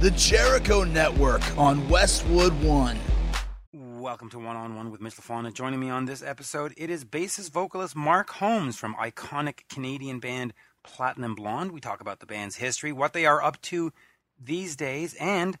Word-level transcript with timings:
The 0.00 0.12
Jericho 0.12 0.84
Network 0.84 1.42
on 1.58 1.88
Westwood 1.88 2.52
One. 2.62 2.96
Welcome 3.72 4.30
to 4.30 4.38
One 4.38 4.54
on 4.54 4.76
One 4.76 4.92
with 4.92 5.00
Mitch 5.00 5.16
LaFon. 5.16 5.52
Joining 5.52 5.80
me 5.80 5.90
on 5.90 6.04
this 6.04 6.22
episode, 6.22 6.72
it 6.76 6.88
is 6.88 7.04
bassist 7.04 7.50
vocalist 7.50 7.96
Mark 7.96 8.30
Holmes 8.30 8.76
from 8.76 8.94
iconic 8.94 9.62
Canadian 9.68 10.20
band 10.20 10.54
Platinum 10.84 11.34
Blonde. 11.34 11.72
We 11.72 11.80
talk 11.80 12.00
about 12.00 12.20
the 12.20 12.26
band's 12.26 12.54
history, 12.54 12.92
what 12.92 13.12
they 13.12 13.26
are 13.26 13.42
up 13.42 13.60
to 13.62 13.92
these 14.40 14.76
days, 14.76 15.14
and 15.14 15.58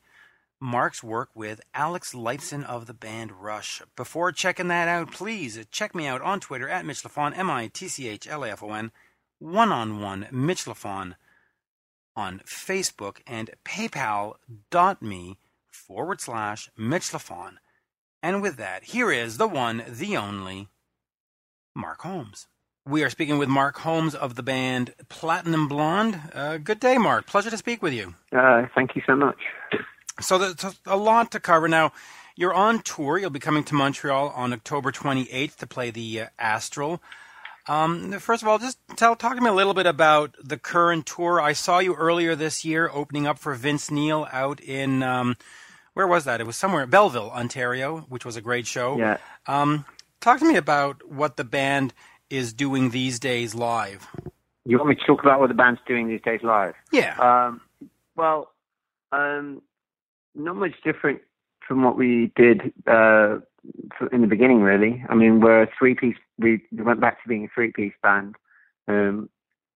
Mark's 0.60 1.02
work 1.02 1.30
with 1.34 1.60
Alex 1.74 2.14
Lifeson 2.14 2.64
of 2.64 2.86
the 2.86 2.94
band 2.94 3.32
Rush. 3.32 3.82
Before 3.96 4.30
checking 4.30 4.68
that 4.68 4.86
out, 4.86 5.10
please 5.10 5.58
check 5.72 5.96
me 5.96 6.06
out 6.06 6.22
on 6.22 6.38
Twitter 6.38 6.68
at 6.68 6.86
Mitch 6.86 7.02
LaFon, 7.02 7.36
M 7.36 7.50
I 7.50 7.66
T 7.66 7.88
C 7.88 8.06
H 8.06 8.28
L 8.28 8.44
A 8.44 8.50
F 8.50 8.62
O 8.62 8.72
N, 8.72 8.92
one 9.40 9.72
on 9.72 10.00
one 10.00 10.28
Mitch 10.30 10.64
LaFon 10.64 11.16
on 12.18 12.40
Facebook 12.40 13.18
and 13.26 13.50
paypal.me 13.64 15.38
forward 15.70 16.20
slash 16.20 16.68
Mitch 16.76 17.10
LaFon. 17.10 17.52
And 18.22 18.42
with 18.42 18.56
that, 18.56 18.84
here 18.84 19.12
is 19.12 19.36
the 19.36 19.46
one, 19.46 19.84
the 19.88 20.16
only 20.16 20.68
Mark 21.76 22.00
Holmes. 22.00 22.48
We 22.84 23.04
are 23.04 23.10
speaking 23.10 23.38
with 23.38 23.48
Mark 23.48 23.78
Holmes 23.78 24.16
of 24.16 24.34
the 24.34 24.42
band 24.42 24.94
Platinum 25.08 25.68
Blonde. 25.68 26.20
Uh, 26.34 26.56
good 26.56 26.80
day, 26.80 26.98
Mark. 26.98 27.26
Pleasure 27.26 27.50
to 27.50 27.56
speak 27.56 27.82
with 27.82 27.92
you. 27.92 28.14
Uh, 28.32 28.66
thank 28.74 28.96
you 28.96 29.02
so 29.06 29.14
much. 29.14 29.38
So 30.20 30.38
there's 30.38 30.76
a 30.86 30.96
lot 30.96 31.30
to 31.32 31.40
cover. 31.40 31.68
Now, 31.68 31.92
you're 32.34 32.54
on 32.54 32.80
tour. 32.80 33.18
You'll 33.18 33.30
be 33.30 33.38
coming 33.38 33.62
to 33.64 33.74
Montreal 33.74 34.30
on 34.30 34.52
October 34.52 34.90
28th 34.90 35.56
to 35.56 35.66
play 35.66 35.90
the 35.90 36.22
uh, 36.22 36.26
Astral. 36.38 37.00
Um, 37.68 38.12
first 38.18 38.42
of 38.42 38.48
all, 38.48 38.58
just 38.58 38.78
tell, 38.96 39.14
talk 39.14 39.36
to 39.36 39.42
me 39.42 39.50
a 39.50 39.52
little 39.52 39.74
bit 39.74 39.86
about 39.86 40.34
the 40.42 40.56
current 40.56 41.06
tour. 41.06 41.40
I 41.40 41.52
saw 41.52 41.78
you 41.78 41.94
earlier 41.94 42.34
this 42.34 42.64
year 42.64 42.90
opening 42.92 43.26
up 43.26 43.38
for 43.38 43.54
Vince 43.54 43.90
Neil 43.90 44.26
out 44.32 44.60
in 44.60 45.02
um, 45.02 45.36
where 45.92 46.06
was 46.06 46.24
that? 46.24 46.40
It 46.40 46.46
was 46.46 46.56
somewhere 46.56 46.84
in 46.84 46.90
Belleville, 46.90 47.30
Ontario, 47.30 48.06
which 48.08 48.24
was 48.24 48.36
a 48.36 48.40
great 48.40 48.66
show. 48.66 48.96
Yeah. 48.96 49.18
Um, 49.46 49.84
talk 50.20 50.38
to 50.38 50.46
me 50.46 50.56
about 50.56 51.10
what 51.10 51.36
the 51.36 51.44
band 51.44 51.92
is 52.30 52.52
doing 52.52 52.90
these 52.90 53.18
days 53.18 53.54
live. 53.54 54.06
You 54.64 54.78
want 54.78 54.90
me 54.90 54.94
to 54.94 55.04
talk 55.06 55.22
about 55.22 55.40
what 55.40 55.48
the 55.48 55.54
band's 55.54 55.80
doing 55.86 56.08
these 56.08 56.22
days 56.22 56.40
live? 56.42 56.74
Yeah. 56.92 57.16
Um, 57.18 57.60
well, 58.16 58.52
um, 59.12 59.62
not 60.34 60.56
much 60.56 60.74
different 60.84 61.20
from 61.66 61.82
what 61.82 61.96
we 61.96 62.32
did 62.36 62.72
uh, 62.86 63.38
in 64.12 64.20
the 64.20 64.26
beginning, 64.26 64.60
really. 64.60 65.04
I 65.08 65.14
mean, 65.14 65.40
we're 65.40 65.62
a 65.62 65.68
three 65.78 65.94
piece. 65.94 66.16
We 66.38 66.62
went 66.72 67.00
back 67.00 67.22
to 67.22 67.28
being 67.28 67.44
a 67.44 67.48
three 67.54 67.72
piece 67.72 67.94
band. 68.02 68.36
Um, 68.86 69.28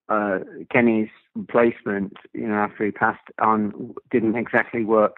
uh, 0.08 0.40
Kenny's 0.70 1.08
replacement, 1.34 2.14
you 2.32 2.46
know, 2.46 2.54
after 2.54 2.84
he 2.84 2.90
passed 2.90 3.22
on, 3.40 3.94
didn't 4.10 4.36
exactly 4.36 4.84
work 4.84 5.16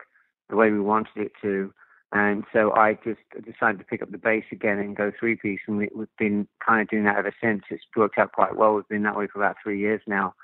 the 0.50 0.56
way 0.56 0.70
we 0.70 0.80
wanted 0.80 1.16
it 1.16 1.33
to. 1.42 1.72
And 2.12 2.44
so 2.52 2.72
I 2.74 2.94
just 3.05 3.20
decided 3.44 3.78
to 3.78 3.84
pick 3.84 4.00
up 4.00 4.12
the 4.12 4.19
bass 4.19 4.44
again 4.52 4.78
and 4.78 4.96
go 4.96 5.11
three 5.18 5.34
piece. 5.34 5.61
And 5.66 5.78
we, 5.78 5.89
have 5.98 6.08
been 6.16 6.46
kind 6.64 6.80
of 6.80 6.89
doing 6.89 7.05
that 7.05 7.16
ever 7.16 7.34
since. 7.42 7.62
It's 7.70 7.83
worked 7.96 8.18
out 8.18 8.33
quite 8.33 8.56
well. 8.56 8.74
We've 8.74 8.89
been 8.89 9.02
that 9.02 9.16
way 9.16 9.27
for 9.27 9.41
about 9.42 9.56
three 9.62 9.80
years 9.80 10.00
now. 10.06 10.34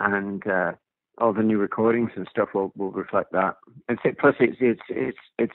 And 0.00 0.44
uh, 0.44 0.72
all 1.18 1.32
the 1.32 1.44
new 1.44 1.58
recordings 1.58 2.10
and 2.16 2.26
stuff 2.28 2.48
will, 2.52 2.72
will 2.76 2.90
reflect 2.90 3.30
that. 3.30 3.58
And 3.88 3.98
plus, 4.18 4.34
it's, 4.40 4.56
it's, 4.60 4.80
it's, 4.88 5.18
it's, 5.38 5.52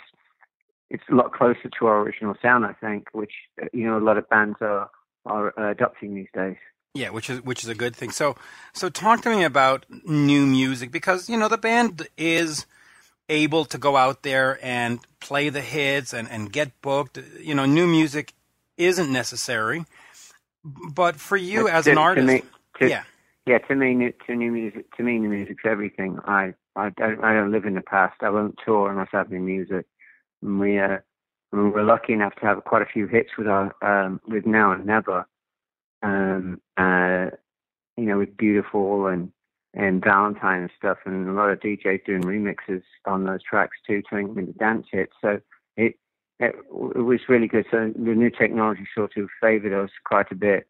it's 0.90 1.04
a 1.10 1.16
lot 1.16 1.34
closer 1.34 1.70
to 1.80 1.86
our 1.86 2.02
original 2.02 2.36
sound, 2.42 2.66
I 2.66 2.74
think, 2.74 3.10
which 3.14 3.34
uh, 3.62 3.66
you 3.74 3.86
know 3.86 3.98
a 3.98 4.06
lot 4.06 4.18
of 4.18 4.28
bands 4.30 4.58
are 4.62 4.90
are 5.26 5.54
uh, 5.60 5.72
adopting 5.72 6.16
these 6.16 6.28
days. 6.34 6.58
Yeah, 6.94 7.10
which 7.12 7.30
is 7.30 7.44
which 7.44 7.64
is 7.64 7.70
a 7.70 7.76
good 7.76 7.96
thing. 7.96 8.12
So 8.12 8.36
so 8.74 8.90
talk 8.90 9.22
to 9.22 9.30
me 9.30 9.44
about 9.44 9.86
new 10.06 10.46
music 10.46 10.92
because 10.92 11.30
you 11.30 11.38
know 11.38 11.48
the 11.48 11.58
band 11.58 12.08
is 12.18 12.66
able 13.30 13.64
to 13.66 13.78
go 13.78 13.96
out 13.96 14.24
there 14.24 14.60
and 14.64 15.00
play 15.20 15.50
the 15.50 15.62
hits 15.62 16.14
and, 16.14 16.30
and 16.30 16.52
get 16.52 16.82
booked. 16.82 17.20
You 17.40 17.54
know, 17.54 17.66
new 17.66 17.86
music 17.86 18.34
isn't 18.78 19.12
necessary. 19.12 19.86
But 20.64 21.16
for 21.16 21.38
you 21.38 21.68
to, 21.68 21.74
as 21.74 21.88
an 21.88 21.98
artist, 21.98 22.28
to 22.28 22.34
me, 22.34 22.44
to, 22.80 22.90
yeah, 22.90 23.04
yeah, 23.46 23.60
to 23.60 23.76
me, 23.76 24.14
to 24.28 24.36
new 24.36 24.52
music, 24.52 24.94
to 24.98 25.04
me, 25.04 25.18
new 25.20 25.30
music's 25.30 25.64
everything. 25.66 26.20
I 26.26 26.54
I 26.76 26.90
don't 26.90 27.24
I 27.24 27.34
don't 27.34 27.52
live 27.52 27.66
in 27.66 27.76
the 27.76 27.82
past. 27.82 28.16
I 28.22 28.30
won't 28.30 28.60
tour 28.66 28.92
unless 28.92 29.10
I 29.14 29.20
have 29.20 29.32
new 29.32 29.40
music. 29.40 29.86
And 30.42 30.60
we 30.60 30.80
uh, 30.80 30.98
we're 31.52 31.84
lucky 31.84 32.14
enough 32.14 32.36
to 32.36 32.46
have 32.46 32.64
quite 32.64 32.82
a 32.82 32.92
few 32.92 33.08
hits 33.08 33.30
with 33.38 33.48
our 33.48 33.74
um, 33.82 34.22
with 34.28 34.46
Now 34.46 34.72
and 34.72 34.86
Never. 34.86 35.26
Um, 36.02 36.62
uh, 36.78 37.28
you 37.98 38.06
know, 38.06 38.20
with 38.20 38.38
Beautiful 38.38 39.08
and 39.08 39.32
and 39.74 40.04
Valentine 40.04 40.62
and 40.62 40.72
stuff, 40.78 40.98
and 41.06 41.28
a 41.28 41.34
lot 41.34 41.50
of 41.50 41.60
DJs 41.60 42.06
doing 42.06 42.24
remixes 42.24 42.84
on 43.06 43.26
those 43.26 43.44
tracks 43.44 43.78
too, 43.86 44.02
turning 44.10 44.30
them 44.30 44.40
into 44.40 44.54
dance 44.54 44.88
hits. 44.92 45.14
So 45.22 45.40
it, 45.78 45.96
it 46.40 46.56
it 46.72 47.04
was 47.04 47.20
really 47.28 47.48
good. 47.48 47.66
So 47.70 47.92
the 47.96 48.16
new 48.16 48.30
technology 48.30 48.88
sort 48.96 49.18
of 49.18 49.30
favoured 49.42 49.74
us 49.74 49.92
quite 50.06 50.32
a 50.32 50.36
bit, 50.36 50.68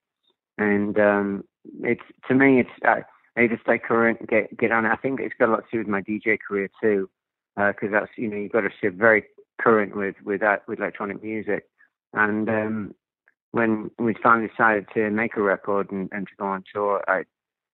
and 0.57 0.99
um, 0.99 1.43
it's 1.81 2.01
to 2.27 2.35
me, 2.35 2.59
it's 2.59 2.69
uh, 2.87 3.01
I 3.37 3.47
to 3.47 3.57
stay 3.63 3.77
current, 3.77 4.27
get 4.27 4.57
get 4.57 4.71
on. 4.71 4.85
It. 4.85 4.91
I 4.91 4.95
think 4.95 5.19
it's 5.19 5.35
got 5.39 5.49
a 5.49 5.51
lot 5.51 5.63
to 5.63 5.71
do 5.71 5.77
with 5.79 5.87
my 5.87 6.01
DJ 6.01 6.37
career 6.45 6.69
too, 6.81 7.09
because 7.55 7.89
uh, 7.89 7.99
that's 7.99 8.11
you 8.17 8.27
know 8.27 8.37
you've 8.37 8.51
got 8.51 8.61
to 8.61 8.69
stay 8.77 8.89
very 8.89 9.25
current 9.59 9.95
with 9.95 10.15
with 10.23 10.41
that 10.41 10.67
with 10.67 10.79
electronic 10.79 11.23
music. 11.23 11.67
And 12.13 12.49
um, 12.49 12.95
when 13.51 13.91
we 13.99 14.15
finally 14.21 14.47
decided 14.47 14.87
to 14.93 15.09
make 15.09 15.37
a 15.37 15.41
record 15.41 15.91
and, 15.91 16.09
and 16.11 16.27
to 16.27 16.33
go 16.37 16.45
on 16.45 16.63
tour, 16.73 17.03
I 17.07 17.23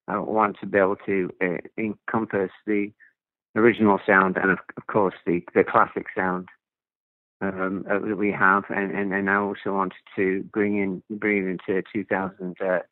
I 0.08 0.18
wanted 0.20 0.60
to 0.60 0.68
be 0.68 0.78
able 0.78 0.98
to 1.06 1.32
uh, 1.42 1.58
encompass 1.78 2.52
the 2.66 2.92
original 3.56 4.00
sound 4.06 4.38
and 4.38 4.52
of, 4.52 4.60
of 4.78 4.88
course 4.88 5.16
the 5.26 5.42
the 5.54 5.64
classic 5.64 6.08
sound 6.16 6.50
um, 7.42 7.86
uh, 7.90 8.00
that 8.00 8.18
we 8.18 8.32
have, 8.32 8.64
and, 8.70 8.92
and, 8.92 9.14
and 9.14 9.30
I 9.30 9.36
also 9.36 9.74
wanted 9.74 10.00
to 10.16 10.44
bring 10.54 10.78
in 10.78 11.04
bring 11.10 11.50
into 11.50 11.84
2014, 11.94 12.84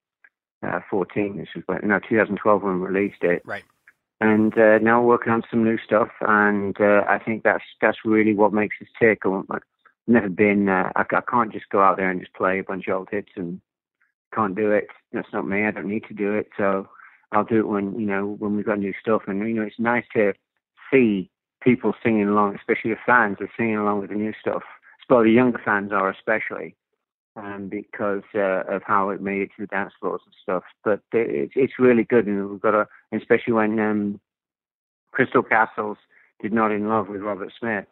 uh, 0.63 0.79
which 1.39 1.49
was 1.55 1.79
no 1.83 1.99
2012 1.99 2.63
when 2.63 2.81
we 2.81 2.87
released 2.87 3.23
it. 3.23 3.41
Right 3.45 3.63
and 4.23 4.57
uh, 4.57 4.77
now 4.79 5.01
we're 5.01 5.09
working 5.09 5.33
on 5.33 5.43
some 5.49 5.63
new 5.63 5.77
stuff. 5.77 6.09
And 6.21 6.79
uh, 6.79 7.03
I 7.09 7.19
think 7.19 7.43
that's 7.43 7.63
that's 7.81 8.05
really 8.05 8.33
what 8.33 8.53
makes 8.53 8.77
us 8.81 8.87
tick. 8.99 9.23
I've 9.25 9.61
never 10.07 10.29
been. 10.29 10.69
Uh, 10.69 10.91
I, 10.95 11.01
I 11.01 11.21
can't 11.29 11.51
just 11.51 11.69
go 11.69 11.81
out 11.81 11.97
there 11.97 12.09
and 12.09 12.21
just 12.21 12.33
play 12.33 12.59
a 12.59 12.63
bunch 12.63 12.87
of 12.87 12.95
old 12.95 13.09
hits 13.11 13.31
and 13.35 13.59
can't 14.33 14.55
do 14.55 14.71
it. 14.71 14.87
That's 15.11 15.33
not 15.33 15.47
me. 15.47 15.65
I 15.65 15.71
don't 15.71 15.89
need 15.89 16.05
to 16.07 16.13
do 16.13 16.33
it. 16.33 16.47
So 16.57 16.87
I'll 17.33 17.43
do 17.43 17.59
it 17.59 17.67
when 17.67 17.99
you 17.99 18.05
know 18.05 18.35
when 18.39 18.55
we've 18.55 18.65
got 18.65 18.79
new 18.79 18.93
stuff. 18.99 19.23
And 19.27 19.39
you 19.47 19.55
know 19.55 19.63
it's 19.63 19.79
nice 19.79 20.05
to 20.13 20.33
see 20.91 21.29
people 21.61 21.93
singing 22.01 22.27
along, 22.27 22.55
especially 22.55 22.91
the 22.91 22.97
fans 23.05 23.37
are 23.41 23.51
singing 23.57 23.77
along 23.77 24.01
with 24.01 24.09
the 24.09 24.15
new 24.15 24.33
stuff. 24.39 24.63
Well, 25.09 25.23
the 25.23 25.31
younger 25.31 25.61
fans 25.63 25.91
are 25.91 26.09
especially 26.09 26.75
um, 27.35 27.67
because 27.69 28.23
uh, 28.35 28.63
of 28.69 28.83
how 28.85 29.09
it 29.09 29.21
made 29.21 29.41
it 29.41 29.49
to 29.55 29.61
the 29.61 29.67
dance 29.67 29.93
floors 29.99 30.21
and 30.25 30.35
stuff. 30.41 30.63
But 30.83 31.01
it's 31.11 31.53
it's 31.55 31.79
really 31.79 32.03
good, 32.03 32.27
and 32.27 32.49
we've 32.49 32.61
got 32.61 32.75
a, 32.75 32.87
especially 33.11 33.53
when 33.53 33.79
um, 33.79 34.19
Crystal 35.11 35.43
Castles 35.43 35.97
did 36.41 36.53
not 36.53 36.71
in 36.71 36.87
love 36.89 37.07
with 37.07 37.21
Robert 37.21 37.51
Smith. 37.59 37.85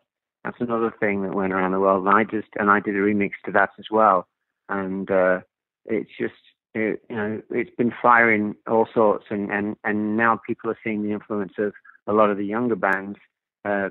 That's 0.44 0.60
another 0.60 0.94
thing 1.00 1.22
that 1.24 1.36
went 1.36 1.54
around 1.54 1.72
the 1.72 1.80
world, 1.80 2.06
and 2.06 2.16
I 2.16 2.24
just 2.24 2.50
and 2.58 2.70
I 2.70 2.80
did 2.80 2.96
a 2.96 3.00
remix 3.00 3.32
to 3.46 3.52
that 3.52 3.70
as 3.80 3.86
well, 3.92 4.28
and 4.70 5.10
uh, 5.10 5.42
it's 5.86 6.12
just 6.20 6.34
it, 6.74 7.02
you 7.10 7.16
know 7.16 7.42
it's 7.52 7.76
been 7.78 7.94
firing 8.02 8.56
all 8.68 8.88
sorts, 8.94 9.26
and 9.30 9.52
and 9.52 9.76
and 9.84 10.18
now 10.18 10.40
people 10.46 10.70
are 10.70 10.80
seeing 10.84 11.04
the 11.04 11.12
influence 11.12 11.54
of 11.58 11.74
a 12.08 12.14
lot 12.14 12.30
of 12.30 12.38
the 12.38 12.46
younger 12.46 12.76
bands. 12.76 13.18
Uh, 13.64 13.90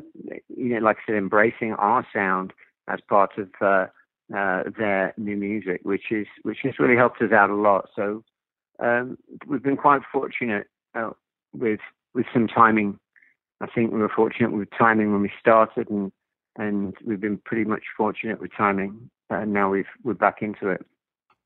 you 0.49 0.75
know, 0.75 0.79
like 0.81 0.97
I 0.97 1.13
said, 1.13 1.17
embracing 1.17 1.73
our 1.75 2.05
sound 2.13 2.53
as 2.89 2.99
part 3.09 3.31
of 3.39 3.49
uh, 4.35 4.63
their 4.79 5.13
new 5.17 5.37
music, 5.37 5.81
which 5.83 6.11
is 6.11 6.27
which 6.43 6.59
has 6.63 6.79
really 6.79 6.97
helped 6.97 7.21
us 7.23 7.33
out 7.33 7.51
a 7.51 7.55
lot. 7.55 7.89
So 7.97 8.23
um, 8.79 9.19
we've 9.47 9.63
been 9.63 9.77
quite 9.77 10.03
fortunate 10.13 10.67
uh, 10.95 11.11
with 11.53 11.81
with 12.15 12.27
some 12.33 12.49
timing. 12.49 12.99
I 13.61 13.67
think 13.67 13.93
we 13.93 13.99
were 13.99 14.09
fortunate 14.09 14.53
with 14.53 14.69
timing 14.77 15.13
when 15.13 15.23
we 15.23 15.33
started, 15.41 15.91
and 15.91 16.13
and 16.57 16.95
we've 17.05 17.21
been 17.21 17.39
pretty 17.39 17.65
much 17.65 17.83
fortunate 17.97 18.41
with 18.41 18.51
timing. 18.57 19.11
And 19.29 19.53
now 19.53 19.71
we've 19.71 19.87
we're 20.03 20.15
back 20.15 20.43
into 20.43 20.69
it. 20.69 20.85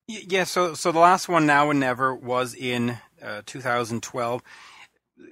Yeah. 0.06 0.44
So 0.44 0.74
so 0.74 0.92
the 0.92 0.98
last 0.98 1.28
one, 1.28 1.46
now 1.46 1.70
and 1.70 1.80
never, 1.80 2.14
was 2.14 2.54
in 2.54 2.98
uh, 3.22 3.42
2012. 3.46 4.42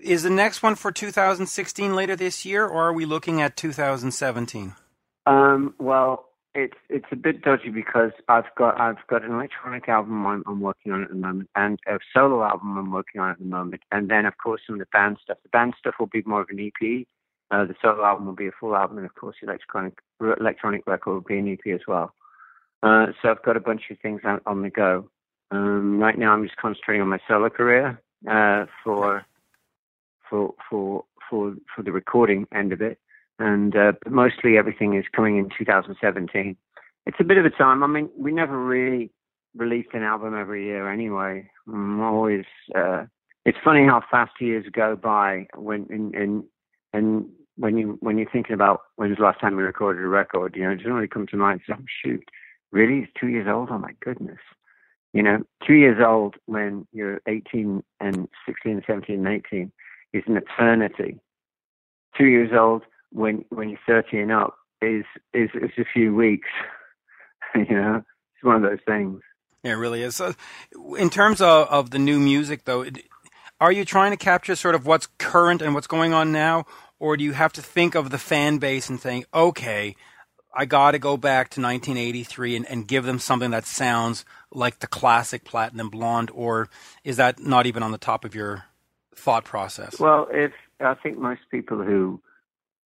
Is 0.00 0.22
the 0.22 0.31
next 0.31 0.62
one 0.62 0.75
for 0.76 0.93
2016 0.93 1.94
later 1.94 2.16
this 2.16 2.44
year, 2.44 2.66
or 2.66 2.84
are 2.84 2.93
we 2.93 3.05
looking 3.05 3.40
at 3.40 3.56
2017? 3.56 4.75
Um, 5.26 5.75
well, 5.78 6.28
it's 6.54 6.76
it's 6.88 7.06
a 7.10 7.16
bit 7.16 7.43
dodgy 7.43 7.70
because 7.70 8.12
I've 8.28 8.54
got 8.56 8.78
I've 8.81 9.06
got 9.08 9.25
an 9.25 9.32
electronic 9.32 9.88
album 9.88 10.26
I'm, 10.26 10.43
I'm, 10.46 10.60
working 10.60 10.93
on 10.93 11.02
at 11.02 11.08
the 11.08 11.14
moment 11.14 11.49
and 11.56 11.78
a 11.87 11.99
solo 12.12 12.43
album 12.43 12.76
I'm 12.76 12.93
working 12.93 13.20
on 13.20 13.31
at 13.31 13.38
the 13.38 13.44
moment, 13.44 13.82
and 13.90 14.10
then 14.10 14.26
of 14.26 14.37
course 14.37 14.60
some 14.66 14.75
of 14.75 14.81
the 14.81 14.87
band 14.93 15.19
stuff. 15.22 15.38
The 15.43 15.49
band 15.49 15.75
stuff 15.78 15.94
will 15.99 16.08
be 16.08 16.22
more 16.26 16.43
of 16.43 16.49
an 16.50 16.60
EP. 16.60 17.06
Uh, 17.50 17.64
the 17.64 17.75
solo 17.81 18.04
album 18.04 18.26
will 18.26 18.34
be 18.34 18.49
a 18.49 18.52
full 18.58 18.76
album, 18.76 18.99
and 18.99 19.06
of 19.06 19.14
course 19.14 19.37
the 19.40 19.49
electronic 19.49 19.99
electronic 20.20 20.87
record 20.87 21.14
will 21.14 21.20
be 21.20 21.38
an 21.38 21.49
EP 21.49 21.75
as 21.75 21.87
well. 21.88 22.14
Uh, 22.82 23.06
so 23.20 23.31
I've 23.31 23.43
got 23.43 23.56
a 23.56 23.60
bunch 23.60 23.82
of 23.90 23.98
things 24.00 24.20
on, 24.25 24.40
on 24.44 24.62
the 24.62 24.70
go. 24.70 25.08
Um, 25.50 25.98
right 25.98 26.19
now 26.19 26.32
I'm 26.32 26.44
just 26.44 26.56
concentrating 26.56 27.02
on 27.02 27.08
my 27.08 27.20
solo 27.28 27.48
career 27.48 28.00
uh, 28.28 28.66
for 28.84 29.25
for 30.28 30.55
for 30.69 31.05
for 31.31 31.55
for 31.75 31.82
the 31.82 31.93
recording 31.93 32.46
end 32.55 32.72
of 32.72 32.82
it, 32.82 32.98
and 33.38 33.75
uh, 33.76 33.93
mostly 34.08 34.56
everything 34.56 34.96
is 34.96 35.05
coming 35.14 35.38
in 35.38 35.49
2017. 35.56 36.56
It's 37.06 37.17
a 37.20 37.25
bit 37.25 37.38
of 37.38 37.44
a 37.44 37.50
time. 37.50 37.82
I 37.82 37.87
mean, 37.87 38.08
we 38.17 38.32
never 38.32 38.58
really 38.58 39.11
released 39.56 39.90
an 39.93 40.02
album 40.02 40.37
every 40.38 40.64
year 40.64 40.90
anyway. 40.90 41.50
I'm 41.67 42.00
always. 42.00 42.44
Uh, 42.75 43.05
it's 43.44 43.58
funny 43.64 43.84
how 43.84 44.02
fast 44.11 44.32
years 44.40 44.67
go 44.73 44.94
by 44.94 45.49
when 45.56 45.87
in, 45.90 46.14
in 46.14 46.44
and 46.93 47.26
when 47.56 47.76
you 47.76 47.96
when 48.00 48.19
you're 48.19 48.31
thinking 48.31 48.55
about 48.55 48.82
when's 48.96 49.17
the 49.17 49.23
last 49.23 49.40
time 49.40 49.56
we 49.56 49.62
recorded 49.62 50.02
a 50.02 50.08
record, 50.08 50.55
you 50.56 50.62
know, 50.62 50.70
it 50.70 50.76
doesn't 50.76 50.93
really 50.93 51.08
come 51.08 51.26
to 51.29 51.37
mind. 51.37 51.61
So, 51.67 51.75
oh, 51.76 51.84
shoot, 52.02 52.25
really? 52.70 53.00
It's 53.00 53.12
two 53.20 53.29
years 53.29 53.49
old? 53.49 53.69
Oh 53.70 53.79
my 53.79 53.94
goodness. 54.00 54.38
You 55.12 55.23
know, 55.23 55.43
two 55.67 55.75
years 55.75 56.02
old 56.05 56.37
when 56.46 56.87
you're 56.93 57.20
18 57.26 57.82
and 58.00 58.29
16 58.46 58.82
17 58.87 59.26
and 59.26 59.43
18 59.46 59.73
is 60.12 60.23
an 60.26 60.37
eternity. 60.37 61.19
Two 62.17 62.26
years 62.26 62.50
old 62.58 62.82
when 63.12 63.44
when 63.50 63.68
you're 63.68 63.78
30 63.86 64.20
and 64.20 64.32
up 64.32 64.56
is 64.80 65.04
is 65.32 65.50
is 65.54 65.70
a 65.78 65.84
few 65.92 66.14
weeks. 66.14 66.48
you 67.54 67.74
know, 67.74 67.96
it's 67.96 68.44
one 68.44 68.56
of 68.56 68.62
those 68.62 68.80
things. 68.86 69.20
Yeah, 69.62 69.72
it 69.72 69.76
really 69.76 70.02
is. 70.02 70.16
So, 70.16 70.34
in 70.98 71.08
terms 71.08 71.40
of, 71.40 71.68
of 71.68 71.90
the 71.90 71.98
new 71.98 72.18
music, 72.18 72.64
though, 72.64 72.84
are 73.60 73.70
you 73.70 73.84
trying 73.84 74.10
to 74.10 74.16
capture 74.16 74.56
sort 74.56 74.74
of 74.74 74.86
what's 74.86 75.06
current 75.18 75.62
and 75.62 75.72
what's 75.74 75.86
going 75.86 76.12
on 76.12 76.32
now, 76.32 76.66
or 76.98 77.16
do 77.16 77.22
you 77.22 77.32
have 77.32 77.52
to 77.54 77.62
think 77.62 77.94
of 77.94 78.10
the 78.10 78.18
fan 78.18 78.58
base 78.58 78.88
and 78.88 79.00
think, 79.00 79.26
okay, 79.32 79.94
I 80.54 80.64
got 80.64 80.92
to 80.92 80.98
go 80.98 81.16
back 81.16 81.50
to 81.50 81.60
1983 81.60 82.56
and, 82.56 82.66
and 82.66 82.88
give 82.88 83.04
them 83.04 83.18
something 83.18 83.52
that 83.52 83.64
sounds 83.64 84.24
like 84.50 84.80
the 84.80 84.86
classic 84.86 85.44
Platinum 85.44 85.90
Blonde, 85.90 86.30
or 86.34 86.68
is 87.04 87.16
that 87.18 87.38
not 87.38 87.66
even 87.66 87.82
on 87.82 87.92
the 87.92 87.98
top 87.98 88.24
of 88.24 88.34
your 88.34 88.64
thought 89.14 89.44
process? 89.44 89.98
Well, 90.00 90.26
if 90.32 90.52
I 90.80 90.94
think 90.94 91.18
most 91.18 91.42
people 91.50 91.82
who 91.82 92.20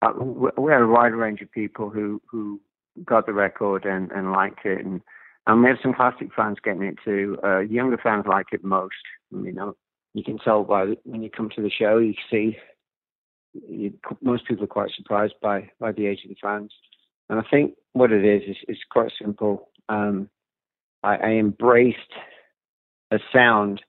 uh, 0.02 0.12
we 0.12 0.72
had 0.72 0.82
a 0.82 0.86
wide 0.86 1.14
range 1.14 1.40
of 1.42 1.50
people 1.52 1.90
who 1.90 2.20
who 2.30 2.60
got 3.04 3.26
the 3.26 3.32
record 3.32 3.84
and 3.84 4.10
and 4.12 4.32
liked 4.32 4.64
it, 4.64 4.84
and 4.84 5.00
and 5.46 5.62
we 5.62 5.68
had 5.68 5.78
some 5.82 5.94
classic 5.94 6.28
fans 6.34 6.58
getting 6.62 6.82
it 6.82 6.96
too. 7.04 7.38
Uh, 7.44 7.60
younger 7.60 7.98
fans 8.02 8.24
like 8.28 8.46
it 8.52 8.64
most. 8.64 8.94
You 9.30 9.52
know, 9.52 9.76
you 10.14 10.24
can 10.24 10.38
tell 10.38 10.64
by 10.64 10.94
when 11.04 11.22
you 11.22 11.30
come 11.30 11.50
to 11.54 11.62
the 11.62 11.70
show, 11.70 11.98
you 11.98 12.14
see 12.30 12.56
you, 13.52 13.92
most 14.22 14.46
people 14.46 14.64
are 14.64 14.68
quite 14.68 14.90
surprised 14.96 15.34
by 15.42 15.70
by 15.78 15.92
the 15.92 16.06
age 16.06 16.20
of 16.24 16.30
the 16.30 16.36
fans. 16.40 16.72
And 17.28 17.38
I 17.38 17.42
think 17.50 17.74
what 17.92 18.12
it 18.12 18.24
is 18.24 18.42
is, 18.48 18.56
is 18.68 18.78
quite 18.90 19.12
simple. 19.20 19.68
Um, 19.88 20.28
I, 21.02 21.16
I 21.16 21.30
embraced 21.30 21.98
a 23.10 23.18
sound 23.32 23.82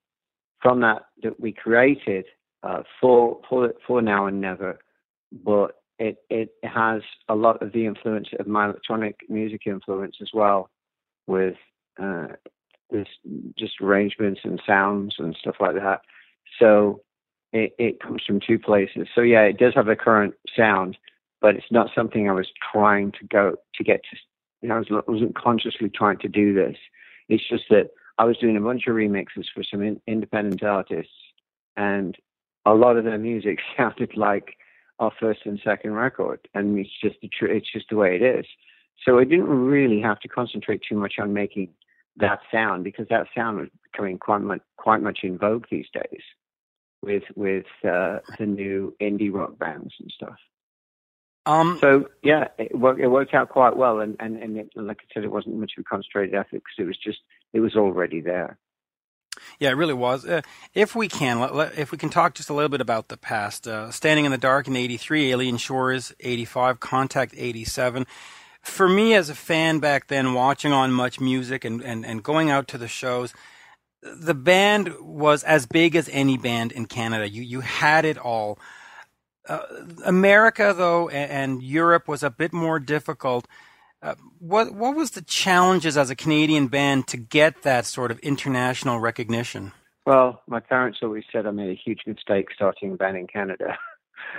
from 0.62 0.82
that 0.82 1.04
that 1.24 1.40
we 1.40 1.52
created 1.52 2.26
uh, 2.64 2.84
for 3.00 3.40
for 3.50 3.74
for 3.88 4.02
now 4.02 4.28
and 4.28 4.42
never, 4.42 4.80
but 5.44 5.81
it 6.02 6.18
it 6.32 6.50
has 6.64 7.04
a 7.30 7.36
lot 7.36 7.62
of 7.62 7.74
the 7.74 7.86
influence 7.86 8.30
of 8.40 8.48
my 8.48 8.66
electronic 8.66 9.20
music 9.30 9.62
influence 9.68 10.16
as 10.20 10.30
well, 10.34 10.70
with 11.28 11.56
uh, 12.02 12.28
this 12.90 13.08
just 13.58 13.80
arrangements 13.80 14.42
and 14.44 14.60
sounds 14.66 15.16
and 15.20 15.36
stuff 15.40 15.56
like 15.60 15.76
that. 15.76 16.02
So 16.60 17.04
it, 17.54 17.76
it 17.78 18.02
comes 18.02 18.24
from 18.26 18.40
two 18.40 18.58
places. 18.58 19.08
So 19.14 19.22
yeah, 19.22 19.42
it 19.42 19.60
does 19.60 19.76
have 19.76 19.90
a 19.90 19.96
current 19.96 20.34
sound, 20.58 20.98
but 21.40 21.56
it's 21.56 21.72
not 21.72 21.92
something 21.94 22.28
I 22.28 22.34
was 22.34 22.48
trying 22.74 23.12
to 23.14 23.26
go 23.28 23.56
to 23.76 23.84
get 23.84 24.02
to. 24.10 24.18
You 24.62 24.70
know, 24.70 24.76
I, 24.76 24.80
was, 24.80 25.04
wasn't 25.08 25.36
consciously 25.36 25.90
trying 25.90 26.18
to 26.20 26.28
do 26.28 26.54
this. 26.54 26.78
It's 27.30 27.48
just 27.48 27.66
that 27.70 27.92
I 28.18 28.26
was 28.26 28.38
doing 28.38 28.58
a 28.58 28.62
bunch 28.62 28.88
of 28.88 28.96
remixes 28.96 29.46
for 29.54 29.64
some 29.64 29.84
in, 29.84 30.02
independent 30.08 30.64
artists, 30.64 31.14
and 31.78 32.18
a 32.66 32.74
lot 32.74 32.98
of 32.98 33.04
their 33.04 33.20
music 33.20 33.60
sounded 33.78 34.18
like 34.18 34.58
our 35.02 35.12
first 35.20 35.42
and 35.46 35.60
second 35.66 35.94
record, 35.94 36.48
and 36.54 36.78
it's 36.78 36.90
just 37.04 37.16
the 37.22 37.28
tr- 37.28 37.48
it's 37.48 37.72
just 37.72 37.88
the 37.90 37.98
way 37.98 38.16
it 38.16 38.22
is. 38.22 38.46
So 39.04 39.18
I 39.20 39.24
didn't 39.24 39.50
really 39.50 40.00
have 40.00 40.20
to 40.20 40.28
concentrate 40.28 40.82
too 40.88 40.96
much 40.96 41.16
on 41.20 41.34
making 41.34 41.70
that 42.18 42.40
sound 42.52 42.84
because 42.84 43.08
that 43.10 43.28
sound 43.36 43.58
was 43.58 43.70
becoming 43.92 44.20
quite 44.20 44.42
much, 44.42 44.62
quite 44.78 45.02
much 45.02 45.20
in 45.24 45.40
vogue 45.40 45.66
these 45.72 45.88
days 45.92 46.22
with 47.02 47.24
with 47.36 47.66
uh, 47.84 48.20
the 48.38 48.46
new 48.46 48.96
indie 49.02 49.34
rock 49.34 49.58
bands 49.58 49.94
and 50.00 50.14
stuff. 50.16 50.38
Um, 51.48 51.80
so 51.82 52.06
yeah, 52.24 52.50
it 52.60 52.78
worked. 52.78 53.02
It 53.02 53.08
worked 53.08 53.34
out 53.34 53.50
quite 53.50 53.76
well, 53.76 54.02
and 54.02 54.16
and 54.20 54.38
and 54.38 54.56
it, 54.56 54.70
like 54.76 55.00
I 55.02 55.14
said, 55.14 55.24
it 55.24 55.32
wasn't 55.32 55.58
much 55.58 55.72
of 55.78 55.82
a 55.82 55.86
concentrated 55.86 56.36
effort 56.36 56.62
because 56.62 56.78
it 56.78 56.86
was 56.86 56.98
just 57.04 57.20
it 57.54 57.60
was 57.60 57.76
already 57.76 58.22
there. 58.22 58.60
Yeah, 59.60 59.70
it 59.70 59.74
really 59.74 59.94
was. 59.94 60.26
Uh, 60.26 60.42
if 60.74 60.96
we 60.96 61.08
can, 61.08 61.42
if 61.76 61.92
we 61.92 61.98
can 61.98 62.10
talk 62.10 62.34
just 62.34 62.50
a 62.50 62.54
little 62.54 62.70
bit 62.70 62.82
about 62.82 63.08
the 63.08 63.18
past. 63.18 63.68
Uh, 63.68 63.92
Standing 63.92 64.26
in 64.26 64.32
the 64.32 64.38
Dark 64.38 64.68
in 64.68 64.76
'83, 64.76 65.32
Alien 65.32 65.58
Shores 65.58 66.14
'85, 66.20 66.80
Contact 66.80 67.34
'87. 67.38 68.06
For 68.62 68.88
me 68.88 69.14
as 69.16 69.30
a 69.30 69.36
fan 69.36 69.80
back 69.80 70.08
then, 70.08 70.34
watching 70.34 70.72
on 70.72 70.92
Much 70.92 71.20
Music 71.20 71.66
and, 71.66 71.82
and, 71.82 72.06
and 72.06 72.22
going 72.22 72.52
out 72.52 72.68
to 72.70 72.78
the 72.78 72.88
shows, 72.88 73.34
the 74.02 74.36
band 74.36 74.94
was 75.00 75.44
as 75.44 75.66
big 75.66 75.96
as 75.96 76.10
any 76.12 76.38
band 76.38 76.72
in 76.72 76.86
Canada. 76.86 77.28
You 77.28 77.42
you 77.42 77.62
had 77.62 78.06
it 78.06 78.18
all. 78.18 78.60
Uh, 79.48 79.60
America, 80.06 80.74
though, 80.78 81.10
and, 81.10 81.32
and, 81.32 81.64
Europe 81.64 82.08
was 82.08 82.22
a 82.22 82.30
bit 82.30 82.54
more 82.54 82.80
difficult. 82.80 83.48
What 84.40 84.74
what 84.74 84.96
was 84.96 85.12
the 85.12 85.22
challenges 85.22 85.96
as 85.98 86.10
a 86.10 86.16
Canadian 86.16 86.68
band 86.68 87.08
to 87.08 87.18
get 87.18 87.62
that 87.62 87.86
sort 87.86 88.10
of 88.10 88.18
international 88.20 89.00
recognition? 89.00 89.74
Well, 90.06 90.42
my 90.48 90.60
parents 90.60 91.00
always 91.04 91.24
said 91.32 91.46
I 91.46 91.52
made 91.52 91.70
a 91.70 91.80
huge 91.80 92.02
mistake 92.08 92.48
starting 92.54 92.94
a 92.94 92.96
band 92.96 93.18
in 93.18 93.28
Canada. 93.28 93.78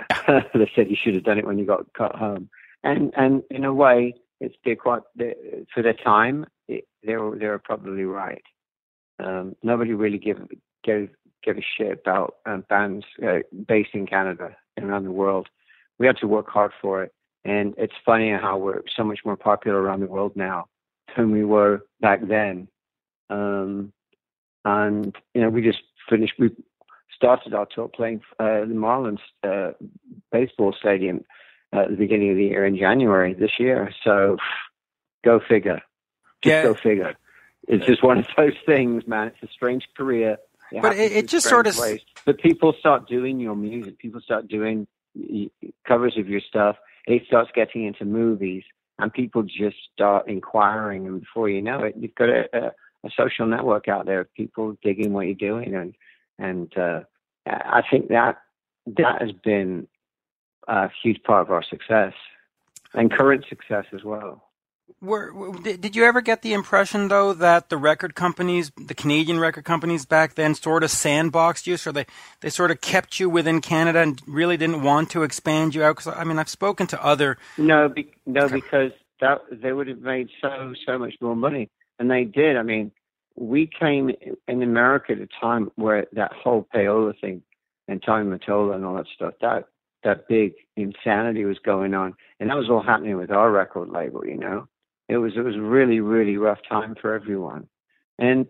they 0.27 0.69
said 0.75 0.89
you 0.89 0.97
should 1.01 1.15
have 1.15 1.23
done 1.23 1.37
it 1.37 1.45
when 1.45 1.57
you 1.57 1.65
got 1.65 1.93
cut 1.93 2.15
home, 2.15 2.49
and 2.83 3.13
and 3.15 3.43
in 3.49 3.63
a 3.63 3.73
way, 3.73 4.15
it's 4.41 4.55
they're 4.65 4.75
quite 4.75 5.03
they're, 5.15 5.35
for 5.73 5.81
their 5.81 5.93
time. 5.93 6.45
It, 6.67 6.85
they're 7.01 7.31
they're 7.37 7.59
probably 7.59 8.03
right. 8.03 8.43
Um, 9.19 9.55
nobody 9.63 9.93
really 9.93 10.17
gave 10.17 10.39
gave 10.83 11.09
gave 11.41 11.57
a 11.57 11.61
shit 11.77 11.99
about 12.05 12.35
um, 12.45 12.65
bands 12.67 13.05
uh, 13.25 13.39
based 13.67 13.91
in 13.93 14.07
Canada 14.07 14.55
and 14.75 14.85
around 14.85 15.05
the 15.05 15.11
world. 15.11 15.47
We 15.99 16.07
had 16.07 16.17
to 16.17 16.27
work 16.27 16.49
hard 16.49 16.71
for 16.81 17.03
it, 17.03 17.13
and 17.45 17.73
it's 17.77 17.93
funny 18.05 18.31
how 18.31 18.57
we're 18.57 18.83
so 18.95 19.03
much 19.03 19.19
more 19.25 19.37
popular 19.37 19.81
around 19.81 19.99
the 19.99 20.07
world 20.07 20.33
now 20.35 20.67
than 21.15 21.31
we 21.31 21.43
were 21.43 21.81
back 21.99 22.21
then. 22.25 22.67
Um, 23.29 23.91
and 24.65 25.15
you 25.33 25.41
know, 25.41 25.49
we 25.49 25.61
just 25.61 25.81
finished. 26.09 26.33
We 26.39 26.51
started 27.13 27.53
our 27.53 27.65
tour 27.65 27.89
playing 27.89 28.21
uh, 28.39 28.61
the 28.61 28.73
Marlins 28.73 29.19
uh, 29.43 29.71
baseball 30.31 30.73
stadium 30.77 31.23
at 31.71 31.89
the 31.89 31.95
beginning 31.95 32.31
of 32.31 32.37
the 32.37 32.45
year 32.45 32.65
in 32.65 32.77
January 32.77 33.33
this 33.33 33.59
year. 33.59 33.93
So, 34.03 34.37
go 35.25 35.39
figure. 35.39 35.81
Just 36.41 36.53
yeah. 36.53 36.63
go 36.63 36.73
figure. 36.73 37.15
It's 37.67 37.85
just 37.85 38.03
one 38.03 38.19
of 38.19 38.27
those 38.37 38.55
things, 38.65 39.07
man. 39.07 39.27
It's 39.27 39.51
a 39.51 39.53
strange 39.53 39.87
career. 39.95 40.37
It 40.71 40.81
but 40.81 40.97
it, 40.97 41.11
it 41.11 41.27
just 41.27 41.47
sort 41.47 41.67
of. 41.67 41.75
Place. 41.75 42.01
But 42.25 42.39
people 42.39 42.73
start 42.79 43.07
doing 43.07 43.39
your 43.39 43.55
music. 43.55 43.97
People 43.99 44.21
start 44.21 44.47
doing 44.47 44.87
covers 45.85 46.17
of 46.17 46.29
your 46.29 46.41
stuff. 46.41 46.77
It 47.05 47.23
starts 47.27 47.51
getting 47.53 47.85
into 47.85 48.05
movies, 48.05 48.63
and 48.99 49.11
people 49.11 49.43
just 49.43 49.77
start 49.93 50.27
inquiring. 50.29 51.07
And 51.07 51.21
before 51.21 51.49
you 51.49 51.61
know 51.61 51.79
it, 51.79 51.95
you've 51.97 52.15
got 52.15 52.29
a, 52.29 52.45
a, 52.53 52.71
a 53.05 53.09
social 53.17 53.45
network 53.45 53.87
out 53.87 54.05
there 54.05 54.21
of 54.21 54.33
people 54.33 54.77
digging 54.81 55.13
what 55.13 55.25
you're 55.25 55.35
doing, 55.35 55.75
and 55.75 55.93
and 56.39 56.77
uh, 56.77 57.01
I 57.45 57.81
think 57.89 58.09
that 58.09 58.37
that 58.85 59.21
has 59.21 59.31
been 59.43 59.87
a 60.67 60.89
huge 61.01 61.21
part 61.23 61.41
of 61.41 61.51
our 61.51 61.63
success 61.63 62.13
and 62.93 63.11
current 63.11 63.45
success 63.49 63.85
as 63.93 64.03
well. 64.03 64.49
Were, 65.03 65.33
did 65.61 65.97
you 65.97 66.05
ever 66.05 66.21
get 66.21 66.43
the 66.43 66.53
impression 66.53 67.09
though 67.09 67.33
that 67.33 67.67
the 67.67 67.75
record 67.75 68.15
companies, 68.15 68.71
the 68.77 68.93
Canadian 68.93 69.37
record 69.37 69.65
companies 69.65 70.05
back 70.05 70.35
then, 70.35 70.55
sort 70.55 70.81
of 70.81 70.91
sandboxed 70.91 71.67
you, 71.67 71.75
so 71.75 71.91
they 71.91 72.05
they 72.39 72.49
sort 72.49 72.71
of 72.71 72.79
kept 72.79 73.19
you 73.19 73.29
within 73.29 73.59
Canada 73.59 73.99
and 73.99 74.21
really 74.25 74.55
didn't 74.55 74.81
want 74.81 75.09
to 75.09 75.23
expand 75.23 75.75
you 75.75 75.83
out? 75.83 75.97
Because 75.97 76.13
I 76.15 76.23
mean, 76.23 76.39
I've 76.39 76.47
spoken 76.47 76.87
to 76.87 77.03
other 77.03 77.37
no, 77.57 77.89
be, 77.89 78.13
no, 78.25 78.47
because 78.47 78.93
that 79.19 79.41
they 79.51 79.73
would 79.73 79.89
have 79.89 79.99
made 79.99 80.29
so 80.39 80.73
so 80.85 80.97
much 80.97 81.15
more 81.19 81.35
money, 81.35 81.69
and 81.99 82.09
they 82.09 82.23
did. 82.23 82.55
I 82.55 82.63
mean, 82.63 82.89
we 83.35 83.67
came 83.67 84.09
in 84.47 84.63
America 84.63 85.11
at 85.11 85.17
a 85.17 85.27
time 85.41 85.69
where 85.75 86.07
that 86.13 86.31
whole 86.31 86.65
payola 86.73 87.19
thing 87.19 87.41
and 87.89 88.01
Tommy 88.01 88.37
Mottola 88.37 88.75
and 88.75 88.85
all 88.85 88.95
that 88.95 89.07
stuff 89.13 89.33
that 89.41 89.67
that 90.05 90.29
big 90.29 90.53
insanity 90.77 91.43
was 91.43 91.59
going 91.59 91.93
on, 91.93 92.13
and 92.39 92.49
that 92.49 92.55
was 92.55 92.69
all 92.69 92.81
happening 92.81 93.17
with 93.17 93.31
our 93.31 93.51
record 93.51 93.89
label, 93.89 94.25
you 94.25 94.37
know 94.37 94.65
it 95.09 95.17
was 95.17 95.33
it 95.35 95.41
was 95.41 95.57
really 95.57 95.99
really 95.99 96.37
rough 96.37 96.59
time 96.67 96.95
for 96.99 97.13
everyone, 97.13 97.67
and 98.19 98.45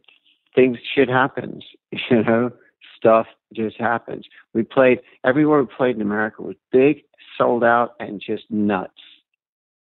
things 0.56 0.78
shit 0.96 1.10
happens. 1.10 1.64
You 2.10 2.24
know, 2.24 2.52
stuff 2.98 3.28
just 3.54 3.80
happens. 3.80 4.26
We 4.54 4.64
played 4.64 5.00
everywhere 5.24 5.62
we 5.62 5.68
played 5.78 5.96
in 5.96 6.02
America 6.02 6.42
was 6.42 6.56
big, 6.72 7.04
sold 7.38 7.64
out, 7.64 7.92
and 8.00 8.20
just 8.20 8.50
nuts. 8.50 9.00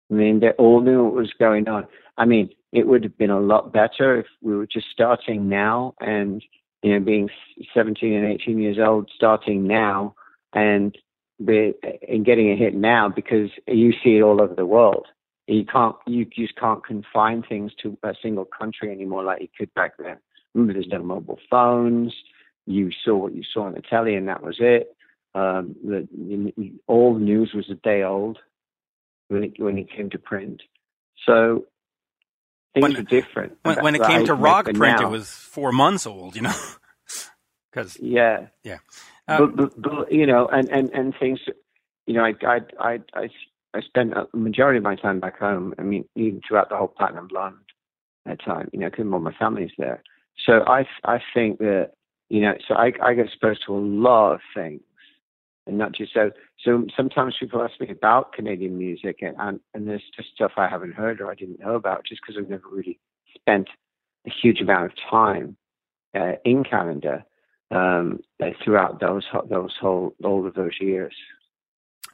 I 0.09 0.15
mean, 0.15 0.39
they 0.39 0.51
all 0.51 0.81
knew 0.81 1.03
what 1.03 1.13
was 1.13 1.33
going 1.37 1.67
on. 1.67 1.85
I 2.17 2.25
mean, 2.25 2.49
it 2.71 2.87
would 2.87 3.03
have 3.03 3.17
been 3.17 3.29
a 3.29 3.39
lot 3.39 3.71
better 3.71 4.19
if 4.19 4.25
we 4.41 4.55
were 4.55 4.67
just 4.67 4.87
starting 4.91 5.49
now 5.49 5.93
and, 5.99 6.43
you 6.81 6.93
know, 6.93 6.99
being 6.99 7.29
17 7.73 8.13
and 8.13 8.25
18 8.25 8.59
years 8.59 8.77
old, 8.79 9.09
starting 9.15 9.67
now 9.67 10.15
and 10.53 10.97
and 11.47 12.25
getting 12.25 12.51
a 12.51 12.55
hit 12.57 12.75
now 12.75 13.07
because 13.07 13.49
you 13.65 13.93
see 14.03 14.17
it 14.17 14.21
all 14.21 14.41
over 14.41 14.53
the 14.55 14.65
world. 14.65 15.07
You 15.49 15.65
can't, 15.65 15.95
you 16.05 16.25
just 16.25 16.55
can't 16.57 16.85
confine 16.85 17.41
things 17.41 17.71
to 17.81 17.97
a 18.03 18.13
single 18.21 18.45
country 18.45 18.91
anymore 18.91 19.23
like 19.23 19.41
you 19.41 19.47
could 19.57 19.73
back 19.73 19.93
then. 19.97 20.17
Remember, 20.53 20.73
there's 20.73 20.87
no 20.91 21.01
mobile 21.01 21.39
phones. 21.49 22.13
You 22.67 22.91
saw 23.03 23.15
what 23.15 23.33
you 23.33 23.41
saw 23.51 23.63
on 23.63 23.73
the 23.73 23.81
telly, 23.81 24.13
and 24.13 24.27
that 24.27 24.43
was 24.43 24.57
it. 24.59 24.95
Um, 25.33 25.75
the, 25.83 26.73
all 26.85 27.15
the 27.15 27.19
news 27.19 27.51
was 27.55 27.67
a 27.71 27.75
day 27.75 28.03
old 28.03 28.37
when 29.29 29.43
it 29.43 29.53
when 29.59 29.77
it 29.79 29.89
came 29.89 30.11
to 30.11 30.19
print. 30.19 30.61
So 31.25 31.65
things 32.75 32.83
When- 32.83 32.93
were 32.93 33.01
different. 33.01 33.57
When, 33.63 33.83
when 33.83 33.95
it 33.95 34.03
came 34.03 34.25
to 34.25 34.35
rock 34.35 34.65
print, 34.65 35.01
it 35.01 35.09
was 35.09 35.31
four 35.31 35.71
months 35.71 36.05
old, 36.05 36.35
you 36.35 36.43
know? 36.43 36.53
Because, 37.71 37.99
yeah. 38.01 38.47
uh, 39.27 39.37
but, 39.37 39.55
but, 39.55 39.79
but 39.79 40.11
you 40.11 40.25
know, 40.25 40.47
and, 40.47 40.67
and, 40.69 40.89
and 40.89 41.13
things, 41.19 41.39
you 42.07 42.15
know, 42.15 42.23
I, 42.25 42.33
I, 42.79 42.99
I, 43.13 43.29
I, 43.73 43.81
spent 43.81 44.13
a 44.13 44.27
majority 44.35 44.77
of 44.77 44.83
my 44.83 44.95
time 44.95 45.19
back 45.19 45.39
home. 45.39 45.73
I 45.77 45.83
mean, 45.83 46.05
even 46.15 46.41
throughout 46.47 46.69
the 46.69 46.77
whole 46.77 46.87
Platinum 46.87 47.27
Blonde 47.27 47.55
that 48.25 48.43
time, 48.43 48.69
you 48.73 48.79
know, 48.79 48.89
because 48.89 49.05
all 49.11 49.19
my 49.19 49.33
family's 49.37 49.71
there. 49.77 50.03
So 50.45 50.63
I, 50.67 50.85
I 51.03 51.19
think 51.33 51.59
that, 51.59 51.91
you 52.29 52.41
know, 52.41 52.53
so 52.67 52.75
I, 52.75 52.91
I 53.03 53.13
get 53.13 53.25
exposed 53.27 53.61
to 53.65 53.75
a 53.75 53.77
lot 53.77 54.33
of 54.33 54.41
things, 54.53 54.81
and 55.67 55.77
not 55.77 55.93
just 55.93 56.13
so. 56.13 56.31
So 56.63 56.85
sometimes 56.95 57.35
people 57.39 57.61
ask 57.61 57.79
me 57.79 57.89
about 57.89 58.33
Canadian 58.33 58.77
music, 58.77 59.19
and 59.21 59.35
and, 59.39 59.59
and 59.73 59.87
there's 59.87 60.03
just 60.15 60.29
stuff 60.35 60.51
I 60.57 60.67
haven't 60.67 60.93
heard 60.93 61.21
or 61.21 61.31
I 61.31 61.35
didn't 61.35 61.59
know 61.59 61.75
about, 61.75 62.05
just 62.05 62.21
because 62.21 62.41
I've 62.41 62.49
never 62.49 62.67
really 62.71 62.99
spent 63.35 63.67
a 64.27 64.31
huge 64.41 64.61
amount 64.61 64.85
of 64.85 64.91
time 65.09 65.57
uh, 66.15 66.33
in 66.45 66.63
Canada 66.63 67.25
um, 67.71 68.19
uh, 68.41 68.47
throughout 68.63 68.99
those 68.99 69.25
ho- 69.31 69.47
those 69.49 69.75
whole 69.79 70.13
all 70.23 70.45
of 70.45 70.53
those 70.53 70.77
years. 70.79 71.13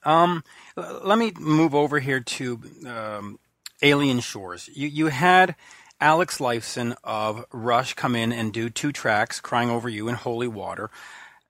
Um, 0.04 0.44
let 0.76 1.18
me 1.18 1.32
move 1.40 1.74
over 1.74 2.00
here 2.00 2.20
to 2.20 2.62
um, 2.86 3.40
Alien 3.82 4.20
Shores. 4.20 4.70
You 4.74 4.88
you 4.88 5.08
had 5.08 5.56
Alex 6.00 6.40
Lifeson 6.40 6.96
of 7.04 7.46
Rush 7.52 7.94
come 7.94 8.16
in 8.16 8.32
and 8.32 8.54
do 8.54 8.70
two 8.70 8.92
tracks, 8.92 9.40
"Crying 9.40 9.70
Over 9.70 9.90
You" 9.90 10.08
and 10.08 10.18
"Holy 10.18 10.48
Water." 10.48 10.90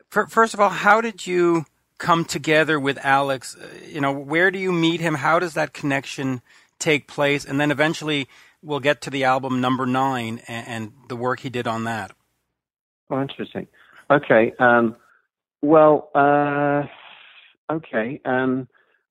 Fir- 0.10 0.28
First 0.28 0.54
of 0.54 0.60
all, 0.60 0.70
how 0.70 1.02
did 1.02 1.26
you 1.28 1.66
come 1.98 2.26
together 2.26 2.80
with 2.80 2.98
Alex? 3.04 3.56
Uh, 3.56 3.68
You 3.86 4.02
know, 4.02 4.12
where 4.12 4.52
do 4.52 4.60
you 4.60 4.72
meet 4.72 5.02
him? 5.02 5.16
How 5.16 5.40
does 5.40 5.54
that 5.56 5.74
connection 5.74 6.42
take 6.80 7.08
place? 7.08 7.46
And 7.46 7.60
then 7.60 7.72
eventually, 7.72 8.28
we'll 8.62 8.80
get 8.80 9.02
to 9.02 9.10
the 9.10 9.24
album 9.24 9.62
number 9.62 9.86
nine 9.86 10.42
and, 10.48 10.68
and 10.68 10.94
the 11.10 11.16
work 11.16 11.42
he 11.42 11.50
did 11.50 11.68
on 11.68 11.84
that. 11.86 12.12
Oh, 13.10 13.22
interesting. 13.22 13.68
Okay. 14.10 14.54
Um, 14.60 14.96
well, 15.62 16.10
uh, 16.16 16.84
okay. 17.72 18.22
Um, 18.26 18.68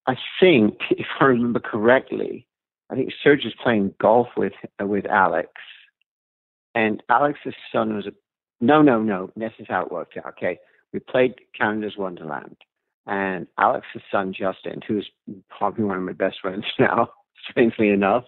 I 0.06 0.16
think, 0.40 0.78
if 0.90 1.06
I 1.20 1.24
remember 1.24 1.60
correctly, 1.60 2.46
I 2.90 2.94
think 2.94 3.12
Serge 3.22 3.44
was 3.44 3.54
playing 3.62 3.94
golf 4.00 4.28
with 4.36 4.52
uh, 4.80 4.86
with 4.86 5.06
Alex, 5.06 5.48
and 6.74 7.02
Alex's 7.08 7.54
son 7.72 7.96
was 7.96 8.06
a. 8.06 8.12
No, 8.60 8.82
no, 8.82 9.02
no. 9.02 9.30
This 9.36 9.52
is 9.58 9.66
how 9.68 9.82
it 9.82 9.92
worked 9.92 10.16
out. 10.16 10.26
Okay, 10.36 10.58
we 10.92 11.00
played 11.00 11.34
Canada's 11.58 11.96
Wonderland, 11.96 12.56
and 13.06 13.46
Alex's 13.58 14.02
son 14.10 14.32
Justin, 14.32 14.80
who's 14.86 15.08
probably 15.48 15.84
one 15.84 15.96
of 15.96 16.02
my 16.02 16.12
best 16.12 16.36
friends 16.40 16.64
now, 16.78 17.08
strangely 17.50 17.88
enough, 17.88 18.24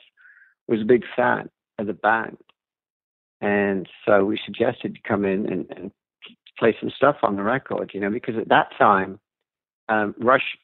was 0.69 0.81
a 0.81 0.87
big 0.87 1.05
fan 1.15 1.49
of 1.79 1.87
the 1.87 1.93
band. 1.93 2.39
And 3.41 3.87
so 4.07 4.25
we 4.25 4.41
suggested 4.45 4.95
to 4.95 5.09
come 5.09 5.25
in 5.25 5.47
and, 5.53 5.67
and 5.77 5.91
play 6.59 6.75
some 6.81 6.91
stuff 6.97 7.17
on 7.23 7.37
the 7.37 7.43
record, 7.43 7.91
you 7.93 8.01
know, 8.01 8.11
because 8.11 8.37
at 8.37 8.49
that 8.49 8.69
time, 8.79 9.21
um, 9.89 10.15
Rush 10.19 10.57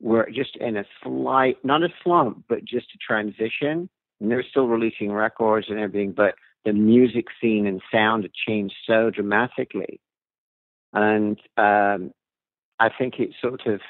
were 0.00 0.28
just 0.32 0.56
in 0.56 0.76
a 0.76 0.84
slight, 1.02 1.62
not 1.64 1.82
a 1.82 1.88
slump, 2.02 2.44
but 2.48 2.64
just 2.64 2.86
a 2.94 2.98
transition. 2.98 3.88
And 4.20 4.30
they 4.30 4.34
were 4.34 4.44
still 4.48 4.66
releasing 4.66 5.12
records 5.12 5.66
and 5.68 5.78
everything, 5.78 6.12
but 6.12 6.34
the 6.64 6.72
music 6.72 7.26
scene 7.40 7.66
and 7.66 7.80
sound 7.92 8.24
had 8.24 8.32
changed 8.34 8.74
so 8.86 9.10
dramatically. 9.10 10.00
And 10.92 11.38
um, 11.56 12.12
I 12.78 12.90
think 12.96 13.18
it 13.18 13.30
sort 13.40 13.66
of, 13.66 13.80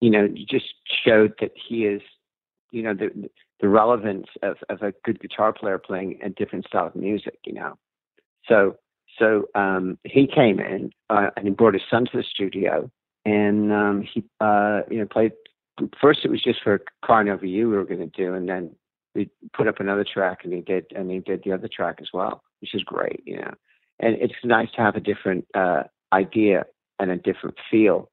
you 0.00 0.10
know, 0.10 0.28
just 0.28 0.66
showed 1.04 1.34
that 1.40 1.52
he 1.68 1.84
is, 1.84 2.02
you 2.70 2.82
know, 2.82 2.94
the, 2.94 3.28
the 3.60 3.68
relevance 3.68 4.26
of, 4.42 4.56
of 4.68 4.82
a 4.82 4.92
good 5.04 5.20
guitar 5.20 5.52
player 5.52 5.78
playing 5.78 6.18
a 6.22 6.28
different 6.28 6.66
style 6.66 6.86
of 6.86 6.96
music, 6.96 7.38
you 7.44 7.54
know. 7.54 7.76
So 8.48 8.76
so 9.18 9.44
um, 9.54 9.98
he 10.04 10.26
came 10.26 10.60
in 10.60 10.90
uh, 11.10 11.30
and 11.36 11.46
he 11.46 11.52
brought 11.52 11.74
his 11.74 11.82
son 11.90 12.04
to 12.06 12.16
the 12.16 12.24
studio, 12.24 12.90
and 13.24 13.72
um, 13.72 14.02
he 14.02 14.24
uh, 14.40 14.82
you 14.90 14.98
know 14.98 15.06
played. 15.06 15.32
First, 16.00 16.20
it 16.24 16.30
was 16.30 16.42
just 16.42 16.62
for 16.62 16.80
"Crying 17.02 17.28
Over 17.28 17.46
You" 17.46 17.70
we 17.70 17.76
were 17.76 17.84
going 17.84 18.00
to 18.00 18.06
do, 18.06 18.34
and 18.34 18.48
then 18.48 18.74
we 19.14 19.30
put 19.52 19.68
up 19.68 19.80
another 19.80 20.04
track, 20.04 20.40
and 20.44 20.52
he 20.52 20.60
did 20.60 20.86
and 20.94 21.10
he 21.10 21.20
did 21.20 21.42
the 21.44 21.52
other 21.52 21.68
track 21.68 21.98
as 22.00 22.08
well, 22.12 22.42
which 22.60 22.74
is 22.74 22.82
great, 22.82 23.22
you 23.24 23.36
know. 23.36 23.52
And 24.00 24.16
it's 24.16 24.34
nice 24.44 24.70
to 24.72 24.82
have 24.82 24.96
a 24.96 25.00
different 25.00 25.46
uh, 25.54 25.84
idea 26.12 26.64
and 26.98 27.10
a 27.10 27.16
different 27.16 27.56
feel. 27.70 28.10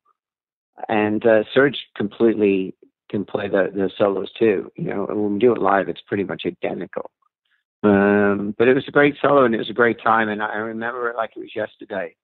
And 0.89 1.25
uh, 1.25 1.43
Serge 1.53 1.77
completely 1.95 2.75
can 3.09 3.25
play 3.25 3.47
the, 3.47 3.69
the 3.73 3.89
solos 3.97 4.31
too. 4.37 4.71
You 4.75 4.85
know, 4.85 5.07
and 5.07 5.21
when 5.21 5.33
we 5.33 5.39
do 5.39 5.53
it 5.53 5.61
live, 5.61 5.89
it's 5.89 6.01
pretty 6.07 6.23
much 6.23 6.43
identical. 6.45 7.11
Um, 7.83 8.53
but 8.57 8.67
it 8.67 8.75
was 8.75 8.87
a 8.87 8.91
great 8.91 9.15
solo 9.21 9.43
and 9.43 9.55
it 9.55 9.57
was 9.57 9.69
a 9.69 9.73
great 9.73 10.01
time, 10.01 10.29
and 10.29 10.41
I 10.41 10.55
remember 10.55 11.09
it 11.09 11.15
like 11.15 11.31
it 11.35 11.39
was 11.39 11.55
yesterday. 11.55 12.15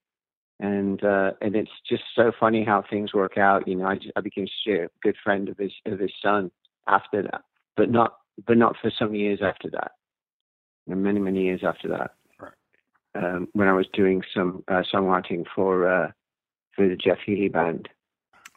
And 0.59 1.03
uh, 1.03 1.31
and 1.41 1.55
it's 1.55 1.71
just 1.87 2.03
so 2.15 2.31
funny 2.39 2.63
how 2.65 2.83
things 2.89 3.13
work 3.13 3.37
out. 3.37 3.67
You 3.67 3.75
know, 3.75 3.85
I, 3.85 3.95
just, 3.95 4.11
I 4.15 4.21
became 4.21 4.47
such 4.65 4.73
a 4.73 4.89
good 5.03 5.15
friend 5.23 5.49
of 5.49 5.57
his 5.57 5.71
of 5.85 5.99
his 5.99 6.11
son 6.23 6.49
after 6.87 7.21
that, 7.21 7.41
but 7.75 7.91
not 7.91 8.17
but 8.45 8.57
not 8.57 8.75
for 8.81 8.91
some 8.97 9.13
years 9.13 9.39
after 9.43 9.69
that. 9.71 9.91
You 10.87 10.95
know, 10.95 11.01
many 11.01 11.19
many 11.19 11.43
years 11.43 11.61
after 11.63 11.89
that, 11.89 12.11
Right. 12.39 12.51
um, 13.23 13.49
when 13.53 13.67
I 13.67 13.73
was 13.73 13.85
doing 13.93 14.23
some 14.33 14.63
uh, 14.67 14.81
songwriting 14.91 15.45
for 15.53 15.87
uh, 15.87 16.11
for 16.75 16.87
the 16.87 16.95
Jeff 16.95 17.19
Healey 17.23 17.49
band. 17.49 17.89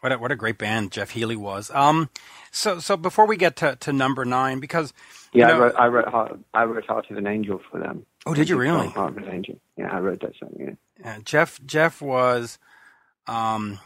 What 0.01 0.13
a, 0.13 0.19
what 0.19 0.33
a 0.33 0.37
great 0.37 0.57
band 0.57 0.93
Jeff 0.93 1.11
Healey 1.11 1.37
was. 1.37 1.71
Um, 1.73 2.09
so 2.51 2.79
so 2.79 2.97
before 2.97 3.27
we 3.27 3.37
get 3.37 3.57
to, 3.57 3.77
to 3.77 3.93
number 3.93 4.25
nine, 4.25 4.59
because 4.59 4.95
Yeah, 5.35 5.49
You 5.49 5.55
I 5.55 5.59
wrote 5.59 5.75
I 5.77 5.87
wrote 5.89 6.09
Heart, 6.09 6.41
I 6.55 6.65
wrote 6.65 6.87
Heart 6.87 7.11
of 7.11 7.19
an 7.19 7.27
Angel 7.27 7.61
for 7.71 7.79
them. 7.79 8.07
oh, 8.25 8.33
did 8.33 8.49
you 8.49 8.57
really? 8.57 8.89
Heart 8.89 9.19
of 9.19 9.23
an 9.25 9.29
Angel. 9.31 9.61
Yeah, 9.77 9.95
I 9.95 9.99
wrote 9.99 10.21
that 10.23 10.33
song. 10.41 10.55
Yeah. 10.59 10.71
Yeah, 11.01 11.19
Jeff 11.25 11.61
Jeff 11.65 12.03
was, 12.03 12.59
um, 13.27 13.79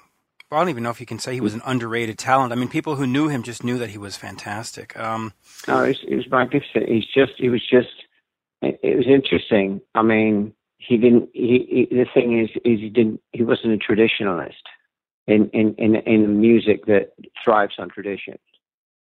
I 0.51 0.59
don't 0.59 0.69
even 0.69 0.83
know 0.83 0.91
if 0.91 1.01
you 1.01 1.07
can 1.07 1.19
say 1.19 1.35
he 1.35 1.41
was 1.41 1.55
an 1.55 1.63
underrated 1.65 2.19
talent. 2.19 2.53
I 2.53 2.57
mean, 2.57 2.69
people 2.69 2.97
who 2.97 3.07
knew 3.07 3.29
him 3.29 3.43
just 3.43 3.65
knew 3.65 3.79
that 3.79 3.91
he 3.91 3.99
was 3.99 4.17
fantastic. 4.17 4.99
Um, 4.99 5.33
No, 5.69 5.85
it 5.85 5.99
was, 6.09 6.31
magnificent. 6.31 6.89
He's 6.89 7.07
just, 7.07 7.33
he 7.37 7.49
was 7.49 7.63
just, 7.69 7.89
it, 8.63 8.79
it 8.83 8.97
was 8.97 9.07
interesting. 9.07 9.81
I 9.95 10.03
mean, 10.03 10.55
he 10.79 10.97
didn't, 10.97 11.31
he, 11.33 11.87
he, 11.91 11.97
the 11.97 12.07
thing 12.13 12.41
is, 12.41 12.51
is 12.65 12.81
he 12.81 12.89
didn't, 12.89 13.21
he 13.33 13.43
wasn't 13.43 13.75
a 13.75 13.93
traditionalist 13.93 14.53
in, 15.27 15.49
in, 15.51 15.75
in, 15.79 15.97
in 15.97 16.41
music 16.41 16.87
that 16.87 17.13
thrives 17.43 17.75
on 17.79 17.89
tradition. 17.89 18.39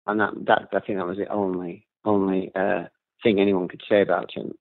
And 0.07 0.21
that, 0.21 0.33
that, 0.47 0.69
I 0.73 0.81
think 0.81 0.99
that 0.99 1.07
was 1.07 1.19
the 1.19 1.29
only, 1.29 1.87
only, 2.05 2.51
uh, 2.55 2.85
thing 3.23 3.39
anyone 3.39 3.69
could 3.69 3.83
say 3.89 4.03
about 4.03 4.33
him 4.35 4.53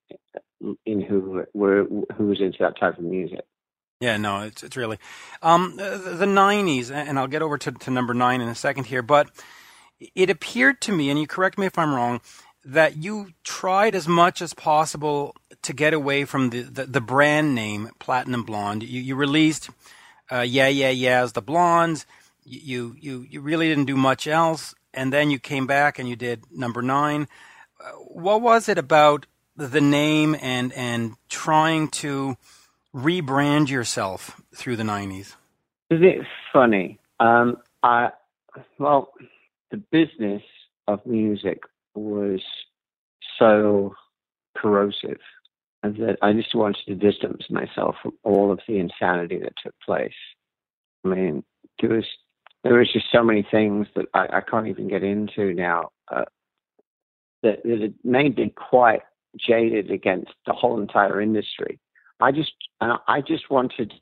in 0.86 1.02
who 1.02 1.44
were, 1.54 1.86
who 2.18 2.28
was 2.28 2.40
into 2.40 2.58
that 2.60 2.80
type 2.80 2.98
of 2.98 3.04
music. 3.04 3.42
yeah, 4.00 4.18
no, 4.18 4.42
it's 4.42 4.64
it's 4.64 4.78
really 4.78 4.98
um, 5.42 5.76
the, 5.78 6.16
the 6.18 6.26
'90s, 6.26 6.92
and 6.92 7.20
I'll 7.20 7.28
get 7.28 7.42
over 7.42 7.58
to, 7.58 7.72
to 7.72 7.92
number 7.92 8.14
nine 8.14 8.42
in 8.42 8.48
a 8.48 8.56
second 8.56 8.86
here. 8.86 9.02
But 9.02 9.30
it 10.16 10.30
appeared 10.30 10.82
to 10.82 10.92
me, 10.92 11.10
and 11.10 11.20
you 11.20 11.28
correct 11.28 11.58
me 11.58 11.66
if 11.68 11.78
I'm 11.78 11.94
wrong, 11.94 12.22
that 12.66 12.98
you 12.98 13.30
tried 13.44 13.96
as 13.96 14.08
much 14.08 14.42
as 14.42 14.54
possible 14.54 15.36
to 15.62 15.74
get 15.74 15.94
away 15.94 16.26
from 16.26 16.50
the, 16.50 16.62
the, 16.62 16.86
the 16.86 17.02
brand 17.02 17.56
name 17.56 17.90
Platinum 18.00 18.44
Blonde. 18.44 18.84
You, 18.84 19.02
you 19.02 19.16
released 19.16 19.70
uh, 20.32 20.42
Yeah 20.42 20.68
Yeah 20.68 20.90
Yeah 20.90 21.22
as 21.22 21.34
the 21.34 21.42
Blondes. 21.42 22.06
You, 22.44 22.96
you 23.00 23.26
you 23.30 23.40
really 23.42 23.68
didn't 23.68 23.86
do 23.86 23.96
much 23.96 24.26
else, 24.26 24.74
and 24.94 25.14
then 25.14 25.30
you 25.30 25.38
came 25.40 25.68
back 25.68 26.00
and 26.00 26.10
you 26.10 26.16
did 26.16 26.44
number 26.52 26.82
nine. 26.82 27.28
Uh, 27.80 27.92
what 27.92 28.42
was 28.42 28.68
it 28.68 28.80
about 28.80 29.28
the 29.56 29.82
name 29.82 30.36
and 30.42 30.74
and 30.74 31.14
trying 31.30 31.90
to 31.90 32.38
rebrand 32.94 33.70
yourself 33.70 34.42
through 34.54 34.76
the 34.76 34.84
90s? 34.84 35.36
Isn't 35.90 36.06
it 36.06 36.26
funny? 36.54 37.00
Um, 37.20 37.58
I 37.84 38.10
well, 38.80 39.14
the 39.72 39.78
business 39.78 40.44
of 40.88 41.06
music 41.06 41.62
was 41.96 42.42
so 43.38 43.96
corrosive 44.58 45.20
that 45.84 46.18
I 46.22 46.34
just 46.34 46.54
wanted 46.54 46.86
to 46.88 46.96
distance 46.96 47.44
myself 47.50 47.96
from 48.02 48.14
all 48.24 48.52
of 48.52 48.60
the 48.68 48.78
insanity 48.78 49.40
that 49.40 49.54
took 49.64 49.74
place. 49.84 50.14
I 51.04 51.10
mean, 51.10 51.44
there 51.80 51.90
was 51.90 52.06
there 52.64 52.76
was 52.76 52.92
just 52.94 53.08
so 53.12 53.24
many 53.24 53.46
things 53.50 53.88
that 53.96 54.06
I, 54.14 54.28
I 54.38 54.42
can't 54.42 54.68
even 54.68 54.88
get 54.88 55.04
into 55.04 55.54
now 55.54 55.90
uh, 56.10 56.26
that, 57.42 57.64
that 57.64 57.82
it 57.82 57.94
made 58.04 58.38
me 58.38 58.54
quite 58.56 59.02
jaded 59.40 59.92
against 59.92 60.32
the 60.46 60.54
whole 60.54 60.80
entire 60.80 61.22
industry. 61.22 61.80
I 62.20 62.32
just 62.32 62.54
I 62.80 62.98
I 63.08 63.22
just 63.22 63.50
wanted 63.50 63.94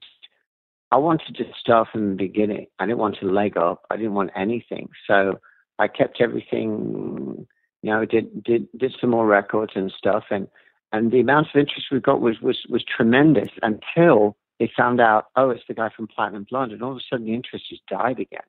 I 0.92 0.98
wanted 0.98 1.36
to 1.36 1.46
start 1.60 1.90
from 1.92 2.10
the 2.10 2.16
beginning. 2.16 2.68
I 2.80 2.86
didn't 2.86 2.98
want 2.98 3.18
to 3.20 3.32
leg 3.32 3.58
up. 3.58 3.86
I 3.90 3.98
didn't 3.98 4.16
want 4.16 4.32
anything. 4.36 4.90
So 5.08 5.40
I 5.78 5.88
kept 5.88 6.20
everything. 6.20 7.48
You 7.82 7.92
know, 7.92 8.06
did 8.06 8.44
did 8.44 8.68
did 8.78 8.96
some 9.00 9.12
more 9.12 9.26
records 9.26 9.74
and 9.76 9.92
stuff, 9.98 10.26
and 10.32 10.48
and 10.92 11.12
the 11.12 11.22
amount 11.22 11.48
of 11.54 11.60
interest 11.60 11.88
we 11.92 12.00
got 12.00 12.22
was 12.22 12.42
was 12.42 12.58
was 12.70 12.84
tremendous 12.84 13.50
until 13.62 14.36
they 14.60 14.70
found 14.76 15.00
out, 15.00 15.28
oh, 15.36 15.50
it's 15.50 15.64
the 15.68 15.74
guy 15.74 15.90
from 15.96 16.08
Platinum 16.08 16.46
Blonde, 16.50 16.74
and 16.74 16.84
all 16.84 16.92
of 16.92 16.98
a 16.98 17.02
sudden 17.10 17.26
the 17.26 17.34
interest 17.34 17.70
just 17.70 17.86
died 17.88 18.20
again. 18.20 18.42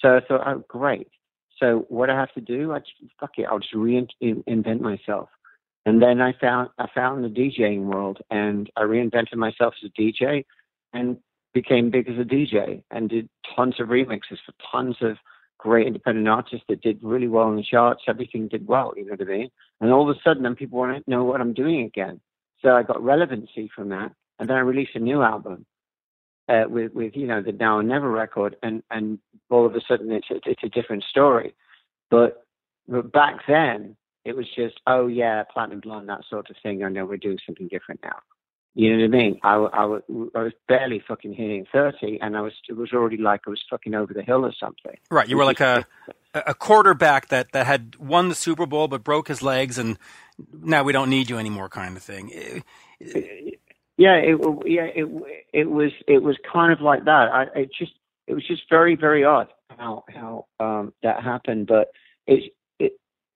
So 0.00 0.16
I 0.16 0.20
thought, 0.20 0.46
oh, 0.46 0.64
great. 0.68 1.08
So 1.58 1.84
what 1.88 2.08
I 2.08 2.14
have 2.14 2.32
to 2.34 2.40
do, 2.40 2.72
I 2.72 2.78
just, 2.78 2.92
fuck 3.18 3.32
it, 3.38 3.46
I'll 3.50 3.58
just 3.58 3.74
reinvent 3.74 4.80
myself. 4.80 5.28
And 5.88 6.02
then 6.02 6.20
I 6.20 6.34
found 6.38 6.68
I 6.78 6.86
found 6.94 7.24
the 7.24 7.28
DJing 7.28 7.84
world, 7.84 8.18
and 8.30 8.70
I 8.76 8.82
reinvented 8.82 9.36
myself 9.36 9.72
as 9.82 9.88
a 9.88 9.98
DJ, 9.98 10.44
and 10.92 11.16
became 11.54 11.88
big 11.88 12.10
as 12.10 12.18
a 12.18 12.24
DJ, 12.24 12.82
and 12.90 13.08
did 13.08 13.26
tons 13.56 13.80
of 13.80 13.88
remixes 13.88 14.36
for 14.44 14.52
tons 14.70 14.96
of 15.00 15.16
great 15.56 15.86
independent 15.86 16.28
artists 16.28 16.66
that 16.68 16.82
did 16.82 16.98
really 17.02 17.26
well 17.26 17.48
in 17.48 17.56
the 17.56 17.62
charts. 17.62 18.02
Everything 18.06 18.48
did 18.48 18.66
well, 18.66 18.92
you 18.98 19.06
know 19.06 19.12
what 19.12 19.22
I 19.22 19.24
mean? 19.24 19.50
And 19.80 19.90
all 19.90 20.10
of 20.10 20.14
a 20.14 20.20
sudden, 20.22 20.42
then 20.42 20.56
people 20.56 20.78
want 20.78 21.02
to 21.02 21.10
know 21.10 21.24
what 21.24 21.40
I'm 21.40 21.54
doing 21.54 21.86
again. 21.86 22.20
So 22.60 22.76
I 22.76 22.82
got 22.82 23.02
relevancy 23.02 23.70
from 23.74 23.88
that, 23.88 24.12
and 24.38 24.46
then 24.46 24.58
I 24.58 24.60
released 24.60 24.94
a 24.94 24.98
new 24.98 25.22
album 25.22 25.64
uh, 26.50 26.64
with 26.68 26.92
with 26.92 27.16
you 27.16 27.26
know 27.26 27.40
the 27.40 27.52
Now 27.52 27.78
and 27.78 27.88
Never 27.88 28.10
record, 28.10 28.56
and 28.62 28.82
and 28.90 29.18
all 29.48 29.64
of 29.64 29.74
a 29.74 29.80
sudden 29.88 30.12
it's 30.12 30.30
a, 30.30 30.34
it's 30.44 30.64
a 30.64 30.68
different 30.68 31.04
story. 31.04 31.54
But 32.10 32.44
but 32.86 33.10
back 33.10 33.36
then 33.48 33.96
it 34.28 34.36
was 34.36 34.46
just, 34.54 34.78
oh 34.86 35.06
yeah, 35.06 35.42
platinum 35.44 35.80
blonde, 35.80 36.08
that 36.10 36.20
sort 36.28 36.50
of 36.50 36.56
thing. 36.62 36.84
I 36.84 36.90
know 36.90 37.06
we're 37.06 37.16
doing 37.16 37.38
something 37.46 37.66
different 37.68 38.00
now. 38.04 38.18
You 38.74 38.90
know 38.90 39.08
what 39.08 39.16
I 39.16 39.18
mean? 39.18 39.40
I, 39.42 39.54
I, 39.54 39.82
I 40.38 40.42
was 40.42 40.52
barely 40.68 41.02
fucking 41.08 41.32
hitting 41.32 41.66
30 41.72 42.18
and 42.20 42.36
I 42.36 42.42
was, 42.42 42.52
it 42.68 42.74
was 42.74 42.92
already 42.92 43.16
like 43.16 43.40
I 43.46 43.50
was 43.50 43.62
fucking 43.68 43.94
over 43.94 44.12
the 44.12 44.22
hill 44.22 44.44
or 44.44 44.52
something. 44.60 44.96
Right. 45.10 45.26
You 45.26 45.38
were 45.38 45.46
like 45.46 45.60
a, 45.60 45.86
a 46.34 46.54
quarterback 46.54 47.28
that, 47.28 47.52
that 47.52 47.66
had 47.66 47.96
won 47.96 48.28
the 48.28 48.34
Super 48.34 48.66
Bowl 48.66 48.86
but 48.86 49.02
broke 49.02 49.28
his 49.28 49.42
legs 49.42 49.78
and 49.78 49.98
now 50.52 50.84
we 50.84 50.92
don't 50.92 51.10
need 51.10 51.30
you 51.30 51.38
anymore 51.38 51.70
kind 51.70 51.96
of 51.96 52.02
thing. 52.02 52.62
Yeah, 53.00 54.14
it, 54.14 54.38
yeah, 54.66 54.88
it, 54.94 55.44
it 55.52 55.70
was, 55.70 55.90
it 56.06 56.22
was 56.22 56.36
kind 56.52 56.72
of 56.72 56.80
like 56.80 57.06
that. 57.06 57.28
I, 57.32 57.46
it 57.56 57.70
just, 57.76 57.94
it 58.26 58.34
was 58.34 58.46
just 58.46 58.62
very, 58.68 58.94
very 58.94 59.24
odd 59.24 59.48
how, 59.70 60.04
how, 60.14 60.46
um, 60.60 60.92
that 61.02 61.24
happened. 61.24 61.66
But 61.66 61.88
it's, 62.26 62.46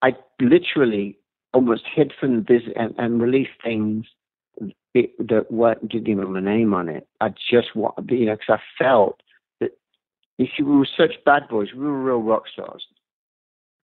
I 0.03 0.17
literally 0.41 1.19
almost 1.55 1.85
hid 1.95 2.13
from 2.19 2.43
business 2.43 2.75
and, 2.77 2.95
and 2.99 3.23
released 3.23 3.51
things 3.63 4.07
that 4.95 5.47
what 5.49 5.89
didn't 5.89 6.09
even 6.09 6.27
have 6.27 6.35
a 6.35 6.41
name 6.41 6.75
on 6.75 6.89
it. 6.89 7.07
I 7.21 7.31
just 7.51 7.75
want, 7.75 7.95
you 8.11 8.27
know, 8.27 8.37
because 8.37 8.61
I 8.61 8.83
felt 8.83 9.23
that 9.61 9.71
if 10.39 10.51
we 10.59 10.65
were 10.65 10.89
such 10.97 11.13
bad 11.25 11.49
boys, 11.49 11.69
we 11.75 11.81
were 11.81 12.03
real 12.03 12.23
rock 12.23 12.45
stars. 12.53 12.85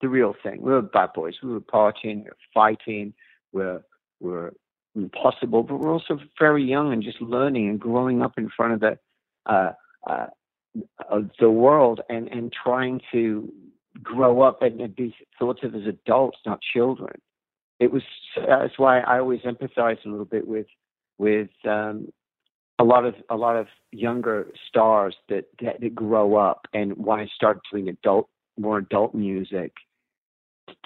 The 0.01 0.09
real 0.09 0.35
thing. 0.43 0.61
We 0.61 0.73
were 0.73 0.83
bad 0.83 1.13
boys. 1.15 1.35
We 1.43 1.51
were 1.51 1.61
partying, 1.61 2.19
we 2.19 2.25
were 2.25 2.37
fighting, 2.53 3.15
we're 3.53 3.83
we're 4.21 4.53
impossible, 4.95 5.63
but 5.63 5.79
we're 5.79 5.93
also 5.93 6.19
very 6.39 6.65
young 6.65 6.93
and 6.93 7.03
just 7.03 7.21
learning 7.21 7.69
and 7.69 7.81
growing 7.81 8.23
up 8.23 8.37
in 8.37 8.51
front 8.55 8.75
of 8.75 8.81
the 8.81 8.99
uh, 9.47 9.73
uh, 10.07 10.27
of 11.09 11.31
the 11.41 11.51
world 11.51 12.01
and 12.09 12.29
and 12.29 12.53
trying 12.53 13.01
to 13.13 13.53
grow 14.03 14.43
up 14.43 14.63
and, 14.63 14.95
be 14.95 15.15
thought 15.39 15.63
of 15.65 15.75
as 15.75 15.87
adults, 15.87 16.39
not 16.47 16.61
children. 16.75 17.21
It 17.81 17.93
was 17.93 18.03
that's 18.37 18.79
why 18.79 19.01
I 19.01 19.19
always 19.19 19.41
empathize 19.41 20.05
a 20.05 20.09
little 20.09 20.25
bit 20.25 20.47
with 20.47 20.67
with 21.19 21.51
um, 21.65 22.09
a 22.79 22.85
lot 22.85 23.05
of 23.05 23.15
a 23.31 23.37
lot 23.37 23.57
of 23.57 23.67
younger 23.93 24.49
stars 24.69 25.17
that, 25.29 25.45
that, 25.61 25.81
that 25.81 25.95
grow 25.95 26.37
up 26.37 26.67
and 26.73 26.97
want 26.97 27.27
to 27.27 27.35
start 27.35 27.61
doing 27.73 27.89
adult 27.89 28.29
more 28.59 28.79
adult 28.79 29.15
music 29.15 29.73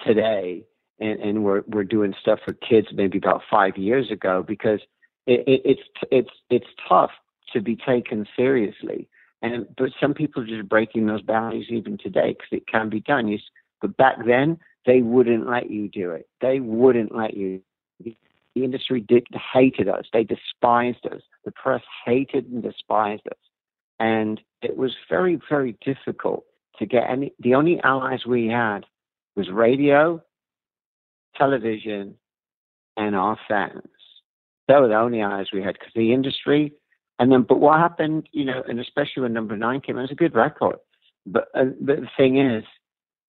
today 0.05 0.63
and, 0.99 1.19
and 1.19 1.43
we're 1.43 1.63
we're 1.67 1.83
doing 1.83 2.13
stuff 2.19 2.39
for 2.45 2.53
kids 2.53 2.87
maybe 2.93 3.17
about 3.17 3.41
five 3.49 3.77
years 3.77 4.11
ago 4.11 4.43
because 4.47 4.79
it, 5.27 5.43
it, 5.47 5.61
it's 5.65 5.81
it's 6.11 6.29
it's 6.49 6.67
tough 6.87 7.11
to 7.53 7.61
be 7.61 7.75
taken 7.75 8.27
seriously 8.35 9.07
and 9.43 9.67
but 9.77 9.89
some 9.99 10.13
people 10.13 10.41
are 10.41 10.47
just 10.47 10.67
breaking 10.67 11.05
those 11.05 11.21
boundaries 11.21 11.67
even 11.69 11.97
today 11.97 12.29
because 12.29 12.47
it 12.51 12.65
can 12.65 12.89
be 12.89 13.01
done. 13.01 13.27
You, 13.27 13.37
but 13.81 13.95
back 13.97 14.15
then 14.25 14.57
they 14.85 15.01
wouldn't 15.01 15.47
let 15.47 15.69
you 15.69 15.89
do 15.89 16.11
it. 16.11 16.27
They 16.41 16.59
wouldn't 16.61 17.15
let 17.15 17.35
you. 17.35 17.61
The 18.03 18.63
industry 18.63 19.01
did 19.01 19.27
hated 19.53 19.89
us. 19.89 20.05
They 20.13 20.23
despised 20.23 21.05
us. 21.11 21.21
The 21.43 21.51
press 21.51 21.81
hated 22.05 22.45
and 22.45 22.63
despised 22.63 23.27
us, 23.29 23.37
and 23.99 24.39
it 24.61 24.77
was 24.77 24.95
very 25.09 25.39
very 25.49 25.77
difficult 25.85 26.45
to 26.79 26.85
get 26.85 27.09
any. 27.09 27.33
The 27.39 27.55
only 27.55 27.81
allies 27.83 28.25
we 28.25 28.47
had 28.47 28.85
was 29.35 29.49
radio, 29.51 30.23
television, 31.35 32.15
and 32.95 33.15
our 33.15 33.37
fans. 33.47 33.81
They 34.69 34.75
were 34.75 34.87
the 34.87 34.95
only 34.95 35.19
allies 35.19 35.47
we 35.51 35.61
had 35.61 35.73
because 35.73 35.91
the 35.95 36.13
industry 36.13 36.71
and 37.19 37.31
then, 37.31 37.43
but 37.43 37.59
what 37.59 37.79
happened, 37.79 38.27
you 38.31 38.45
know, 38.45 38.63
and 38.67 38.79
especially 38.79 39.21
when 39.23 39.33
number 39.33 39.55
nine 39.55 39.81
came, 39.81 39.97
it 39.97 40.01
was 40.01 40.11
a 40.11 40.15
good 40.15 40.35
record. 40.35 40.75
But, 41.25 41.47
uh, 41.53 41.65
but 41.79 42.01
the 42.01 42.09
thing 42.17 42.39
is, 42.39 42.63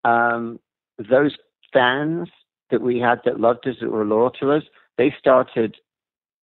um, 0.05 0.59
those 0.99 1.37
fans 1.73 2.29
that 2.71 2.81
we 2.81 2.99
had 2.99 3.21
that 3.25 3.41
loved 3.41 3.67
us, 3.69 3.77
that 3.81 3.91
were 3.91 4.05
loyal 4.05 4.31
to 4.31 4.53
us, 4.53 4.63
they 4.97 5.15
started 5.19 5.77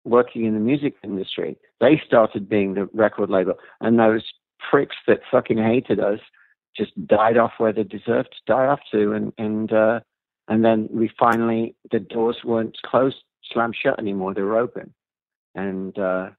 working 0.05 0.45
in 0.45 0.55
the 0.55 0.61
music 0.61 0.95
industry. 1.03 1.57
They 1.81 2.01
started 2.07 2.49
being 2.49 2.75
the 2.75 2.89
record 2.93 3.31
label. 3.31 3.55
And 3.81 3.99
those 3.99 4.25
pricks 4.71 4.97
that 5.07 5.21
fucking 5.31 5.59
hated 5.59 6.01
us 6.01 6.21
just 6.77 6.93
died 7.07 7.37
off 7.37 7.53
where 7.59 7.73
they 7.73 7.85
deserved 7.85 8.31
to 8.33 8.53
die 8.53 8.67
off 8.67 8.81
to. 8.93 9.13
And, 9.13 9.33
and, 9.39 9.73
uh, 9.73 10.01
and 10.49 10.65
then 10.65 10.89
we 10.91 11.11
finally, 11.19 11.75
the 11.91 12.01
doors 12.01 12.39
weren't 12.45 12.77
closed, 12.85 13.17
slammed 13.53 13.77
shut 13.81 13.99
anymore. 13.99 14.35
They 14.35 14.43
were 14.43 14.59
open. 14.59 14.93
And, 15.55 15.99
uh, 15.99 16.31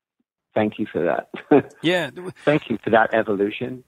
thank 0.54 0.80
you 0.80 0.86
for 0.86 1.04
that. 1.04 1.74
yeah. 1.82 2.10
thank 2.46 2.70
you 2.70 2.78
for 2.84 2.90
that 2.90 3.14
evolution. 3.14 3.84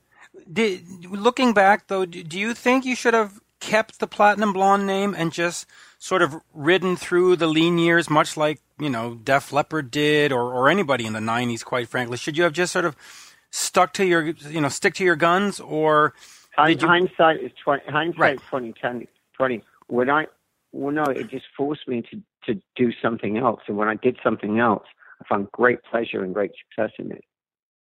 Did, 0.52 1.06
looking 1.06 1.54
back, 1.54 1.88
though, 1.88 2.06
do 2.06 2.40
you 2.40 2.54
think 2.54 2.86
you 2.86 2.96
should 2.96 3.14
have 3.14 3.40
kept 3.60 4.00
the 4.00 4.08
Platinum 4.08 4.52
Blonde 4.52 4.86
name 4.86 5.16
and 5.18 5.32
just 5.32 5.66
sort 5.98 6.22
of 6.22 6.36
ridden 6.54 6.98
through 6.98 7.38
the 7.38 7.48
lean 7.48 7.78
years, 7.78 8.10
much 8.10 8.36
like 8.36 8.60
you 8.78 8.90
know 8.90 9.16
Def 9.16 9.54
Leppard 9.54 9.90
did, 9.90 10.32
or 10.32 10.54
or 10.54 10.70
anybody 10.70 11.06
in 11.06 11.14
the 11.14 11.20
'90s? 11.20 11.64
Quite 11.64 11.88
frankly, 11.88 12.18
should 12.18 12.38
you 12.38 12.44
have 12.44 12.54
just 12.54 12.74
sort 12.74 12.86
of 12.86 12.96
stuck 13.52 13.94
to 13.94 14.06
your 14.06 14.22
you 14.24 14.60
know 14.60 14.70
stick 14.70 14.96
to 14.96 15.04
your 15.04 15.16
guns, 15.16 15.60
or 15.60 16.14
you... 16.68 16.78
hindsight 16.78 17.42
is 17.42 17.52
20, 17.64 17.84
hindsight 17.88 18.20
right. 18.20 18.40
20, 18.50 18.74
20, 19.38 19.64
When 19.88 20.10
I 20.10 20.26
well, 20.74 20.94
no, 20.94 21.04
it 21.04 21.30
just 21.30 21.46
forced 21.56 21.88
me 21.88 22.04
to 22.12 22.22
to 22.46 22.62
do 22.76 22.92
something 23.02 23.38
else, 23.38 23.62
and 23.68 23.78
when 23.78 23.88
I 23.88 23.96
did 23.96 24.18
something 24.22 24.60
else, 24.60 24.86
I 25.24 25.28
found 25.28 25.52
great 25.52 25.80
pleasure 25.84 26.24
and 26.24 26.34
great 26.34 26.52
success 26.68 26.92
in 27.00 27.12
it. 27.12 27.24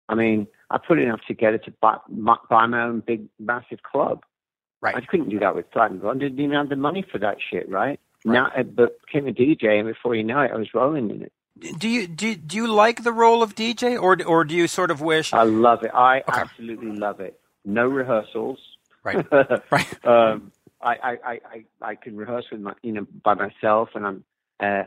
I 0.09 0.15
mean, 0.15 0.47
I 0.69 0.77
put 0.77 0.99
enough 0.99 1.21
together 1.27 1.57
to 1.59 1.71
buy, 1.81 1.97
buy 2.49 2.65
my 2.65 2.83
own 2.83 3.01
big, 3.05 3.27
massive 3.39 3.83
club. 3.83 4.23
Right. 4.81 4.95
I 4.95 5.01
couldn't 5.01 5.29
do 5.29 5.39
that 5.39 5.55
with 5.55 5.69
Platinum 5.71 6.05
I 6.07 6.13
didn't 6.13 6.39
even 6.39 6.55
have 6.55 6.69
the 6.69 6.75
money 6.75 7.05
for 7.09 7.19
that 7.19 7.37
shit, 7.49 7.69
right? 7.69 7.99
right. 8.25 8.33
Now, 8.33 8.51
uh, 8.57 8.63
but 8.63 8.97
became 9.05 9.27
a 9.27 9.31
DJ, 9.31 9.79
and 9.79 9.87
before 9.87 10.15
you 10.15 10.23
know 10.23 10.41
it, 10.41 10.51
I 10.51 10.57
was 10.57 10.73
rolling 10.73 11.11
in 11.11 11.21
it. 11.21 11.31
Do 11.79 11.87
you 11.87 12.07
do, 12.07 12.35
do 12.35 12.57
you 12.57 12.67
like 12.67 13.03
the 13.03 13.11
role 13.11 13.43
of 13.43 13.53
DJ, 13.53 14.01
or 14.01 14.17
or 14.25 14.43
do 14.43 14.55
you 14.55 14.67
sort 14.67 14.89
of 14.89 14.99
wish? 14.99 15.33
I 15.33 15.43
love 15.43 15.83
it. 15.83 15.91
I 15.93 16.21
okay. 16.21 16.41
absolutely 16.41 16.91
love 16.93 17.19
it. 17.19 17.39
No 17.63 17.87
rehearsals. 17.87 18.57
Right. 19.03 19.23
right. 19.71 20.05
um, 20.05 20.51
I, 20.81 20.95
I, 20.95 21.17
I, 21.23 21.65
I 21.81 21.95
can 21.95 22.17
rehearse 22.17 22.45
with 22.51 22.61
my, 22.61 22.73
you 22.81 22.91
know, 22.91 23.05
by 23.23 23.35
myself, 23.35 23.89
and 23.93 24.05
I'm 24.05 24.23
uh, 24.61 24.83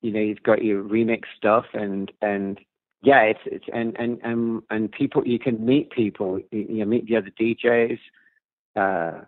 you 0.00 0.12
know, 0.12 0.20
you've 0.20 0.42
got 0.42 0.64
your 0.64 0.82
remix 0.82 1.22
stuff 1.36 1.66
and 1.74 2.10
and 2.22 2.60
yeah, 3.02 3.22
it's 3.22 3.40
it's 3.46 3.64
and 3.72 3.96
and 3.98 4.20
and 4.22 4.62
and 4.70 4.92
people 4.92 5.26
you 5.26 5.38
can 5.38 5.64
meet 5.64 5.90
people, 5.90 6.38
you, 6.50 6.66
you 6.68 6.86
meet 6.86 7.06
the 7.06 7.16
other 7.16 7.30
DJs. 7.40 7.98
Uh, 8.76 9.24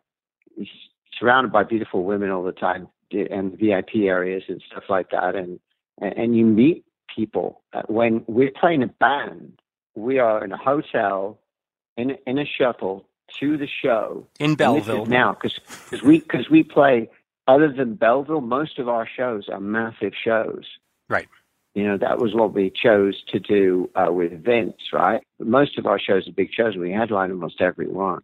surrounded 1.18 1.53
by 1.53 1.64
beautiful 1.64 2.05
women 2.05 2.31
all 2.31 2.42
the 2.42 2.53
time 2.53 2.88
and 3.12 3.59
VIP 3.59 3.97
areas 3.97 4.42
and 4.49 4.62
stuff 4.71 4.85
like 4.88 5.11
that, 5.11 5.35
and 5.35 5.59
and 5.99 6.37
you 6.37 6.45
meet 6.45 6.85
people 7.14 7.62
uh, 7.73 7.83
when 7.87 8.25
we're 8.27 8.53
playing 8.59 8.83
a 8.83 8.87
band. 8.87 9.59
We 9.95 10.18
are 10.18 10.45
in 10.45 10.53
a 10.53 10.57
hotel 10.57 11.38
in 11.97 12.16
in 12.27 12.38
a 12.38 12.45
shuttle 12.45 13.07
to 13.40 13.57
the 13.57 13.68
show 13.83 14.27
in 14.38 14.55
Belleville 14.55 15.07
now 15.07 15.35
because 15.35 15.59
we 16.03 16.21
because 16.21 16.49
we 16.51 16.62
play 16.62 17.09
other 17.47 17.73
than 17.73 17.95
Belleville, 17.95 18.41
most 18.41 18.79
of 18.79 18.89
our 18.89 19.07
shows 19.07 19.49
are 19.49 19.61
massive 19.61 20.13
shows. 20.25 20.65
Right. 21.09 21.29
You 21.75 21.85
know, 21.85 21.97
that 21.99 22.19
was 22.19 22.35
what 22.35 22.53
we 22.53 22.71
chose 22.71 23.23
to 23.29 23.41
do 23.41 23.91
uh, 23.95 24.13
with 24.13 24.45
Vince, 24.45 24.77
right? 24.93 25.23
Most 25.39 25.79
of 25.79 25.87
our 25.87 25.99
shows 25.99 26.29
are 26.29 26.33
big 26.33 26.51
shows. 26.53 26.77
We 26.77 26.93
headline 26.93 27.31
almost 27.31 27.61
every 27.61 27.89
one. 27.89 28.23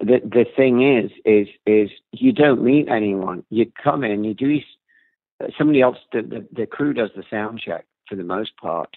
The 0.00 0.20
the 0.24 0.46
thing 0.56 0.82
is, 0.82 1.10
is 1.24 1.46
is 1.66 1.90
you 2.12 2.32
don't 2.32 2.64
meet 2.64 2.88
anyone. 2.88 3.44
You 3.50 3.70
come 3.82 4.02
in, 4.02 4.24
you 4.24 4.34
do 4.34 4.58
somebody 5.56 5.82
else. 5.82 5.98
The, 6.12 6.22
the, 6.22 6.48
the 6.52 6.66
crew 6.66 6.94
does 6.94 7.10
the 7.14 7.22
sound 7.30 7.60
check 7.60 7.84
for 8.08 8.16
the 8.16 8.24
most 8.24 8.56
part, 8.56 8.96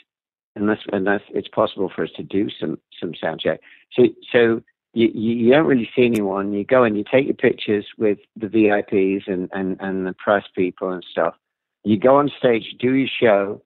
unless 0.56 0.80
unless 0.92 1.22
it's 1.30 1.50
possible 1.50 1.92
for 1.94 2.04
us 2.04 2.10
to 2.16 2.24
do 2.24 2.50
some 2.60 2.80
some 3.00 3.14
sound 3.22 3.42
check. 3.42 3.60
So 3.94 4.04
so 4.32 4.64
you, 4.98 5.12
you 5.14 5.52
don't 5.52 5.68
really 5.68 5.90
see 5.96 6.06
anyone. 6.06 6.54
You 6.54 6.66
go 6.66 6.84
and 6.84 6.98
you 6.98 7.04
take 7.10 7.26
your 7.26 7.36
pictures 7.36 7.86
with 8.00 8.18
the 8.36 8.48
VIPs 8.48 9.28
and, 9.28 9.48
and, 9.54 9.78
and 9.80 10.08
the 10.08 10.14
press 10.14 10.44
people 10.56 10.90
and 10.90 11.06
stuff. 11.12 11.36
You 11.84 12.00
go 12.00 12.16
on 12.16 12.32
stage, 12.40 12.76
do 12.80 12.94
your 12.94 13.08
show. 13.22 13.62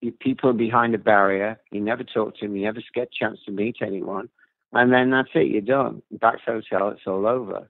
You, 0.00 0.12
people 0.12 0.48
are 0.48 0.54
behind 0.54 0.94
a 0.94 0.98
barrier. 0.98 1.60
You 1.70 1.82
never 1.82 2.02
talk 2.02 2.36
to 2.36 2.46
them. 2.46 2.56
You 2.56 2.64
never 2.64 2.80
get 2.94 3.08
a 3.08 3.24
chance 3.24 3.40
to 3.44 3.52
meet 3.52 3.76
anyone. 3.82 4.30
And 4.72 4.90
then 4.90 5.10
that's 5.10 5.28
it. 5.34 5.48
You're 5.48 5.60
done. 5.60 6.00
Back 6.12 6.42
to 6.46 6.52
hotel. 6.52 6.88
It's 6.88 7.02
all 7.06 7.26
over. 7.26 7.68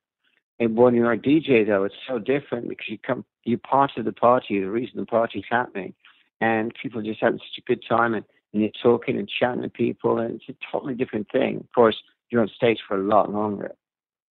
And 0.60 0.76
when 0.76 0.94
you're 0.94 1.12
a 1.12 1.18
DJ, 1.18 1.66
though, 1.66 1.82
it's 1.82 1.94
so 2.06 2.20
different 2.20 2.68
because 2.68 2.88
you 2.88 2.98
come, 2.98 3.24
you're 3.42 3.58
part 3.58 3.92
of 3.96 4.04
the 4.04 4.12
party, 4.12 4.60
the 4.60 4.70
reason 4.70 5.00
the 5.00 5.06
party's 5.06 5.44
happening. 5.50 5.94
And 6.40 6.72
people 6.80 7.02
just 7.02 7.20
having 7.20 7.40
such 7.40 7.58
a 7.58 7.66
good 7.66 7.82
time 7.88 8.14
and, 8.14 8.24
and 8.52 8.62
you're 8.62 8.70
talking 8.80 9.18
and 9.18 9.28
chatting 9.28 9.62
to 9.62 9.68
people. 9.68 10.18
And 10.18 10.36
it's 10.36 10.48
a 10.48 10.54
totally 10.70 10.94
different 10.94 11.26
thing. 11.32 11.56
Of 11.56 11.72
course, 11.74 11.96
you're 12.30 12.42
on 12.42 12.48
stage 12.48 12.78
for 12.86 12.96
a 12.96 13.02
lot 13.02 13.30
longer. 13.32 13.74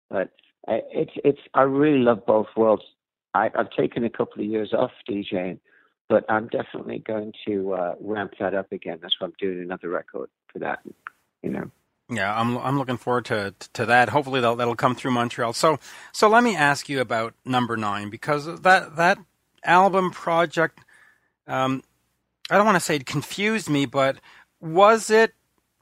But 0.10 0.32
it's 0.68 1.12
it's 1.24 1.40
I 1.54 1.62
really 1.62 2.00
love 2.00 2.26
both 2.26 2.48
worlds. 2.56 2.84
I, 3.34 3.50
I've 3.58 3.72
taken 3.72 4.04
a 4.04 4.10
couple 4.10 4.42
of 4.42 4.50
years 4.50 4.74
off 4.74 4.92
DJing, 5.10 5.60
but 6.10 6.26
I'm 6.30 6.48
definitely 6.48 7.00
going 7.00 7.34
to 7.46 7.74
uh, 7.74 7.96
ramp 8.00 8.34
that 8.40 8.54
up 8.54 8.72
again. 8.72 9.00
That's 9.02 9.16
why 9.20 9.28
I'm 9.28 9.34
doing 9.40 9.62
another 9.62 9.90
record 9.90 10.30
for 10.52 10.60
that. 10.60 10.80
You 11.44 11.50
know. 11.52 11.72
Yeah, 12.10 12.40
I'm 12.40 12.58
I'm 12.58 12.78
looking 12.78 12.98
forward 12.98 13.26
to 13.26 13.54
to 13.74 13.86
that. 13.86 14.10
Hopefully 14.10 14.40
that'll 14.40 14.56
that'll 14.56 14.76
come 14.76 14.96
through 14.96 15.12
Montreal. 15.12 15.54
So 15.54 15.78
so 16.14 16.30
let 16.30 16.44
me 16.44 16.56
ask 16.56 16.88
you 16.88 17.02
about 17.02 17.34
number 17.44 17.76
nine 17.76 18.10
because 18.10 18.62
that 18.62 18.96
that 18.96 19.18
album 19.64 20.12
project, 20.12 20.80
um, 21.48 21.84
I 22.50 22.56
don't 22.56 22.66
want 22.66 22.78
to 22.78 22.82
say 22.82 22.96
it 22.96 23.06
confused 23.06 23.70
me, 23.70 23.86
but 23.86 24.18
was 24.62 25.10
it 25.10 25.34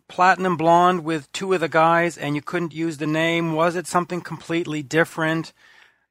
Platinum 0.07 0.55
Blonde 0.57 1.03
with 1.03 1.31
two 1.31 1.53
of 1.53 1.61
the 1.61 1.69
guys, 1.69 2.17
and 2.17 2.35
you 2.35 2.41
couldn't 2.41 2.73
use 2.73 2.97
the 2.97 3.07
name? 3.07 3.53
Was 3.53 3.75
it 3.75 3.87
something 3.87 4.21
completely 4.21 4.83
different? 4.83 5.51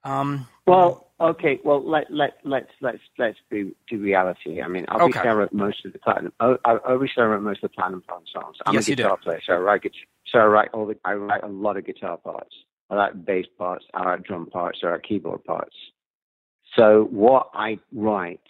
Um, 0.02 0.48
well, 0.66 1.10
okay. 1.20 1.60
Well, 1.64 1.88
let 1.88 2.10
let 2.10 2.38
let's 2.44 2.70
let's 2.80 2.98
let's 3.18 3.38
be 3.50 3.74
to 3.88 3.96
reality. 3.96 4.60
I 4.62 4.68
mean, 4.68 4.84
obviously, 4.88 5.20
Okay. 5.20 5.28
I 5.28 5.32
wrote 5.32 5.52
most 5.52 5.84
of 5.84 5.92
the 5.92 5.98
platinum. 5.98 6.32
I, 6.40 6.56
obviously 6.64 7.22
I 7.22 7.26
wrote 7.26 7.42
most 7.42 7.62
of 7.62 7.70
the 7.70 7.74
platinum 7.74 8.02
Blonde 8.06 8.28
songs. 8.32 8.56
I'm 8.66 8.74
Yes, 8.74 8.88
a 8.88 8.90
you 8.90 8.96
guitar 8.96 9.16
player, 9.16 9.40
so 9.46 9.54
I 9.54 9.58
write 9.58 9.82
so 10.26 10.38
I 10.38 10.44
write 10.44 10.68
all 10.72 10.86
the 10.86 10.96
I 11.04 11.14
write 11.14 11.44
a 11.44 11.48
lot 11.48 11.76
of 11.76 11.86
guitar 11.86 12.16
parts. 12.16 12.54
I 12.90 12.96
like 12.96 13.24
bass 13.24 13.46
parts. 13.56 13.84
I 13.94 14.04
like 14.04 14.24
drum 14.24 14.46
parts. 14.46 14.80
I 14.82 14.90
like 14.90 15.02
keyboard 15.02 15.44
parts. 15.44 15.74
So 16.76 17.08
what 17.10 17.50
I 17.54 17.78
write 17.92 18.40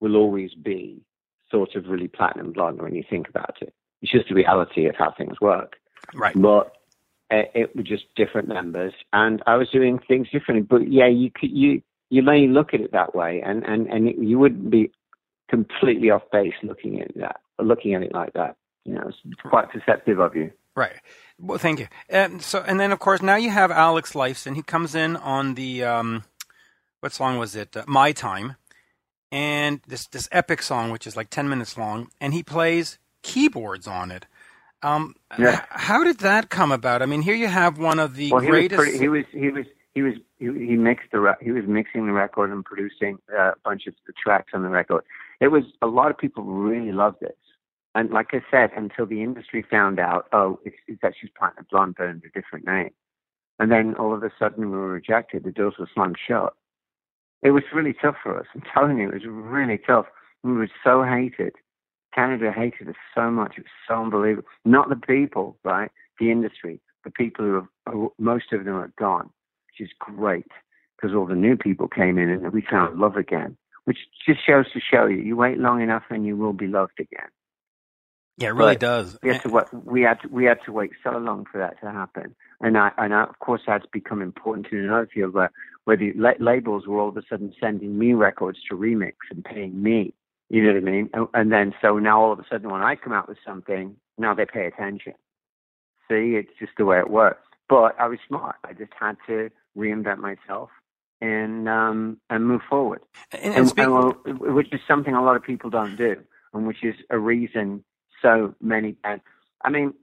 will 0.00 0.16
always 0.16 0.52
be 0.54 1.02
sort 1.50 1.74
of 1.74 1.86
really 1.86 2.08
platinum 2.08 2.52
blonde 2.52 2.80
when 2.82 2.94
you 2.94 3.04
think 3.08 3.28
about 3.28 3.56
it. 3.60 3.72
It's 4.02 4.12
just 4.12 4.28
the 4.28 4.34
reality 4.34 4.86
of 4.86 4.96
how 4.96 5.12
things 5.16 5.40
work 5.40 5.76
right. 6.14 6.40
but 6.40 6.76
uh, 7.30 7.44
it 7.54 7.74
was 7.74 7.86
just 7.86 8.04
different 8.14 8.48
members, 8.48 8.92
and 9.12 9.42
I 9.46 9.56
was 9.56 9.68
doing 9.70 9.98
things 10.06 10.28
differently. 10.30 10.66
But 10.68 10.92
yeah, 10.92 11.08
you 11.08 11.30
could, 11.30 11.50
you 11.50 11.82
you 12.10 12.22
may 12.22 12.46
look 12.46 12.74
at 12.74 12.80
it 12.80 12.92
that 12.92 13.14
way, 13.14 13.42
and 13.44 13.64
and 13.64 13.86
and 13.86 14.08
it, 14.08 14.16
you 14.18 14.38
wouldn't 14.38 14.70
be 14.70 14.90
completely 15.48 16.10
off 16.10 16.22
base 16.30 16.54
looking 16.62 17.00
at 17.00 17.14
that, 17.16 17.40
looking 17.58 17.94
at 17.94 18.02
it 18.02 18.12
like 18.12 18.34
that. 18.34 18.56
You 18.84 18.94
know, 18.94 19.08
it's 19.08 19.40
quite 19.42 19.70
perceptive 19.70 20.18
of 20.18 20.36
you. 20.36 20.50
Right. 20.74 20.96
Well, 21.38 21.58
thank 21.58 21.80
you. 21.80 21.88
And 22.08 22.42
so, 22.42 22.62
and 22.66 22.80
then 22.80 22.92
of 22.92 22.98
course 22.98 23.22
now 23.22 23.36
you 23.36 23.50
have 23.50 23.70
Alex 23.70 24.12
Lifeson. 24.12 24.54
He 24.54 24.62
comes 24.62 24.94
in 24.94 25.16
on 25.16 25.54
the 25.54 25.84
um, 25.84 26.24
what 27.00 27.12
song 27.12 27.38
was 27.38 27.56
it? 27.56 27.76
Uh, 27.76 27.84
My 27.86 28.12
Time, 28.12 28.56
and 29.30 29.80
this 29.86 30.06
this 30.06 30.28
epic 30.32 30.62
song, 30.62 30.90
which 30.90 31.06
is 31.06 31.16
like 31.16 31.30
ten 31.30 31.48
minutes 31.48 31.78
long, 31.78 32.10
and 32.20 32.34
he 32.34 32.42
plays 32.42 32.98
keyboards 33.22 33.86
on 33.86 34.10
it. 34.10 34.26
Um, 34.82 35.14
Yeah. 35.38 35.64
How 35.70 36.02
did 36.04 36.18
that 36.20 36.50
come 36.50 36.72
about? 36.72 37.02
I 37.02 37.06
mean, 37.06 37.22
here 37.22 37.34
you 37.36 37.48
have 37.48 37.78
one 37.78 37.98
of 37.98 38.16
the 38.16 38.32
Well, 38.32 38.40
he 38.40 38.48
was 38.50 38.58
greatest. 38.58 38.78
pretty, 38.80 38.98
he 38.98 39.08
was 39.08 39.24
he 39.32 39.50
was 39.50 39.66
he 39.94 40.02
was 40.02 40.14
he, 40.38 40.46
he 40.46 40.76
mixed 40.76 41.10
the 41.12 41.20
re- 41.20 41.34
he 41.40 41.52
was 41.52 41.64
mixing 41.66 42.06
the 42.06 42.12
record 42.12 42.50
and 42.50 42.64
producing 42.64 43.18
uh, 43.32 43.52
a 43.52 43.54
bunch 43.64 43.86
of 43.86 43.94
the 44.06 44.12
tracks 44.12 44.52
on 44.54 44.62
the 44.62 44.68
record. 44.68 45.04
It 45.40 45.48
was 45.48 45.64
a 45.82 45.86
lot 45.86 46.10
of 46.10 46.18
people 46.18 46.44
really 46.44 46.92
loved 46.92 47.20
this, 47.20 47.36
and 47.94 48.10
like 48.10 48.28
I 48.32 48.42
said, 48.50 48.70
until 48.76 49.06
the 49.06 49.22
industry 49.22 49.62
found 49.68 49.98
out, 50.00 50.26
oh, 50.32 50.58
it's, 50.64 50.76
it's 50.88 51.02
actually 51.04 51.32
Platinum 51.38 51.66
Blonde 51.70 51.94
but 51.96 52.08
under 52.08 52.26
a 52.26 52.32
different 52.32 52.66
name, 52.66 52.90
and 53.58 53.70
then 53.70 53.94
all 53.96 54.12
of 54.14 54.22
a 54.22 54.30
sudden 54.38 54.70
we 54.70 54.76
were 54.76 54.88
rejected. 54.88 55.44
The 55.44 55.52
doors 55.52 55.74
were 55.78 55.88
slammed 55.94 56.16
shut. 56.26 56.54
It 57.42 57.50
was 57.50 57.64
really 57.74 57.92
tough 57.94 58.16
for 58.22 58.38
us. 58.38 58.46
I'm 58.54 58.62
telling 58.74 58.98
you, 58.98 59.08
it 59.08 59.14
was 59.14 59.26
really 59.26 59.78
tough. 59.78 60.06
We 60.42 60.52
were 60.52 60.70
so 60.84 61.02
hated. 61.04 61.54
Canada 62.14 62.52
hated 62.52 62.88
us 62.88 62.94
so 63.14 63.30
much. 63.30 63.54
It 63.58 63.64
was 63.64 63.66
so 63.88 64.02
unbelievable. 64.02 64.48
Not 64.64 64.88
the 64.88 64.96
people, 64.96 65.56
right? 65.64 65.90
The 66.20 66.30
industry. 66.30 66.80
The 67.04 67.10
people 67.10 67.44
who 67.44 67.54
have, 67.54 68.10
most 68.18 68.52
of 68.52 68.64
them 68.64 68.74
are 68.74 68.92
gone, 68.98 69.30
which 69.66 69.88
is 69.88 69.94
great 69.98 70.46
because 70.96 71.16
all 71.16 71.26
the 71.26 71.34
new 71.34 71.56
people 71.56 71.88
came 71.88 72.18
in 72.18 72.28
and 72.30 72.52
we 72.52 72.62
found 72.62 72.98
love 72.98 73.16
again, 73.16 73.56
which 73.84 73.98
just 74.26 74.44
shows 74.46 74.70
to 74.72 74.80
show 74.80 75.06
you, 75.06 75.18
you 75.18 75.36
wait 75.36 75.58
long 75.58 75.82
enough 75.82 76.04
and 76.10 76.24
you 76.24 76.36
will 76.36 76.52
be 76.52 76.68
loved 76.68 77.00
again. 77.00 77.28
yeah, 78.38 78.48
it 78.48 78.52
really 78.52 78.74
but 78.74 78.80
does. 78.80 79.18
We 79.22 79.30
had 79.30 79.42
to 79.42 79.48
wait, 79.48 79.64
we 79.72 80.02
had 80.02 80.20
to, 80.22 80.28
we 80.28 80.44
had 80.44 80.58
to 80.66 80.72
wait 80.72 80.92
so 81.02 81.10
long 81.18 81.44
for 81.50 81.58
that 81.58 81.80
to 81.80 81.90
happen, 81.90 82.34
and 82.60 82.78
I 82.78 82.92
and 82.98 83.14
I, 83.14 83.24
of 83.24 83.38
course 83.40 83.62
that's 83.66 83.86
become 83.92 84.22
important 84.22 84.68
in 84.72 84.78
another 84.78 85.08
field 85.12 85.34
where 85.34 85.50
where 85.84 85.96
the 85.96 86.12
la- 86.14 86.32
labels 86.38 86.86
were 86.86 87.00
all 87.00 87.08
of 87.08 87.16
a 87.16 87.22
sudden 87.28 87.52
sending 87.60 87.98
me 87.98 88.12
records 88.12 88.58
to 88.68 88.76
remix 88.76 89.14
and 89.30 89.44
paying 89.44 89.82
me. 89.82 90.14
You 90.52 90.62
know 90.62 90.74
what 90.74 90.82
I 90.86 90.92
mean? 90.92 91.08
And, 91.14 91.28
and 91.32 91.50
then 91.50 91.74
so 91.80 91.98
now 91.98 92.20
all 92.22 92.32
of 92.32 92.38
a 92.38 92.44
sudden 92.48 92.70
when 92.70 92.82
I 92.82 92.94
come 92.94 93.14
out 93.14 93.26
with 93.26 93.38
something, 93.44 93.96
now 94.18 94.34
they 94.34 94.44
pay 94.44 94.66
attention. 94.66 95.14
See, 96.08 96.36
it's 96.36 96.50
just 96.60 96.72
the 96.76 96.84
way 96.84 96.98
it 96.98 97.08
works. 97.08 97.40
But 97.70 97.98
I 97.98 98.06
was 98.06 98.18
smart. 98.28 98.56
I 98.62 98.74
just 98.74 98.92
had 99.00 99.16
to 99.28 99.48
reinvent 99.76 100.18
myself 100.18 100.68
and 101.22 101.68
um 101.68 102.18
and 102.28 102.46
move 102.46 102.60
forward 102.68 103.00
And, 103.32 103.54
and 103.54 103.78
and, 103.78 104.14
and, 104.26 104.38
which 104.40 104.70
is 104.72 104.80
something 104.86 105.14
a 105.14 105.22
lot 105.24 105.36
of 105.36 105.42
people 105.42 105.70
don't 105.70 105.96
do, 105.96 106.16
and 106.52 106.66
which 106.66 106.84
is 106.84 106.96
a 107.08 107.18
reason 107.18 107.82
so 108.20 108.54
many. 108.60 108.96
And 109.04 109.22
I 109.64 109.70
mean, 109.70 109.94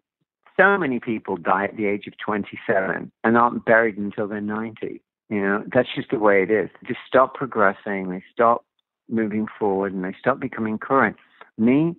so 0.58 0.80
many 0.80 1.00
people 1.00 1.38
die 1.38 1.66
at 1.66 1.78
the 1.78 1.86
age 1.86 2.08
of 2.08 2.14
27 2.26 3.12
and 3.24 3.38
aren't 3.38 3.66
buried 3.66 3.98
until 4.00 4.28
they're 4.28 4.42
90. 4.42 5.02
You 5.30 5.42
know, 5.42 5.64
that's 5.72 5.90
just 5.96 6.10
the 6.10 6.18
way 6.18 6.42
it 6.42 6.50
is. 6.50 6.70
They 6.82 6.88
just 6.88 7.02
stop 7.08 7.36
progressing. 7.36 8.10
They 8.10 8.24
stop 8.34 8.66
moving 9.10 9.48
forward, 9.60 9.94
and 9.94 10.04
they 10.04 10.16
stop 10.20 10.40
becoming 10.40 10.78
current. 10.78 11.18
Me, 11.58 11.96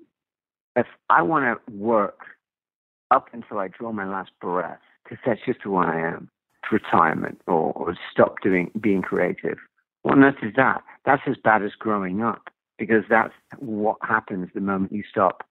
if 0.76 0.86
I 1.08 1.22
want 1.22 1.44
to 1.44 1.72
work 1.72 2.20
up 3.10 3.28
until 3.32 3.58
I 3.58 3.68
draw 3.68 3.92
my 3.92 4.08
last 4.08 4.30
breath, 4.40 4.80
because 5.02 5.18
that's 5.26 5.40
just 5.44 5.60
who 5.62 5.76
I 5.76 5.96
am, 5.96 6.30
retirement 6.70 7.40
or, 7.46 7.72
or 7.72 7.96
stop 8.12 8.36
doing 8.42 8.70
being 8.80 9.02
creative. 9.02 9.58
What 10.02 10.16
on 10.16 10.24
earth 10.24 10.36
is 10.42 10.54
that? 10.56 10.82
That's 11.04 11.22
as 11.26 11.36
bad 11.42 11.62
as 11.62 11.72
growing 11.78 12.22
up 12.22 12.48
because 12.78 13.04
that's 13.08 13.34
what 13.58 13.98
happens 14.02 14.48
the 14.54 14.60
moment 14.60 14.92
you 14.92 15.02
stop 15.08 15.44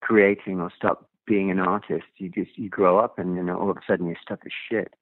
creating 0.00 0.60
or 0.60 0.70
stop 0.76 1.08
being 1.26 1.50
an 1.50 1.58
artist. 1.58 2.04
You 2.18 2.28
just 2.28 2.56
you 2.56 2.68
grow 2.68 2.98
up 2.98 3.18
and 3.18 3.36
you 3.36 3.42
know 3.42 3.58
all 3.58 3.70
of 3.70 3.76
a 3.76 3.80
sudden 3.86 4.06
you're 4.06 4.16
stuck 4.22 4.40
as 4.44 4.52
shit. 4.70 4.94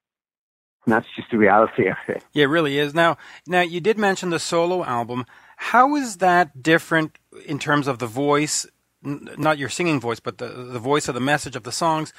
And 0.85 0.93
that's 0.93 1.07
just 1.15 1.31
the 1.31 1.37
reality 1.37 1.87
of 1.87 1.97
it. 2.07 2.23
Yeah, 2.33 2.43
it 2.43 2.47
really 2.47 2.77
is. 2.77 2.93
Now, 2.93 3.17
now 3.47 3.61
you 3.61 3.79
did 3.79 3.97
mention 3.97 4.29
the 4.29 4.39
solo 4.39 4.83
album. 4.83 5.25
How 5.57 5.95
is 5.95 6.17
that 6.17 6.61
different 6.61 7.17
in 7.45 7.59
terms 7.59 7.87
of 7.87 7.99
the 7.99 8.07
voice, 8.07 8.65
n- 9.05 9.29
not 9.37 9.57
your 9.57 9.69
singing 9.69 9.99
voice, 9.99 10.19
but 10.19 10.37
the 10.37 10.47
the 10.47 10.79
voice 10.79 11.07
of 11.07 11.15
the 11.15 11.21
message 11.21 11.55
of 11.55 11.63
the 11.63 11.71
songs, 11.71 12.13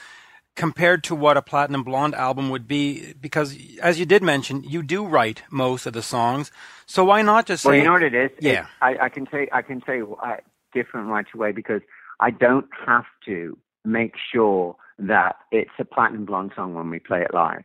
compared 0.55 1.05
to 1.05 1.15
what 1.15 1.37
a 1.37 1.43
Platinum 1.43 1.83
Blonde 1.83 2.15
album 2.15 2.51
would 2.51 2.67
be? 2.67 3.13
Because, 3.21 3.57
as 3.81 3.99
you 3.99 4.07
did 4.07 4.23
mention, 4.23 4.65
you 4.65 4.83
do 4.83 5.05
write 5.05 5.43
most 5.51 5.87
of 5.87 5.93
the 5.93 6.03
songs. 6.03 6.51
So 6.87 7.05
why 7.05 7.23
not 7.23 7.47
just 7.47 7.63
say? 7.63 7.69
Well, 7.69 7.79
you 7.79 7.85
know 7.85 7.93
what 7.93 8.03
it 8.03 8.15
is. 8.15 8.31
Yeah. 8.41 8.67
I, 8.81 8.97
I 9.03 9.09
can 9.09 9.27
say 9.31 9.49
I 9.53 9.63
can 9.63 9.83
you 9.87 10.01
why 10.01 10.41
different 10.73 11.09
right 11.09 11.27
away 11.35 11.53
because 11.53 11.83
I 12.21 12.31
don't 12.31 12.69
have 12.87 13.05
to 13.27 13.57
make 13.85 14.15
sure 14.33 14.77
that 14.99 15.37
it's 15.53 15.71
a 15.79 15.85
platinum 15.85 16.25
blonde 16.25 16.53
song 16.57 16.75
when 16.75 16.91
we 16.91 16.99
play 16.99 17.23
it 17.23 17.33
live. 17.33 17.65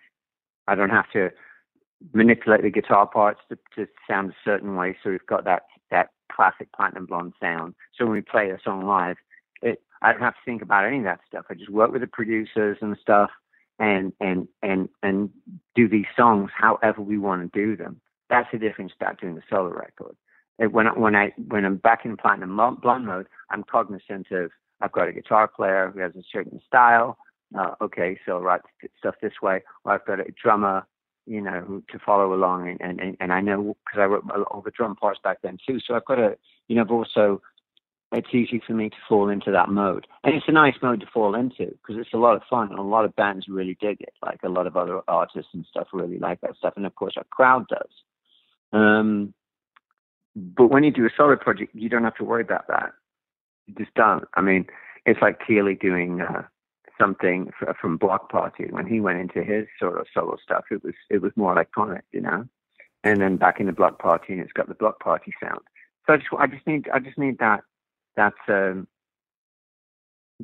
I 0.68 0.76
don't 0.76 0.90
have 0.90 1.10
to 1.12 1.32
manipulate 2.14 2.62
the 2.64 2.70
guitar 2.70 3.08
parts 3.08 3.40
to, 3.50 3.58
to 3.76 3.88
sound 4.10 4.32
a 4.32 4.36
certain 4.44 4.76
way, 4.76 4.96
so 5.04 5.10
we've 5.12 5.26
got 5.28 5.46
that 5.46 5.64
that 5.90 6.10
classic 6.32 6.72
platinum 6.74 7.06
blonde 7.06 7.34
sound. 7.40 7.76
So 7.98 8.06
when 8.06 8.14
we 8.14 8.22
play 8.22 8.50
a 8.50 8.58
song 8.64 8.86
live, 8.86 9.18
it, 9.62 9.82
I 10.02 10.12
don't 10.12 10.22
have 10.22 10.34
to 10.34 10.40
think 10.46 10.62
about 10.62 10.86
any 10.86 11.00
of 11.00 11.04
that 11.04 11.20
stuff. 11.28 11.46
I 11.50 11.54
just 11.54 11.70
work 11.70 11.92
with 11.92 12.02
the 12.02 12.08
producers 12.08 12.78
and 12.82 12.98
stuff, 13.02 13.30
and 13.80 14.14
and 14.20 14.48
and 14.64 14.90
and 15.04 15.30
do 15.76 15.88
these 15.88 16.06
songs 16.16 16.50
however 16.56 17.02
we 17.02 17.18
want 17.18 17.52
to 17.52 17.60
do 17.60 17.76
them. 17.76 18.00
That's 18.30 18.48
the 18.52 18.60
difference 18.60 18.94
about 19.00 19.20
doing 19.20 19.38
a 19.38 19.42
solo 19.50 19.70
record. 19.70 20.16
When 20.58 20.88
I, 20.88 20.92
when 20.92 21.16
I 21.16 21.34
when 21.48 21.66
I'm 21.66 21.78
back 21.78 22.06
in 22.06 22.16
platinum 22.18 22.56
Blonde- 22.56 22.82
blonde 22.82 23.06
mode, 23.08 23.28
I'm 23.50 23.64
cognizant 23.64 24.28
of 24.32 24.52
I've 24.82 24.92
got 24.92 25.08
a 25.08 25.14
guitar 25.14 25.48
player 25.48 25.92
who 25.94 26.00
has 26.00 26.16
a 26.16 26.24
certain 26.32 26.60
style. 26.66 27.18
Uh, 27.58 27.72
okay, 27.82 28.18
so 28.26 28.34
I'll 28.34 28.42
write 28.42 28.62
stuff 28.98 29.16
this 29.22 29.34
way. 29.42 29.64
Or 29.84 29.94
I've 29.94 30.06
got 30.06 30.20
a 30.20 30.26
drummer, 30.42 30.86
you 31.26 31.42
know, 31.42 31.82
to 31.92 32.00
follow 32.00 32.34
along, 32.34 32.78
and 32.80 33.00
and 33.00 33.18
and, 33.20 33.34
I 33.34 33.42
know 33.42 33.76
because 33.86 34.00
I 34.00 34.06
wrote 34.06 34.24
all 34.52 34.62
the 34.62 34.72
drum 34.72 34.96
parts 34.96 35.20
back 35.24 35.38
then 35.42 35.58
too. 35.66 35.80
So 35.86 35.96
I've 35.96 36.06
got 36.06 36.20
a, 36.20 36.38
you 36.68 36.76
know, 36.76 36.82
I've 36.82 36.92
also 36.92 37.42
it's 38.14 38.34
easy 38.34 38.62
for 38.66 38.74
me 38.74 38.90
to 38.90 38.96
fall 39.08 39.30
into 39.30 39.52
that 39.52 39.70
mode. 39.70 40.06
And 40.24 40.36
it's 40.36 40.48
a 40.48 40.52
nice 40.52 40.76
mode 40.82 41.00
to 41.00 41.06
fall 41.14 41.34
into 41.34 41.68
because 41.68 41.96
it's 41.98 42.14
a 42.14 42.18
lot 42.18 42.36
of 42.36 42.42
fun 42.50 42.70
and 42.70 42.80
a 42.80 42.84
lot 42.84 43.06
of 43.06 43.16
bands 43.16 43.46
really 43.48 43.78
dig 43.80 44.02
it. 44.02 44.14
Like 44.22 44.40
a 44.44 44.50
lot 44.50 44.68
of 44.68 44.76
other 44.76 45.02
artists 45.08 45.52
and 45.54 45.66
stuff 45.70 45.88
really 45.94 46.20
like 46.20 46.42
that 46.42 46.58
stuff. 46.58 46.74
And 46.76 46.86
of 46.86 46.96
course, 46.96 47.14
our 47.16 47.24
crowd 47.30 47.68
does. 47.70 47.90
Um, 48.74 49.34
but 50.36 50.68
when 50.68 50.84
you 50.84 50.92
do 50.92 51.06
a 51.06 51.10
solo 51.16 51.38
project, 51.38 51.74
you 51.74 51.90
don't 51.90 52.04
have 52.04 52.16
to 52.16 52.24
worry 52.24 52.42
about 52.42 52.68
that. 52.68 52.92
You 53.68 53.76
just 53.78 53.94
don't. 53.96 54.26
I 54.36 54.42
mean, 54.42 54.66
it's 55.06 55.22
like 55.22 55.40
Kele 55.46 55.76
doing 55.76 56.22
uh, 56.22 56.44
something 57.02 57.52
from 57.80 57.98
Bloc 57.98 58.30
Party. 58.30 58.68
When 58.70 58.86
he 58.86 59.00
went 59.00 59.20
into 59.20 59.44
his 59.44 59.66
sort 59.80 60.00
of 60.00 60.08
solo 60.14 60.38
stuff, 60.44 60.66
it 60.72 60.84
was 60.84 60.94
it 61.10 61.22
was 61.22 61.32
more 61.36 61.52
electronic, 61.52 62.04
you 62.12 62.22
know. 62.22 62.46
And 63.04 63.20
then 63.20 63.38
back 63.38 63.60
in 63.60 63.66
the 63.66 63.72
Bloc 63.72 64.00
Party, 64.00 64.34
and 64.34 64.42
it's 64.42 64.54
got 64.54 64.68
the 64.68 64.76
Bloc 64.76 65.00
Party 65.00 65.34
sound. 65.42 65.62
So 66.06 66.14
I 66.14 66.18
just 66.18 66.30
I 66.38 66.48
just 66.48 66.68
need 66.68 66.90
I 66.94 67.00
just 67.00 67.18
need 67.18 67.40
that 67.40 67.64
that 68.16 68.34
um, 68.48 68.88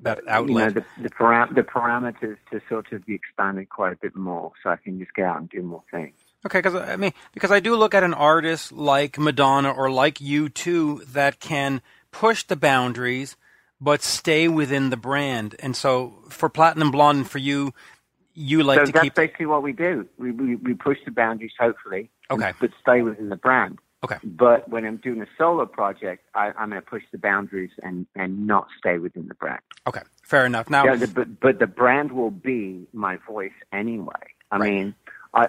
that 0.01 0.19
outlet. 0.27 0.49
You 0.49 0.55
know, 0.55 0.69
the 0.97 1.03
the, 1.03 1.09
param- 1.09 1.53
the 1.53 1.61
parameters 1.61 2.37
to 2.51 2.61
sort 2.67 2.91
of 2.91 3.05
be 3.05 3.13
expanded 3.13 3.69
quite 3.69 3.93
a 3.93 3.97
bit 3.97 4.15
more, 4.15 4.51
so 4.63 4.69
I 4.69 4.77
can 4.77 4.99
just 4.99 5.13
get 5.13 5.25
out 5.25 5.37
and 5.37 5.49
do 5.49 5.61
more 5.61 5.83
things. 5.91 6.15
Okay, 6.45 6.59
because 6.59 6.75
I 6.75 6.95
mean, 6.95 7.13
because 7.33 7.51
I 7.51 7.59
do 7.59 7.75
look 7.75 7.93
at 7.93 8.03
an 8.03 8.13
artist 8.13 8.71
like 8.71 9.19
Madonna 9.19 9.71
or 9.71 9.89
like 9.91 10.15
U2 10.15 11.05
that 11.13 11.39
can 11.39 11.81
push 12.11 12.43
the 12.43 12.55
boundaries 12.55 13.35
but 13.79 14.01
stay 14.01 14.47
within 14.47 14.89
the 14.89 14.97
brand. 14.97 15.55
And 15.59 15.75
so 15.75 16.13
for 16.29 16.49
Platinum 16.49 16.91
Blonde, 16.91 17.29
for 17.29 17.37
you, 17.37 17.73
you 18.33 18.63
like 18.63 18.79
so 18.79 18.85
to 18.85 18.91
that's 18.91 19.03
keep. 19.03 19.15
basically 19.15 19.45
what 19.47 19.63
we 19.63 19.73
do. 19.73 20.07
We, 20.17 20.31
we 20.31 20.55
we 20.55 20.73
push 20.73 20.97
the 21.05 21.11
boundaries, 21.11 21.53
hopefully, 21.59 22.09
Okay. 22.29 22.53
but 22.59 22.71
stay 22.81 23.01
within 23.01 23.29
the 23.29 23.35
brand. 23.35 23.79
Okay. 24.03 24.17
But 24.23 24.69
when 24.69 24.85
I'm 24.85 24.97
doing 24.97 25.21
a 25.23 25.27
solo 25.39 25.65
project, 25.65 26.23
I, 26.35 26.51
I'm 26.57 26.69
going 26.69 26.81
to 26.81 26.87
push 26.87 27.01
the 27.11 27.17
boundaries 27.17 27.71
and 27.81 28.05
and 28.15 28.45
not 28.45 28.67
stay 28.77 28.99
within 28.99 29.27
the 29.27 29.33
brand. 29.33 29.61
Okay, 29.87 30.01
fair 30.21 30.45
enough. 30.45 30.69
Now, 30.69 30.85
Yeah, 30.85 30.95
the, 30.97 31.07
but 31.07 31.39
but 31.39 31.59
the 31.59 31.67
brand 31.67 32.11
will 32.11 32.29
be 32.31 32.87
my 32.93 33.17
voice 33.27 33.57
anyway. 33.71 34.13
I 34.51 34.57
Right. 34.57 34.71
mean, 34.71 34.95
I, 35.33 35.47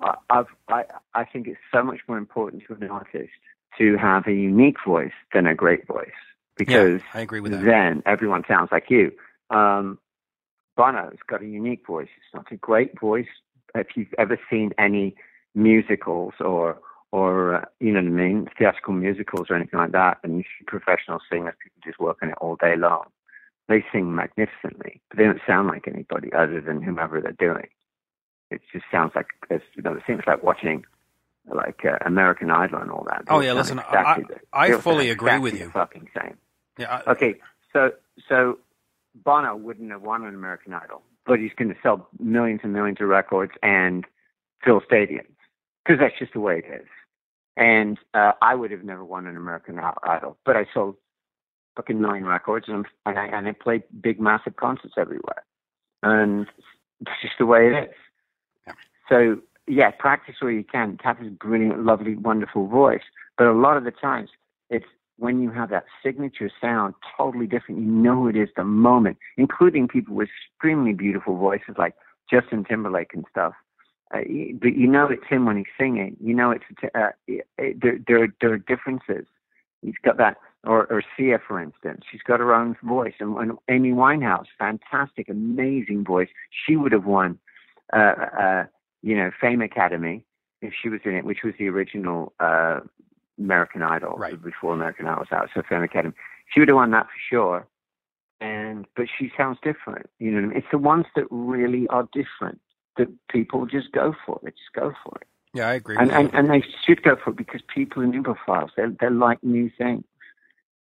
I 0.00 0.14
I've 0.30 0.46
I 0.68 0.84
I 1.14 1.24
think 1.24 1.46
it's 1.46 1.60
so 1.72 1.82
much 1.82 2.00
more 2.08 2.16
important 2.16 2.62
to 2.68 2.72
an 2.74 2.88
artist 2.90 3.32
to 3.78 3.96
have 3.98 4.26
a 4.26 4.32
unique 4.32 4.78
voice 4.86 5.12
than 5.34 5.46
a 5.46 5.54
great 5.54 5.86
voice 5.86 6.08
because 6.66 7.00
I 7.14 7.20
agree 7.20 7.40
with 7.40 7.52
that. 7.52 7.64
then 7.64 8.02
everyone 8.06 8.42
sounds 8.48 8.68
like 8.72 8.86
you. 8.90 9.12
Um, 9.50 9.98
Bono's 10.76 11.18
got 11.26 11.42
a 11.42 11.46
unique 11.46 11.86
voice. 11.86 12.08
It's 12.16 12.34
not 12.34 12.50
a 12.52 12.56
great 12.56 12.98
voice. 12.98 13.26
If 13.74 13.88
you've 13.96 14.14
ever 14.18 14.38
seen 14.50 14.72
any 14.78 15.14
musicals 15.54 16.34
or 16.40 16.78
or 17.12 17.54
uh, 17.56 17.64
you 17.80 17.92
know 17.92 18.00
what 18.00 18.06
I 18.06 18.10
mean, 18.10 18.48
theatrical 18.56 18.94
musicals 18.94 19.46
or 19.50 19.56
anything 19.56 19.78
like 19.80 19.92
that, 19.92 20.18
and 20.22 20.36
you 20.38 20.42
see 20.42 20.64
professional 20.66 21.18
singers, 21.30 21.54
people 21.62 21.80
just 21.84 21.98
work 21.98 22.18
on 22.22 22.28
it 22.30 22.36
all 22.40 22.56
day 22.56 22.76
long. 22.76 23.04
They 23.68 23.84
sing 23.92 24.14
magnificently, 24.14 25.00
but 25.08 25.18
they 25.18 25.24
don't 25.24 25.40
sound 25.46 25.68
like 25.68 25.86
anybody 25.88 26.32
other 26.32 26.60
than 26.60 26.82
whomever 26.82 27.20
they're 27.20 27.32
doing. 27.32 27.68
It 28.50 28.60
just 28.72 28.84
sounds 28.90 29.12
like 29.14 29.26
it's, 29.48 29.64
you 29.74 29.82
know, 29.82 29.92
it 29.94 30.02
seems 30.06 30.22
like 30.26 30.42
watching 30.42 30.84
like 31.52 31.80
uh, 31.84 31.98
American 32.04 32.50
Idol 32.50 32.80
and 32.80 32.90
all 32.90 33.06
that. 33.08 33.24
They 33.26 33.34
Oh, 33.34 33.40
yeah, 33.40 33.52
listen, 33.54 33.78
I- 33.80 34.22
the- 34.28 34.40
I 34.52 34.70
fully 34.78 35.10
agree 35.10 35.38
with 35.38 35.58
you. 35.58 35.70
Fucking 35.70 36.08
same. 36.20 36.36
Yeah, 36.80 37.02
I- 37.06 37.10
Okay, 37.12 37.34
so 37.72 37.92
so 38.28 38.58
Bono 39.14 39.54
wouldn't 39.56 39.90
have 39.90 40.02
won 40.02 40.24
an 40.24 40.34
American 40.34 40.72
Idol, 40.72 41.02
but 41.26 41.38
he's 41.38 41.52
going 41.56 41.68
to 41.68 41.76
sell 41.82 42.08
millions 42.18 42.60
and 42.62 42.72
millions 42.72 43.00
of 43.00 43.08
records 43.08 43.52
and 43.62 44.06
fill 44.64 44.80
stadiums 44.80 45.36
because 45.84 46.00
that's 46.00 46.18
just 46.18 46.32
the 46.32 46.40
way 46.40 46.58
it 46.58 46.64
is. 46.80 46.86
And 47.56 47.98
uh, 48.14 48.32
I 48.40 48.54
would 48.54 48.70
have 48.70 48.84
never 48.84 49.04
won 49.04 49.26
an 49.26 49.36
American 49.36 49.78
Idol, 50.04 50.38
but 50.46 50.56
I 50.56 50.66
sold 50.72 50.96
fucking 51.76 52.00
million 52.00 52.24
records 52.24 52.66
and 52.68 52.86
and 53.04 53.18
I, 53.18 53.26
and 53.26 53.46
I 53.46 53.52
played 53.52 53.82
big, 54.00 54.20
massive 54.20 54.56
concerts 54.56 54.94
everywhere, 54.96 55.44
and 56.02 56.46
it's 57.00 57.10
just 57.20 57.34
the 57.38 57.46
way 57.46 57.68
it 57.68 57.90
is. 57.90 57.96
Yeah. 58.66 58.72
So 59.08 59.42
yeah, 59.66 59.90
practice 59.90 60.36
where 60.40 60.52
you 60.52 60.64
can. 60.64 60.96
Tap 60.96 61.20
a 61.20 61.24
brilliant, 61.24 61.84
lovely, 61.84 62.16
wonderful 62.16 62.66
voice, 62.68 63.02
but 63.36 63.46
a 63.46 63.52
lot 63.52 63.76
of 63.76 63.84
the 63.84 63.90
times 63.90 64.30
it's 64.70 64.86
when 65.20 65.40
you 65.42 65.50
have 65.50 65.70
that 65.70 65.84
signature 66.02 66.50
sound, 66.60 66.94
totally 67.16 67.46
different. 67.46 67.80
You 67.80 67.86
know 67.86 68.14
who 68.16 68.28
it 68.28 68.36
is 68.36 68.48
the 68.56 68.64
moment, 68.64 69.18
including 69.36 69.86
people 69.86 70.14
with 70.14 70.30
extremely 70.54 70.94
beautiful 70.94 71.36
voices 71.36 71.74
like 71.78 71.94
Justin 72.32 72.64
Timberlake 72.64 73.12
and 73.14 73.24
stuff. 73.30 73.52
Uh, 74.12 74.20
but 74.60 74.74
you 74.74 74.88
know 74.88 75.06
it's 75.06 75.26
him 75.28 75.46
when 75.46 75.56
he's 75.58 75.74
singing. 75.78 76.16
You 76.20 76.34
know 76.34 76.50
it's 76.50 76.64
uh, 76.94 77.10
it, 77.28 77.46
it, 77.58 77.80
there, 77.82 77.98
there. 78.08 78.22
are- 78.24 78.34
There 78.40 78.52
are 78.54 78.58
differences. 78.58 79.26
He's 79.82 80.00
got 80.04 80.16
that, 80.18 80.36
or 80.64 80.86
or 80.92 81.02
Sia, 81.16 81.38
for 81.46 81.60
instance. 81.60 82.00
She's 82.10 82.22
got 82.22 82.40
her 82.40 82.52
own 82.54 82.76
voice, 82.82 83.14
and, 83.20 83.36
and 83.38 83.52
Amy 83.70 83.92
Winehouse, 83.92 84.46
fantastic, 84.58 85.28
amazing 85.28 86.04
voice. 86.04 86.28
She 86.66 86.76
would 86.76 86.92
have 86.92 87.06
won, 87.06 87.38
uh, 87.94 88.14
uh, 88.44 88.64
you 89.02 89.16
know, 89.16 89.30
Fame 89.40 89.62
Academy 89.62 90.24
if 90.60 90.72
she 90.82 90.88
was 90.90 91.00
in 91.04 91.14
it, 91.14 91.24
which 91.24 91.42
was 91.44 91.54
the 91.58 91.68
original 91.68 92.32
uh, 92.40 92.80
American 93.40 93.82
Idol 93.82 94.14
Right. 94.16 94.40
before 94.42 94.74
American 94.74 95.06
Idol 95.06 95.20
was 95.20 95.32
out. 95.32 95.48
So 95.54 95.62
Fame 95.68 95.82
Academy, 95.82 96.14
she 96.52 96.60
would 96.60 96.68
have 96.68 96.76
won 96.76 96.90
that 96.92 97.06
for 97.06 97.18
sure. 97.28 97.66
And 98.40 98.86
but 98.96 99.06
she 99.18 99.30
sounds 99.36 99.58
different. 99.62 100.08
You 100.18 100.30
know, 100.30 100.38
I 100.38 100.40
mean? 100.42 100.56
it's 100.56 100.66
the 100.70 100.78
ones 100.78 101.06
that 101.16 101.24
really 101.30 101.86
are 101.88 102.08
different 102.12 102.60
that 102.96 103.08
people 103.28 103.66
just 103.66 103.92
go 103.92 104.14
for 104.24 104.40
it. 104.44 104.54
Just 104.56 104.72
go 104.74 104.92
for 105.04 105.18
it, 105.20 105.26
yeah, 105.52 105.68
I 105.68 105.74
agree. 105.74 105.96
and 105.98 106.10
and, 106.10 106.30
and 106.32 106.48
they 106.50 106.62
should 106.86 107.02
go 107.02 107.16
for 107.22 107.30
it 107.30 107.36
because 107.36 107.60
people 107.74 108.02
are 108.02 108.06
nubophiles. 108.06 108.70
They 108.76 108.84
they 109.00 109.10
like 109.10 109.42
new 109.42 109.70
things. 109.76 110.04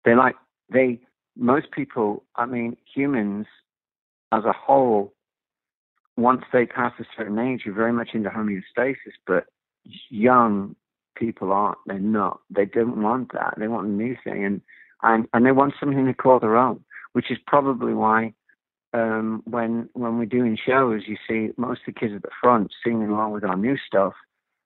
They 0.06 0.16
like 0.16 0.36
they 0.70 1.00
most 1.36 1.72
people. 1.72 2.24
I 2.36 2.46
mean, 2.46 2.78
humans 2.94 3.48
as 4.32 4.46
a 4.46 4.54
whole, 4.54 5.14
once 6.16 6.44
they 6.54 6.66
pass 6.66 6.94
a 7.00 7.06
certain 7.18 7.40
age, 7.40 7.64
you're 7.66 7.76
very 7.76 7.94
much 7.94 8.10
into 8.14 8.30
homeostasis. 8.30 9.16
But 9.28 9.46
young 10.10 10.76
people 11.20 11.52
aren't. 11.52 11.78
They're 11.86 12.00
not. 12.00 12.40
They 12.50 12.66
don't 12.66 13.02
want 13.02 13.34
that. 13.34 13.56
They 13.58 13.68
want 13.68 13.88
a 13.88 13.92
new 13.92 14.16
thing, 14.24 14.46
and 14.46 14.62
and 15.04 15.28
and 15.34 15.46
they 15.46 15.52
want 15.52 15.74
something 15.80 16.06
to 16.06 16.14
call 16.14 16.40
their 16.40 16.58
own. 16.58 16.84
Which 17.14 17.32
is 17.32 17.38
probably 17.48 17.94
why 17.94 18.34
um, 18.94 19.44
when 19.46 19.90
when 19.94 20.18
we're 20.18 20.26
doing 20.26 20.58
shows, 20.64 21.04
you 21.08 21.18
see 21.28 21.54
most 21.58 21.82
of 21.88 21.94
the 21.94 22.00
kids 22.00 22.14
at 22.16 22.24
the 22.24 22.30
front 22.42 22.72
singing 22.84 23.10
along 23.10 23.34
with 23.34 23.44
our 23.44 23.58
new 23.58 23.78
stuff, 23.78 24.14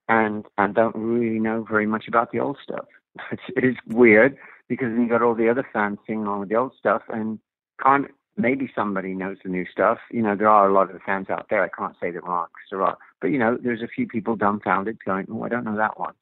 and 0.08 0.46
and 0.58 0.74
don't 0.74 0.96
really 0.96 1.40
know 1.40 1.66
very 1.68 1.86
much 1.86 2.06
about 2.08 2.32
the 2.32 2.40
old 2.40 2.58
stuff. 2.62 2.86
It's, 3.30 3.42
it 3.56 3.64
is 3.64 3.76
weird 3.86 4.36
because 4.68 4.88
then 4.90 5.02
you 5.02 5.08
got 5.08 5.22
all 5.22 5.36
the 5.36 5.48
other 5.48 5.66
fans 5.72 5.98
singing 6.06 6.26
along 6.26 6.40
with 6.40 6.48
the 6.48 6.56
old 6.56 6.72
stuff, 6.78 7.02
and 7.08 7.38
can't 7.82 8.08
maybe 8.36 8.70
somebody 8.74 9.14
knows 9.14 9.36
the 9.44 9.50
new 9.50 9.64
stuff. 9.70 9.98
You 10.10 10.22
know, 10.22 10.34
there 10.34 10.48
are 10.48 10.68
a 10.68 10.72
lot 10.72 10.92
of 10.92 11.00
fans 11.02 11.30
out 11.30 11.46
there. 11.50 11.62
I 11.62 11.68
can't 11.68 11.94
say 12.00 12.10
that 12.10 12.22
'cause 12.22 12.68
there 12.70 12.82
are, 12.82 12.98
but 13.20 13.28
you 13.28 13.38
know, 13.38 13.56
there's 13.56 13.82
a 13.82 13.88
few 13.88 14.06
people 14.08 14.36
dumbfounded, 14.36 14.98
going, 15.04 15.26
"Oh, 15.30 15.44
I 15.44 15.48
don't 15.48 15.64
know 15.64 15.76
that 15.76 15.98
one," 15.98 16.14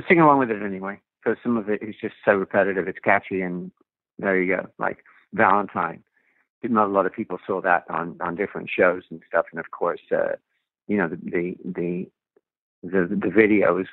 but 0.00 0.08
sing 0.08 0.20
along 0.20 0.38
with 0.38 0.50
it 0.50 0.62
anyway. 0.62 0.98
Because 1.22 1.38
some 1.42 1.58
of 1.58 1.68
it 1.68 1.82
is 1.82 1.94
just 2.00 2.14
so 2.24 2.32
repetitive, 2.32 2.88
it's 2.88 2.98
catchy, 2.98 3.42
and 3.42 3.70
there 4.18 4.40
you 4.40 4.56
go. 4.56 4.66
Like 4.78 5.04
Valentine, 5.34 6.02
not 6.62 6.88
a 6.88 6.92
lot 6.92 7.04
of 7.04 7.12
people 7.12 7.38
saw 7.46 7.60
that 7.60 7.84
on 7.90 8.16
on 8.22 8.36
different 8.36 8.70
shows 8.74 9.02
and 9.10 9.20
stuff, 9.28 9.44
and 9.52 9.60
of 9.60 9.70
course, 9.70 10.00
uh, 10.10 10.36
you 10.88 10.96
know, 10.96 11.08
the 11.08 11.16
the 11.16 11.56
the 11.62 12.06
the, 12.82 13.20
the 13.20 13.30
video 13.30 13.78
is 13.78 13.86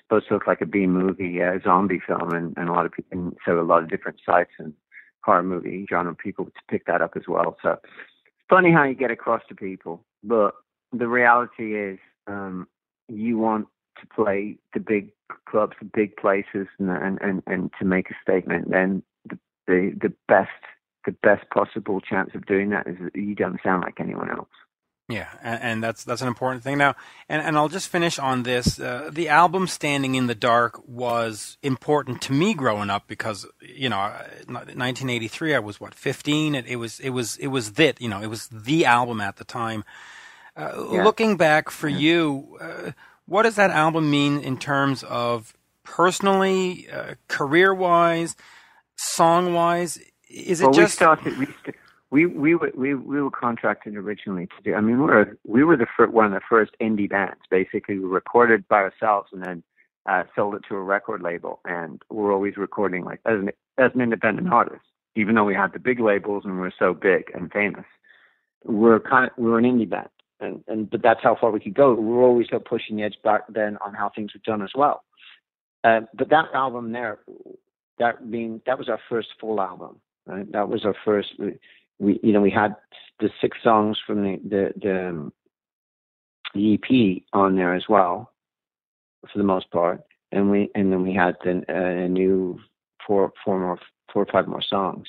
supposed 0.00 0.28
to 0.28 0.34
look 0.34 0.46
like 0.46 0.60
a 0.60 0.66
B 0.66 0.86
movie 0.86 1.42
uh, 1.42 1.58
zombie 1.64 2.00
film, 2.06 2.32
and, 2.32 2.54
and 2.56 2.68
a 2.68 2.72
lot 2.72 2.86
of 2.86 2.92
people, 2.92 3.18
and 3.18 3.36
so 3.44 3.58
a 3.58 3.62
lot 3.62 3.82
of 3.82 3.90
different 3.90 4.20
sites 4.24 4.52
and 4.60 4.72
horror 5.24 5.42
movie 5.42 5.86
genre 5.90 6.14
people 6.14 6.48
pick 6.70 6.86
that 6.86 7.02
up 7.02 7.14
as 7.16 7.24
well. 7.26 7.56
So 7.62 7.70
it's 7.70 8.46
funny 8.48 8.70
how 8.70 8.84
you 8.84 8.94
get 8.94 9.10
across 9.10 9.42
to 9.48 9.56
people, 9.56 10.04
but 10.22 10.54
the 10.92 11.08
reality 11.08 11.74
is, 11.74 11.98
um, 12.28 12.68
you 13.08 13.38
want 13.38 13.66
to 14.00 14.06
play 14.14 14.56
the 14.72 14.80
big 14.80 15.10
clubs, 15.46 15.76
the 15.78 15.90
big 15.92 16.16
places, 16.16 16.66
and 16.78 16.90
and 16.90 17.20
and, 17.20 17.42
and 17.46 17.70
to 17.78 17.84
make 17.84 18.10
a 18.10 18.14
statement. 18.22 18.70
Then 18.70 19.02
the, 19.28 19.38
the 19.66 19.92
the 20.00 20.12
best 20.28 20.50
the 21.06 21.12
best 21.12 21.48
possible 21.50 22.00
chance 22.00 22.30
of 22.34 22.46
doing 22.46 22.70
that 22.70 22.86
is 22.86 22.96
that 23.02 23.14
you 23.14 23.34
don't 23.34 23.60
sound 23.62 23.82
like 23.82 24.00
anyone 24.00 24.30
else. 24.30 24.48
Yeah, 25.06 25.28
and, 25.42 25.62
and 25.62 25.84
that's 25.84 26.02
that's 26.02 26.22
an 26.22 26.28
important 26.28 26.62
thing 26.62 26.78
now. 26.78 26.94
And 27.28 27.42
and 27.42 27.58
I'll 27.58 27.68
just 27.68 27.88
finish 27.88 28.18
on 28.18 28.42
this. 28.42 28.80
Uh, 28.80 29.10
the 29.12 29.28
album 29.28 29.66
"Standing 29.66 30.14
in 30.14 30.28
the 30.28 30.34
Dark" 30.34 30.80
was 30.88 31.58
important 31.62 32.22
to 32.22 32.32
me 32.32 32.54
growing 32.54 32.88
up 32.88 33.06
because 33.06 33.46
you 33.60 33.90
know, 33.90 33.98
uh, 33.98 34.24
1983. 34.48 35.54
I 35.54 35.58
was 35.58 35.78
what 35.78 35.94
15. 35.94 36.54
It, 36.54 36.66
it 36.66 36.76
was 36.76 37.00
it 37.00 37.10
was 37.10 37.36
it 37.36 37.48
was 37.48 37.72
that 37.72 38.00
you 38.00 38.08
know 38.08 38.22
it 38.22 38.28
was 38.28 38.48
the 38.48 38.86
album 38.86 39.20
at 39.20 39.36
the 39.36 39.44
time. 39.44 39.84
Uh, 40.56 40.86
Yeah. 40.90 41.04
Looking 41.04 41.36
back 41.36 41.68
for 41.68 41.88
you, 41.88 42.56
uh, 42.60 42.92
what 43.26 43.42
does 43.42 43.56
that 43.56 43.70
album 43.70 44.10
mean 44.10 44.40
in 44.40 44.58
terms 44.58 45.02
of 45.04 45.54
personally, 45.82 46.88
uh, 46.90 47.14
career 47.28 47.74
wise, 47.74 48.36
song 48.96 49.54
wise? 49.54 49.98
Is 50.28 50.60
it 50.60 50.64
well, 50.64 50.72
just 50.72 50.94
we 50.94 50.96
started. 50.96 51.38
We, 51.38 51.46
st- 51.46 51.76
we 52.10 52.26
we 52.26 52.54
were 52.54 52.70
we, 52.76 52.94
we 52.94 53.20
were 53.20 53.30
contracted 53.30 53.96
originally 53.96 54.46
to 54.46 54.62
do. 54.62 54.74
I 54.74 54.80
mean, 54.80 54.98
we 54.98 55.06
were 55.06 55.38
we 55.44 55.64
were 55.64 55.76
the 55.76 55.86
fir- 55.96 56.06
one 56.06 56.26
of 56.26 56.32
the 56.32 56.40
first 56.48 56.72
indie 56.80 57.08
bands. 57.08 57.40
Basically, 57.50 57.98
we 57.98 58.04
recorded 58.04 58.66
by 58.68 58.76
ourselves 58.76 59.30
and 59.32 59.44
then 59.44 59.62
uh, 60.06 60.24
sold 60.34 60.54
it 60.54 60.62
to 60.68 60.76
a 60.76 60.80
record 60.80 61.22
label. 61.22 61.60
And 61.64 62.00
we're 62.10 62.32
always 62.32 62.56
recording 62.56 63.04
like 63.04 63.20
as 63.26 63.40
an 63.40 63.50
as 63.78 63.90
an 63.94 64.00
independent 64.00 64.52
artist, 64.52 64.84
even 65.16 65.34
though 65.34 65.44
we 65.44 65.54
had 65.54 65.72
the 65.72 65.78
big 65.78 65.98
labels 65.98 66.44
and 66.44 66.54
we 66.54 66.60
were 66.60 66.74
so 66.78 66.94
big 66.94 67.32
and 67.34 67.50
famous. 67.50 67.86
We're 68.64 69.00
kind 69.00 69.26
of 69.26 69.32
we're 69.36 69.58
an 69.58 69.64
indie 69.64 69.88
band, 69.88 70.08
and 70.40 70.62
and 70.66 70.90
but 70.90 71.02
that's 71.02 71.22
how 71.22 71.36
far 71.40 71.50
we 71.50 71.60
could 71.60 71.74
go. 71.74 71.94
We 71.94 72.04
were 72.04 72.22
always 72.22 72.46
still 72.46 72.60
pushing 72.60 72.96
the 72.96 73.02
edge 73.02 73.16
back 73.22 73.42
then 73.48 73.78
on 73.84 73.94
how 73.94 74.10
things 74.14 74.32
were 74.34 74.40
done 74.44 74.62
as 74.62 74.72
well. 74.74 75.04
Uh, 75.84 76.00
but 76.14 76.30
that 76.30 76.46
album 76.54 76.92
there, 76.92 77.18
that 77.98 78.30
being 78.30 78.60
that 78.66 78.78
was 78.78 78.88
our 78.88 79.00
first 79.08 79.28
full 79.40 79.60
album. 79.60 80.00
Right? 80.26 80.50
That 80.52 80.68
was 80.68 80.84
our 80.84 80.94
first. 81.04 81.28
We, 81.38 81.58
we 81.98 82.20
you 82.22 82.32
know 82.32 82.40
we 82.40 82.50
had 82.50 82.74
the 83.20 83.30
six 83.40 83.58
songs 83.62 83.98
from 84.06 84.22
the 84.22 84.40
the 84.48 84.72
the, 84.80 85.08
um, 85.08 85.32
the 86.54 86.74
EP 86.74 87.22
on 87.32 87.56
there 87.56 87.74
as 87.74 87.84
well, 87.88 88.32
for 89.30 89.38
the 89.38 89.44
most 89.44 89.70
part, 89.70 90.02
and 90.32 90.50
we 90.50 90.70
and 90.74 90.92
then 90.92 91.02
we 91.02 91.14
had 91.14 91.36
the, 91.44 91.62
uh, 91.68 92.04
a 92.04 92.08
new 92.08 92.58
four 93.06 93.32
four 93.44 93.60
more 93.60 93.78
four 94.12 94.22
or 94.22 94.32
five 94.32 94.48
more 94.48 94.62
songs, 94.62 95.06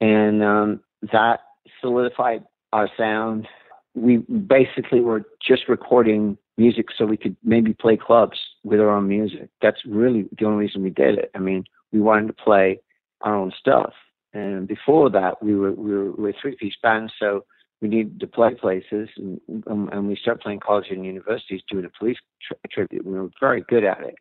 and 0.00 0.42
um, 0.42 0.80
that 1.12 1.40
solidified 1.80 2.44
our 2.72 2.88
sound. 2.96 3.48
We 3.94 4.18
basically 4.18 5.00
were 5.00 5.24
just 5.46 5.68
recording 5.68 6.38
music 6.56 6.86
so 6.96 7.04
we 7.04 7.16
could 7.16 7.36
maybe 7.42 7.74
play 7.74 7.96
clubs 7.96 8.38
with 8.64 8.80
our 8.80 8.90
own 8.90 9.08
music. 9.08 9.48
That's 9.60 9.84
really 9.86 10.28
the 10.38 10.46
only 10.46 10.64
reason 10.64 10.82
we 10.82 10.90
did 10.90 11.18
it. 11.18 11.30
I 11.34 11.38
mean, 11.38 11.64
we 11.92 12.00
wanted 12.00 12.28
to 12.28 12.32
play 12.32 12.80
our 13.20 13.34
own 13.34 13.52
stuff. 13.58 13.92
And 14.32 14.66
before 14.66 15.10
that, 15.10 15.42
we 15.42 15.54
were 15.54 15.72
we 15.72 15.92
were, 15.92 16.10
we 16.12 16.22
were 16.22 16.28
a 16.30 16.34
three 16.40 16.56
piece 16.56 16.74
band, 16.82 17.12
so 17.18 17.44
we 17.82 17.88
needed 17.88 18.20
to 18.20 18.26
play 18.26 18.54
places, 18.54 19.08
and, 19.16 19.40
um, 19.66 19.90
and 19.92 20.06
we 20.06 20.16
started 20.16 20.40
playing 20.40 20.60
colleges 20.60 20.92
and 20.92 21.04
universities, 21.04 21.60
doing 21.68 21.84
a 21.84 21.90
police 21.98 22.16
tri- 22.46 22.56
tribute. 22.70 23.04
We 23.04 23.12
were 23.12 23.28
very 23.40 23.62
good 23.68 23.84
at 23.84 24.00
it, 24.00 24.14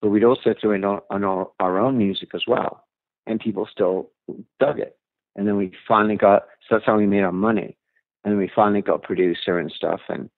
but 0.00 0.10
we'd 0.10 0.24
also 0.24 0.54
throw 0.60 0.72
in 0.72 0.84
our, 0.84 1.02
on 1.10 1.24
our, 1.24 1.50
our 1.58 1.78
own 1.78 1.96
music 1.96 2.30
as 2.34 2.42
well, 2.46 2.84
and 3.26 3.40
people 3.40 3.66
still 3.72 4.10
dug 4.60 4.78
it. 4.78 4.96
And 5.34 5.48
then 5.48 5.56
we 5.56 5.72
finally 5.88 6.16
got 6.16 6.42
so 6.68 6.76
that's 6.76 6.84
how 6.86 6.98
we 6.98 7.06
made 7.06 7.22
our 7.22 7.32
money. 7.32 7.76
And 8.24 8.38
we 8.38 8.50
finally 8.54 8.82
got 8.82 8.96
a 8.96 9.06
producer 9.06 9.58
and 9.58 9.70
stuff, 9.70 10.00
and 10.08 10.30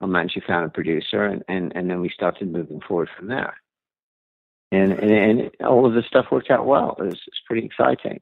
a 0.00 0.06
manager 0.06 0.42
found 0.46 0.66
a 0.66 0.70
producer, 0.70 1.24
and, 1.24 1.42
and, 1.48 1.72
and 1.74 1.90
then 1.90 2.00
we 2.00 2.10
started 2.10 2.52
moving 2.52 2.80
forward 2.86 3.08
from 3.16 3.28
there. 3.28 3.54
And, 4.72 4.92
and 4.92 5.10
and 5.40 5.50
all 5.64 5.86
of 5.86 5.94
the 5.94 6.02
stuff 6.02 6.26
worked 6.30 6.50
out 6.50 6.66
well. 6.66 6.96
It 6.98 7.02
was, 7.02 7.14
it 7.14 7.32
was 7.32 7.42
pretty 7.46 7.66
exciting 7.66 8.20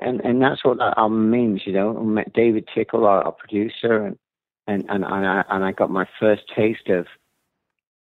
and 0.00 0.20
and 0.22 0.42
that's 0.42 0.64
what 0.64 0.78
that 0.78 0.94
album 0.96 1.30
means, 1.30 1.62
you 1.66 1.72
know. 1.72 1.96
I 1.96 2.02
met 2.02 2.32
David 2.32 2.68
Tickle, 2.74 3.04
our, 3.04 3.22
our 3.22 3.32
producer, 3.32 4.06
and 4.06 4.18
and 4.66 4.84
and 4.88 5.04
and 5.04 5.26
I, 5.26 5.44
and 5.50 5.64
I 5.64 5.72
got 5.72 5.90
my 5.90 6.06
first 6.18 6.42
taste 6.56 6.88
of 6.88 7.06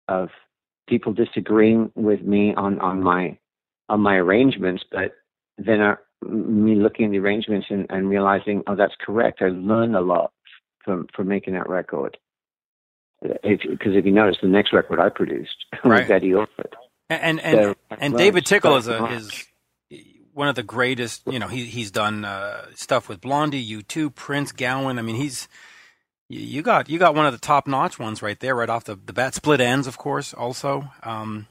of 0.09 0.31
people 0.88 1.12
disagreeing 1.12 1.90
with 1.96 2.23
me 2.23 2.55
on 2.55 2.79
on 2.79 3.03
my 3.03 3.37
on 3.88 4.01
my 4.01 4.16
arrangements, 4.16 4.85
but 4.90 5.12
then 5.59 5.81
I, 5.81 5.96
me 6.22 6.74
looking 6.74 7.06
at 7.06 7.11
the 7.12 7.18
arrangements 7.18 7.66
and, 7.70 7.87
and 7.90 8.09
realizing, 8.09 8.62
oh, 8.66 8.76
that's 8.76 8.94
correct. 9.00 9.40
I 9.42 9.48
learned 9.48 9.96
a 9.96 10.00
lot 10.00 10.33
from 10.85 11.06
from 11.14 11.28
making 11.28 11.54
that 11.54 11.68
record. 11.68 12.16
Because 13.22 13.38
if, 13.42 13.61
if, 13.85 14.06
you 14.06 14.12
notice, 14.12 14.38
the 14.40 14.48
next 14.48 14.72
record 14.72 14.98
I 14.98 15.11
produced 15.11 15.66
right. 15.85 16.02
was 16.02 16.11
Eddie 16.11 16.35
Orford. 16.35 16.74
And 17.09 17.40
and 17.40 17.59
so 17.59 17.74
and 17.90 18.16
David 18.16 18.46
Tickle 18.46 18.76
is 18.76 18.88
a 18.88 19.04
is 19.06 19.46
one 20.33 20.48
of 20.48 20.54
the 20.54 20.62
greatest. 20.62 21.22
You 21.26 21.38
know, 21.38 21.48
he 21.48 21.64
he's 21.64 21.90
done 21.90 22.24
uh, 22.24 22.66
stuff 22.74 23.09
with 23.09 23.20
Blondie, 23.20 23.64
U2, 23.83 24.14
Prince, 24.14 24.52
Gowan. 24.52 24.98
I 24.98 25.02
mean, 25.02 25.16
he's 25.16 25.48
you 26.28 26.62
got 26.62 26.88
you 26.88 26.98
got 26.98 27.14
one 27.14 27.26
of 27.26 27.33
the 27.33 27.38
top 27.38 27.66
notch 27.66 27.98
ones 27.98 28.22
right 28.22 28.38
there, 28.38 28.54
right 28.54 28.70
off 28.70 28.85
the 28.85 28.94
the 28.94 29.12
bat. 29.12 29.35
Split 29.35 29.61
Enz, 29.61 29.87
of 29.87 29.98
course, 29.98 30.33
also. 30.33 30.88
Um, 31.02 31.46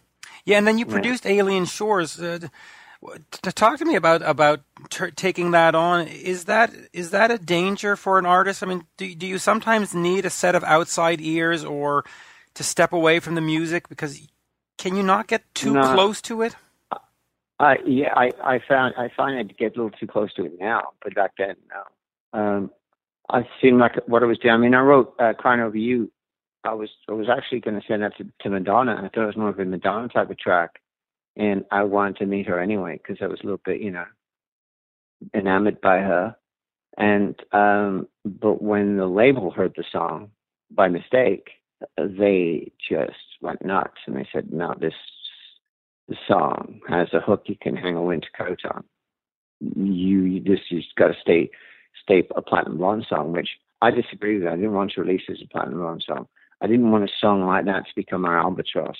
yeah, 0.45 0.57
and 0.57 0.65
then 0.65 0.77
you 0.77 0.85
produced 0.85 1.25
yeah. 1.25 1.31
Alien 1.33 1.65
Shores. 1.65 2.19
Uh, 2.19 2.39
to 3.43 3.51
talk 3.51 3.79
to 3.79 3.85
me 3.85 3.95
about 3.95 4.21
about 4.21 4.61
t- 4.89 5.11
taking 5.11 5.51
that 5.51 5.73
on 5.73 6.07
is 6.07 6.45
that 6.45 6.73
is 6.91 7.11
that 7.11 7.31
a 7.31 7.37
danger 7.37 7.95
for 7.95 8.19
an 8.19 8.25
artist? 8.25 8.61
I 8.61 8.65
mean, 8.65 8.85
do 8.97 9.13
do 9.15 9.25
you 9.25 9.37
sometimes 9.37 9.93
need 9.93 10.25
a 10.25 10.29
set 10.29 10.55
of 10.55 10.63
outside 10.63 11.21
ears 11.21 11.63
or 11.63 12.03
to 12.55 12.63
step 12.63 12.91
away 12.91 13.19
from 13.19 13.35
the 13.35 13.41
music 13.41 13.87
because 13.87 14.27
can 14.77 14.95
you 14.95 15.03
not 15.03 15.27
get 15.27 15.43
too 15.53 15.73
no. 15.73 15.93
close 15.93 16.21
to 16.23 16.41
it? 16.41 16.55
Uh, 17.59 17.75
yeah, 17.85 18.13
I, 18.15 18.31
I 18.41 18.59
found 18.67 18.95
I 18.97 19.09
find 19.15 19.37
I 19.37 19.43
get 19.43 19.75
a 19.75 19.83
little 19.83 19.97
too 19.97 20.07
close 20.07 20.33
to 20.35 20.45
it 20.45 20.53
now, 20.59 20.91
but 21.03 21.13
back 21.13 21.31
then, 21.37 21.55
no. 21.69 22.39
Um, 22.39 22.71
I 23.29 23.47
seemed 23.61 23.79
like 23.79 23.95
what 24.07 24.23
I 24.23 24.25
was 24.25 24.37
doing. 24.39 24.53
I 24.53 24.57
mean, 24.57 24.73
I 24.73 24.81
wrote 24.81 25.13
uh, 25.19 25.33
"Crying 25.33 25.59
Over 25.59 25.77
You." 25.77 26.11
I 26.63 26.73
was 26.73 26.89
I 27.09 27.13
was 27.13 27.27
actually 27.29 27.59
going 27.59 27.79
to 27.79 27.85
send 27.87 28.03
that 28.03 28.15
to, 28.17 28.25
to 28.41 28.49
Madonna. 28.49 28.95
I 28.95 29.09
thought 29.09 29.23
it 29.23 29.27
was 29.27 29.37
more 29.37 29.49
of 29.49 29.59
a 29.59 29.65
Madonna 29.65 30.07
type 30.07 30.29
of 30.29 30.39
track, 30.39 30.79
and 31.35 31.65
I 31.71 31.83
wanted 31.83 32.17
to 32.17 32.25
meet 32.25 32.47
her 32.47 32.59
anyway 32.59 32.97
because 32.97 33.17
I 33.21 33.27
was 33.27 33.39
a 33.41 33.43
little 33.43 33.61
bit, 33.63 33.81
you 33.81 33.91
know, 33.91 34.05
enamored 35.33 35.81
by 35.81 35.97
her. 35.99 36.35
And 36.97 37.35
um, 37.51 38.07
but 38.25 38.61
when 38.61 38.97
the 38.97 39.07
label 39.07 39.51
heard 39.51 39.73
the 39.75 39.85
song 39.91 40.31
by 40.71 40.87
mistake, 40.87 41.49
they 41.97 42.71
just 42.89 43.11
went 43.41 43.63
nuts, 43.63 43.99
and 44.05 44.15
they 44.15 44.27
said, 44.33 44.51
"No, 44.51 44.75
this 44.79 44.93
the 46.09 46.17
song 46.27 46.81
has 46.89 47.07
a 47.13 47.21
hook 47.21 47.43
you 47.45 47.55
can 47.61 47.75
hang 47.75 47.95
a 47.95 48.01
winter 48.01 48.27
coat 48.35 48.59
on. 48.65 48.83
You, 49.61 50.39
just 50.39 50.71
you 50.71 50.81
got 50.97 51.09
to 51.09 51.13
stay 51.21 51.49
stay 52.01 52.27
a 52.35 52.41
platinum 52.41 52.77
blonde 52.77 53.05
song, 53.07 53.31
which 53.31 53.49
I 53.81 53.91
disagree 53.91 54.39
with. 54.39 54.47
I 54.47 54.55
didn't 54.55 54.73
want 54.73 54.91
to 54.93 55.01
release 55.01 55.21
as 55.29 55.37
a 55.43 55.47
platinum 55.47 55.79
blonde 55.79 56.03
song. 56.05 56.27
I 56.61 56.67
didn't 56.67 56.91
want 56.91 57.03
a 57.03 57.13
song 57.21 57.45
like 57.45 57.65
that 57.65 57.85
to 57.85 57.95
become 57.95 58.25
our 58.25 58.39
albatross, 58.39 58.97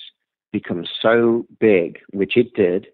become 0.52 0.84
so 1.00 1.46
big, 1.58 1.98
which 2.12 2.36
it 2.36 2.54
did, 2.54 2.88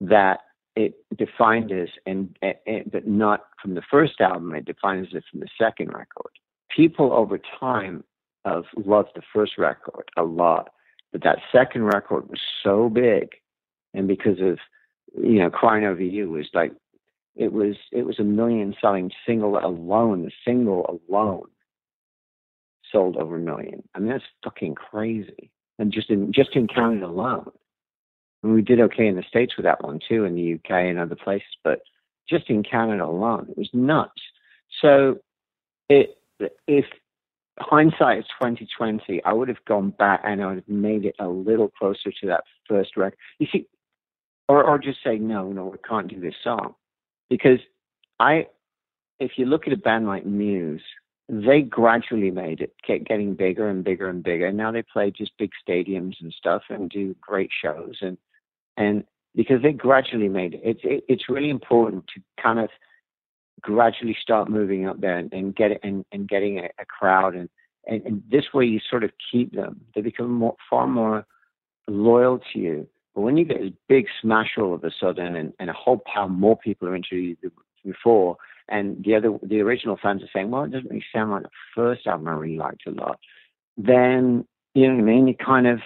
that 0.00 0.40
it 0.76 0.94
defined 1.16 1.72
us, 1.72 1.88
and, 2.06 2.36
and 2.42 2.90
but 2.90 3.06
not 3.06 3.46
from 3.60 3.74
the 3.74 3.82
first 3.90 4.20
album. 4.20 4.54
It 4.54 4.64
defines 4.64 5.08
it 5.12 5.24
from 5.30 5.40
the 5.40 5.48
second 5.58 5.88
record. 5.88 6.32
People 6.74 7.12
over 7.12 7.38
time 7.58 8.04
have 8.44 8.64
loved 8.76 9.10
the 9.14 9.22
first 9.32 9.58
record 9.58 10.04
a 10.16 10.22
lot 10.22 10.70
but 11.12 11.22
that 11.24 11.38
second 11.52 11.84
record 11.84 12.28
was 12.28 12.40
so 12.62 12.88
big, 12.88 13.30
and 13.94 14.06
because 14.06 14.40
of 14.40 14.58
you 15.20 15.40
know, 15.40 15.50
crying 15.50 15.84
over 15.84 16.02
you 16.02 16.30
was 16.30 16.48
like 16.54 16.72
it 17.34 17.52
was 17.52 17.76
it 17.92 18.04
was 18.04 18.18
a 18.18 18.24
million 18.24 18.74
selling 18.80 19.10
single 19.26 19.58
alone. 19.58 20.24
The 20.24 20.30
single 20.44 21.00
alone 21.08 21.48
sold 22.92 23.16
over 23.16 23.36
a 23.36 23.40
million. 23.40 23.82
I 23.94 23.98
mean 23.98 24.10
that's 24.10 24.24
fucking 24.44 24.76
crazy. 24.76 25.50
And 25.80 25.92
just 25.92 26.10
in 26.10 26.32
just 26.32 26.54
in 26.54 26.68
Canada 26.68 27.06
alone. 27.06 27.50
And 28.42 28.54
we 28.54 28.62
did 28.62 28.80
okay 28.80 29.06
in 29.06 29.16
the 29.16 29.24
States 29.28 29.56
with 29.56 29.64
that 29.64 29.82
one 29.82 29.98
too, 30.06 30.24
in 30.24 30.34
the 30.34 30.54
UK 30.54 30.70
and 30.70 30.98
other 30.98 31.16
places, 31.16 31.48
but 31.64 31.80
just 32.28 32.48
in 32.48 32.62
Canada 32.62 33.04
alone, 33.04 33.48
it 33.50 33.58
was 33.58 33.68
nuts. 33.72 34.22
So 34.80 35.18
it 35.88 36.16
if 36.68 36.84
hindsight 37.60 38.18
is 38.20 38.24
2020. 38.40 39.22
I 39.24 39.32
would 39.32 39.48
have 39.48 39.64
gone 39.66 39.90
back 39.90 40.20
and 40.24 40.42
I 40.42 40.46
would 40.46 40.56
have 40.56 40.68
made 40.68 41.04
it 41.04 41.14
a 41.18 41.28
little 41.28 41.68
closer 41.68 42.10
to 42.20 42.26
that 42.26 42.44
first 42.68 42.96
record. 42.96 43.18
You 43.38 43.46
see, 43.52 43.66
or 44.48 44.64
or 44.64 44.78
just 44.78 44.98
say 45.04 45.18
no, 45.18 45.52
no, 45.52 45.66
we 45.66 45.78
can't 45.86 46.08
do 46.08 46.20
this 46.20 46.34
song 46.42 46.74
because 47.28 47.58
I, 48.18 48.46
if 49.18 49.32
you 49.36 49.46
look 49.46 49.66
at 49.66 49.72
a 49.72 49.76
band 49.76 50.06
like 50.06 50.26
Muse, 50.26 50.82
they 51.30 51.62
gradually 51.62 52.32
made 52.32 52.60
it, 52.60 52.74
kept 52.84 53.06
getting 53.06 53.34
bigger 53.34 53.68
and 53.68 53.84
bigger 53.84 54.08
and 54.08 54.22
bigger. 54.22 54.46
And 54.46 54.56
now 54.56 54.72
they 54.72 54.82
play 54.82 55.12
just 55.12 55.30
big 55.38 55.50
stadiums 55.66 56.14
and 56.20 56.32
stuff 56.32 56.62
and 56.68 56.90
do 56.90 57.14
great 57.20 57.50
shows 57.62 57.98
and 58.00 58.18
and 58.76 59.04
because 59.36 59.62
they 59.62 59.72
gradually 59.72 60.28
made 60.28 60.54
it. 60.54 60.60
It's 60.64 60.80
it, 60.82 61.04
it's 61.08 61.28
really 61.28 61.50
important 61.50 62.04
to 62.14 62.42
kind 62.42 62.58
of 62.58 62.68
gradually 63.60 64.16
start 64.20 64.50
moving 64.50 64.86
up 64.86 65.00
there 65.00 65.18
and, 65.18 65.32
and 65.32 65.54
get 65.54 65.70
it 65.70 65.80
and, 65.84 66.04
and 66.10 66.28
getting 66.28 66.58
a, 66.58 66.64
a 66.80 66.84
crowd 66.84 67.36
and, 67.36 67.48
and, 67.86 68.02
and 68.04 68.22
this 68.30 68.46
way 68.52 68.64
you 68.64 68.80
sort 68.88 69.04
of 69.04 69.10
keep 69.30 69.54
them. 69.54 69.80
They 69.94 70.00
become 70.00 70.32
more, 70.32 70.56
far 70.68 70.86
more 70.86 71.26
loyal 71.86 72.40
to 72.52 72.58
you. 72.58 72.88
But 73.14 73.20
when 73.20 73.36
you 73.36 73.44
get 73.44 73.60
this 73.60 73.72
big 73.88 74.06
smash 74.20 74.56
all 74.58 74.74
of 74.74 74.82
a 74.82 74.90
sudden 74.98 75.36
and, 75.36 75.52
and 75.60 75.70
a 75.70 75.74
whole 75.74 75.98
pile 76.12 76.28
more 76.28 76.56
people 76.56 76.88
are 76.88 76.96
into 76.96 77.16
you 77.16 77.36
before, 77.84 78.36
and 78.68 79.02
the 79.04 79.14
other 79.14 79.36
the 79.42 79.60
original 79.60 79.98
fans 80.00 80.22
are 80.22 80.30
saying, 80.32 80.50
well, 80.50 80.64
it 80.64 80.72
doesn't 80.72 80.90
really 80.90 81.04
sound 81.12 81.30
like 81.30 81.42
the 81.42 81.50
first 81.74 82.06
album 82.06 82.28
I 82.28 82.32
really 82.32 82.56
liked 82.56 82.86
a 82.86 82.90
lot. 82.90 83.18
Then 83.76 84.46
you 84.74 84.88
know 84.88 84.94
what 84.94 85.02
I 85.02 85.04
mean. 85.04 85.28
It 85.28 85.38
kind 85.38 85.66
of 85.66 85.80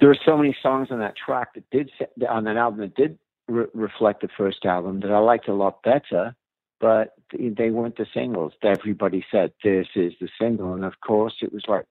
there 0.00 0.10
are 0.10 0.18
so 0.24 0.36
many 0.36 0.56
songs 0.62 0.88
on 0.90 1.00
that 1.00 1.16
track 1.16 1.54
that 1.54 1.68
did 1.70 1.90
on 2.28 2.44
that 2.44 2.56
album 2.56 2.80
that 2.80 2.94
did 2.94 3.18
re- 3.48 3.66
reflect 3.74 4.22
the 4.22 4.28
first 4.36 4.64
album 4.64 5.00
that 5.00 5.10
I 5.10 5.18
liked 5.18 5.48
a 5.48 5.54
lot 5.54 5.82
better 5.82 6.34
but 6.80 7.14
they 7.32 7.70
weren't 7.70 7.96
the 7.96 8.06
singles. 8.14 8.52
Everybody 8.62 9.24
said 9.30 9.52
this 9.64 9.88
is 9.96 10.12
the 10.20 10.28
single, 10.40 10.74
and 10.74 10.84
of 10.84 11.00
course, 11.00 11.34
it 11.42 11.52
was 11.52 11.64
like 11.66 11.84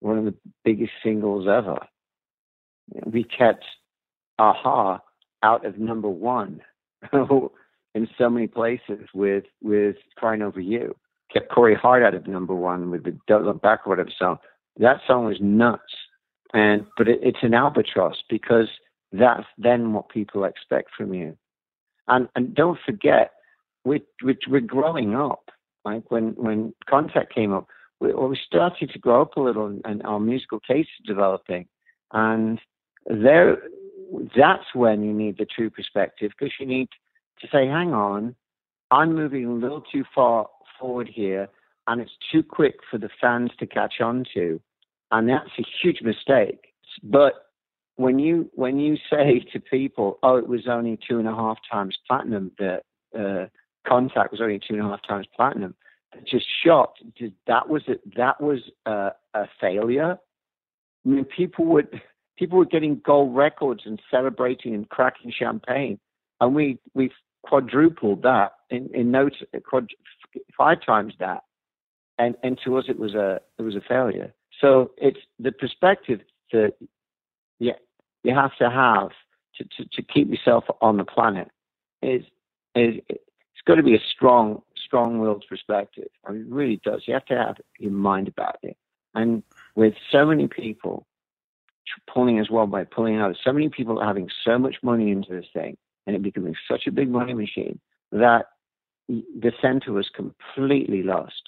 one 0.00 0.18
of 0.18 0.24
the 0.24 0.34
biggest 0.64 0.92
singles 1.02 1.46
ever. 1.46 1.78
We 3.06 3.24
kept 3.24 3.64
a-ha 4.38 5.00
out 5.42 5.64
of 5.64 5.78
number 5.78 6.08
one 6.08 6.60
oh, 7.12 7.52
in 7.94 8.08
so 8.18 8.28
many 8.28 8.46
places 8.46 9.08
with 9.14 9.44
with 9.62 9.96
Crying 10.16 10.42
Over 10.42 10.60
You. 10.60 10.94
Kept 11.32 11.50
Corey 11.50 11.74
Hart 11.74 12.02
out 12.02 12.14
of 12.14 12.26
number 12.26 12.54
one 12.54 12.90
with 12.90 13.04
the 13.04 13.16
Don't 13.26 13.44
Look 13.44 13.62
Back 13.62 13.86
whatever 13.86 14.10
song. 14.16 14.38
That 14.78 15.00
song 15.06 15.26
was 15.26 15.38
nuts, 15.40 15.82
and 16.52 16.86
but 16.96 17.08
it, 17.08 17.20
it's 17.22 17.42
an 17.42 17.54
albatross 17.54 18.16
because 18.28 18.68
that's 19.12 19.46
then 19.56 19.92
what 19.92 20.08
people 20.08 20.44
expect 20.44 20.90
from 20.96 21.14
you 21.14 21.36
And 22.08 22.28
and 22.34 22.54
don't 22.54 22.78
forget, 22.84 23.32
we 23.84 24.02
we 24.24 24.36
we're 24.48 24.60
growing 24.60 25.14
up. 25.14 25.50
Like 25.84 26.10
when 26.10 26.34
when 26.36 26.74
Contact 26.88 27.34
came 27.34 27.52
up, 27.52 27.66
we, 28.00 28.12
we 28.12 28.38
started 28.46 28.90
to 28.90 28.98
grow 28.98 29.22
up 29.22 29.36
a 29.36 29.40
little, 29.40 29.66
and, 29.66 29.82
and 29.84 30.02
our 30.04 30.20
musical 30.20 30.60
taste 30.60 30.90
is 31.00 31.06
developing. 31.06 31.66
And 32.12 32.60
there, 33.06 33.58
that's 34.36 34.74
when 34.74 35.02
you 35.02 35.12
need 35.12 35.38
the 35.38 35.46
true 35.46 35.70
perspective 35.70 36.32
because 36.38 36.54
you 36.58 36.66
need 36.66 36.88
to 37.40 37.48
say, 37.48 37.66
hang 37.66 37.92
on, 37.92 38.34
I'm 38.90 39.14
moving 39.14 39.46
a 39.46 39.52
little 39.52 39.80
too 39.80 40.04
far 40.14 40.48
forward 40.78 41.08
here, 41.12 41.48
and 41.86 42.00
it's 42.00 42.16
too 42.32 42.42
quick 42.42 42.76
for 42.90 42.98
the 42.98 43.10
fans 43.20 43.50
to 43.58 43.66
catch 43.66 43.94
on 44.00 44.24
to, 44.34 44.60
and 45.10 45.28
that's 45.28 45.50
a 45.58 45.64
huge 45.82 46.00
mistake. 46.02 46.74
But 47.02 47.34
when 47.96 48.18
you 48.18 48.50
when 48.54 48.78
you 48.78 48.96
say 49.10 49.44
to 49.52 49.60
people, 49.60 50.18
"Oh, 50.22 50.36
it 50.36 50.48
was 50.48 50.66
only 50.68 50.98
two 51.08 51.18
and 51.18 51.28
a 51.28 51.34
half 51.34 51.58
times 51.70 51.96
platinum," 52.06 52.52
the 52.58 52.80
uh, 53.18 53.46
contact 53.86 54.32
was 54.32 54.40
only 54.40 54.58
two 54.58 54.74
and 54.74 54.80
a 54.80 54.88
half 54.88 55.00
times 55.06 55.26
platinum, 55.34 55.74
just 56.26 56.46
shocked. 56.64 57.02
That 57.46 57.68
was 57.68 57.82
a, 57.88 57.94
that 58.16 58.40
was 58.40 58.60
a, 58.86 59.10
a 59.34 59.44
failure. 59.60 60.18
I 61.04 61.08
mean, 61.08 61.24
people 61.24 61.66
would 61.66 62.00
people 62.36 62.58
were 62.58 62.64
getting 62.64 63.00
gold 63.04 63.34
records 63.36 63.82
and 63.84 64.00
celebrating 64.10 64.74
and 64.74 64.88
cracking 64.88 65.32
champagne, 65.36 65.98
and 66.40 66.54
we 66.54 66.78
we 66.94 67.10
quadrupled 67.48 68.22
that 68.22 68.52
in 68.70 68.88
in 68.94 69.10
no 69.10 69.28
quad, 69.68 69.88
five 70.56 70.84
times 70.84 71.14
that, 71.18 71.42
and 72.18 72.34
and 72.42 72.58
to 72.64 72.76
us 72.78 72.84
it 72.88 72.98
was 72.98 73.14
a 73.14 73.40
it 73.58 73.62
was 73.62 73.76
a 73.76 73.80
failure. 73.80 74.32
So 74.60 74.92
it's 74.96 75.20
the 75.38 75.52
perspective 75.52 76.20
that 76.52 76.74
yeah 77.58 77.78
you 78.22 78.34
have 78.34 78.56
to 78.58 78.70
have 78.70 79.10
to, 79.56 79.64
to, 79.76 79.88
to 79.92 80.02
keep 80.02 80.30
yourself 80.30 80.64
on 80.80 80.96
the 80.96 81.04
planet 81.04 81.48
is 82.02 82.22
is 82.74 83.00
it's 83.08 83.62
got 83.66 83.76
to 83.76 83.82
be 83.82 83.94
a 83.94 84.00
strong 84.14 84.62
strong-willed 84.84 85.44
perspective. 85.48 86.08
I 86.24 86.32
mean, 86.32 86.42
it 86.42 86.52
really 86.52 86.80
does. 86.84 87.02
You 87.06 87.14
have 87.14 87.24
to 87.26 87.36
have 87.36 87.56
your 87.78 87.90
mind 87.90 88.28
about 88.28 88.58
it. 88.62 88.76
And 89.14 89.42
with 89.74 89.94
so 90.12 90.26
many 90.26 90.46
people 90.46 91.06
pulling 92.12 92.38
as 92.38 92.50
well 92.50 92.66
by 92.66 92.84
pulling 92.84 93.16
out, 93.16 93.36
so 93.42 93.52
many 93.52 93.68
people 93.68 94.00
having 94.00 94.28
so 94.44 94.58
much 94.58 94.76
money 94.82 95.10
into 95.10 95.30
this 95.30 95.46
thing, 95.52 95.76
and 96.06 96.16
it 96.16 96.22
becoming 96.22 96.54
such 96.70 96.86
a 96.86 96.92
big 96.92 97.08
money 97.08 97.34
machine 97.34 97.78
that 98.12 98.46
the 99.08 99.52
center 99.60 99.92
was 99.92 100.08
completely 100.14 101.02
lost. 101.02 101.42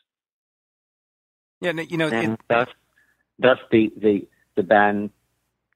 Yeah, 1.61 1.73
you 1.73 1.97
know, 1.97 2.09
and 2.09 2.35
it, 2.35 2.41
thus, 2.49 2.69
thus 3.39 3.59
the, 3.71 3.93
the 3.97 4.27
the 4.57 4.63
band 4.63 5.11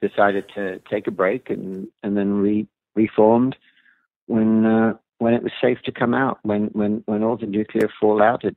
decided 0.02 0.44
to 0.54 0.80
take 0.90 1.06
a 1.06 1.10
break 1.10 1.48
and 1.48 1.88
and 2.02 2.16
then 2.16 2.34
re 2.34 2.66
reformed 2.94 3.56
when 4.26 4.64
uh, 4.64 4.94
when 5.18 5.34
it 5.34 5.42
was 5.42 5.52
safe 5.60 5.78
to 5.84 5.92
come 5.92 6.14
out, 6.14 6.38
when 6.42 6.66
when 6.72 7.02
when 7.06 7.22
all 7.22 7.36
the 7.36 7.46
nuclear 7.46 7.88
fallout 8.00 8.42
had, 8.44 8.56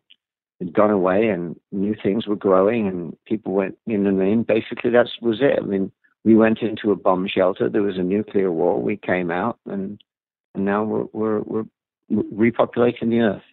had 0.60 0.74
gone 0.74 0.92
away 0.92 1.28
and 1.28 1.60
new 1.72 1.96
things 2.02 2.28
were 2.28 2.36
growing 2.36 2.88
and 2.88 3.18
people 3.26 3.54
went, 3.54 3.78
you 3.86 3.98
know 3.98 4.12
what 4.14 4.22
I 4.22 4.26
mean? 4.26 4.44
Basically, 4.44 4.92
that 4.92 5.08
was 5.22 5.40
it. 5.42 5.60
I 5.62 5.66
mean, 5.66 5.92
we 6.24 6.36
went 6.36 6.62
into 6.62 6.92
a 6.92 6.96
bomb 6.96 7.28
shelter. 7.28 7.70
There 7.70 7.82
was 7.82 7.98
a 7.98 8.04
nuclear 8.04 8.52
war. 8.52 8.82
We 8.82 8.98
came 8.98 9.32
out, 9.32 9.60
and 9.66 10.02
and 10.54 10.66
now 10.66 10.84
we're 10.84 11.08
we're, 11.14 11.40
we're 11.42 11.66
repopulating 12.12 13.10
the 13.10 13.20
earth. 13.20 13.44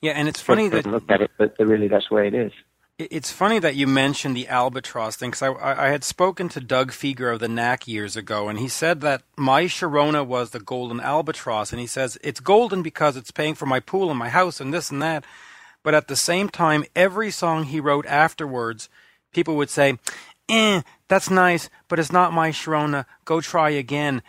Yeah, 0.00 0.12
and 0.12 0.28
it's 0.28 0.40
funny 0.40 0.68
that 0.68 0.86
look 0.86 1.10
at 1.10 1.20
it, 1.20 1.30
but 1.38 1.54
really 1.58 1.88
that's 1.88 2.08
the 2.08 2.14
way 2.14 2.28
it 2.28 2.34
is. 2.34 2.52
It's 2.96 3.32
funny 3.32 3.58
that 3.58 3.74
you 3.74 3.88
mentioned 3.88 4.36
the 4.36 4.46
albatross 4.46 5.16
thing 5.16 5.30
because 5.30 5.42
I, 5.42 5.86
I, 5.86 5.88
had 5.88 6.04
spoken 6.04 6.48
to 6.50 6.60
Doug 6.60 6.92
Fieger 6.92 7.32
of 7.32 7.40
the 7.40 7.48
Knack 7.48 7.88
years 7.88 8.16
ago, 8.16 8.48
and 8.48 8.56
he 8.56 8.68
said 8.68 9.00
that 9.00 9.22
my 9.36 9.64
Sharona 9.64 10.24
was 10.24 10.50
the 10.50 10.60
golden 10.60 11.00
albatross, 11.00 11.72
and 11.72 11.80
he 11.80 11.88
says 11.88 12.16
it's 12.22 12.38
golden 12.38 12.82
because 12.82 13.16
it's 13.16 13.32
paying 13.32 13.56
for 13.56 13.66
my 13.66 13.80
pool 13.80 14.10
and 14.10 14.18
my 14.18 14.28
house 14.28 14.60
and 14.60 14.72
this 14.72 14.92
and 14.92 15.02
that. 15.02 15.24
But 15.82 15.94
at 15.94 16.06
the 16.06 16.14
same 16.14 16.48
time, 16.48 16.84
every 16.94 17.32
song 17.32 17.64
he 17.64 17.80
wrote 17.80 18.06
afterwards, 18.06 18.88
people 19.32 19.56
would 19.56 19.70
say, 19.70 19.98
"Eh, 20.48 20.82
that's 21.08 21.28
nice, 21.28 21.68
but 21.88 21.98
it's 21.98 22.12
not 22.12 22.32
my 22.32 22.50
Sharona. 22.50 23.06
Go 23.24 23.40
try 23.40 23.70
again." 23.70 24.22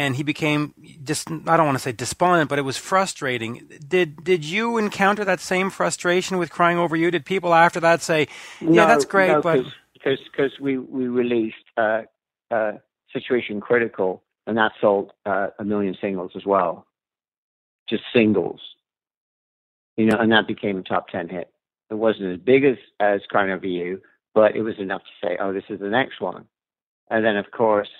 And 0.00 0.16
he 0.16 0.22
became 0.22 0.72
just 1.04 1.30
I 1.30 1.58
don't 1.58 1.66
want 1.66 1.76
to 1.76 1.82
say 1.82 1.92
despondent, 1.92 2.48
but 2.48 2.58
it 2.58 2.62
was 2.62 2.78
frustrating. 2.78 3.68
Did 3.86 4.24
did 4.24 4.44
you 4.46 4.78
encounter 4.78 5.26
that 5.26 5.40
same 5.40 5.68
frustration 5.68 6.38
with 6.38 6.50
crying 6.50 6.78
over 6.78 6.96
you? 6.96 7.10
Did 7.10 7.26
people 7.26 7.52
after 7.52 7.80
that 7.80 8.00
say, 8.00 8.26
"Yeah, 8.62 8.70
no, 8.70 8.86
that's 8.86 9.04
great," 9.04 9.28
no, 9.28 9.42
but 9.42 9.66
because 9.92 10.18
because 10.30 10.58
we 10.58 10.78
we 10.78 11.06
released 11.06 11.66
uh, 11.76 12.02
uh, 12.50 12.72
Situation 13.12 13.60
Critical, 13.60 14.22
and 14.46 14.56
that 14.56 14.72
sold 14.80 15.12
uh, 15.26 15.48
a 15.58 15.64
million 15.64 15.94
singles 16.00 16.32
as 16.34 16.46
well, 16.46 16.86
just 17.86 18.02
singles, 18.14 18.60
you 19.98 20.06
know, 20.06 20.16
and 20.16 20.32
that 20.32 20.46
became 20.46 20.78
a 20.78 20.82
top 20.82 21.08
ten 21.08 21.28
hit. 21.28 21.52
It 21.90 21.94
wasn't 21.94 22.32
as 22.32 22.38
big 22.38 22.64
as 22.64 22.78
as 23.00 23.20
Crying 23.28 23.50
Over 23.50 23.66
You, 23.66 24.00
but 24.34 24.56
it 24.56 24.62
was 24.62 24.78
enough 24.78 25.02
to 25.02 25.26
say, 25.26 25.36
"Oh, 25.38 25.52
this 25.52 25.64
is 25.68 25.78
the 25.78 25.90
next 25.90 26.22
one." 26.22 26.46
And 27.10 27.22
then, 27.22 27.36
of 27.36 27.50
course, 27.50 27.90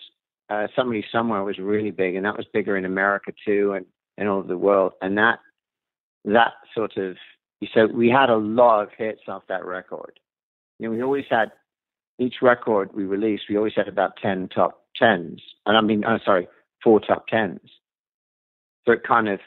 uh, 0.51 0.67
somebody 0.75 1.05
somewhere 1.13 1.45
was 1.45 1.59
really 1.59 1.91
big, 1.93 2.17
and 2.17 2.27
that 2.27 2.37
was 2.37 2.47
bigger 2.53 2.77
in 2.77 2.85
America 2.85 3.33
too, 3.47 3.73
and 3.75 3.87
and 4.19 4.29
all 4.29 4.39
over 4.39 4.49
the 4.49 4.59
world. 4.59 4.93
And 5.01 5.17
that 5.17 5.39
that 6.25 6.53
sort 6.75 6.97
of 6.97 7.17
so 7.75 7.87
we 7.87 8.09
had 8.09 8.31
a 8.31 8.37
lot 8.37 8.83
of 8.83 8.89
hits 8.97 9.23
off 9.29 9.43
that 9.49 9.65
record. 9.65 10.19
You 10.79 10.89
know, 10.89 10.95
we 10.95 11.03
always 11.03 11.27
had 11.31 11.53
each 12.19 12.37
record 12.43 12.91
we 12.95 13.05
released, 13.05 13.45
we 13.49 13.57
always 13.57 13.75
had 13.77 13.89
about 13.89 14.17
ten 14.21 14.49
top 14.49 14.83
tens, 14.97 15.41
and 15.67 15.77
I 15.77 15.81
mean, 15.81 16.05
oh, 16.07 16.19
sorry, 16.25 16.49
four 16.83 17.01
top 17.01 17.27
tens. 17.29 17.61
So 18.87 18.93
it 18.93 19.05
kind 19.07 19.29
of 19.29 19.41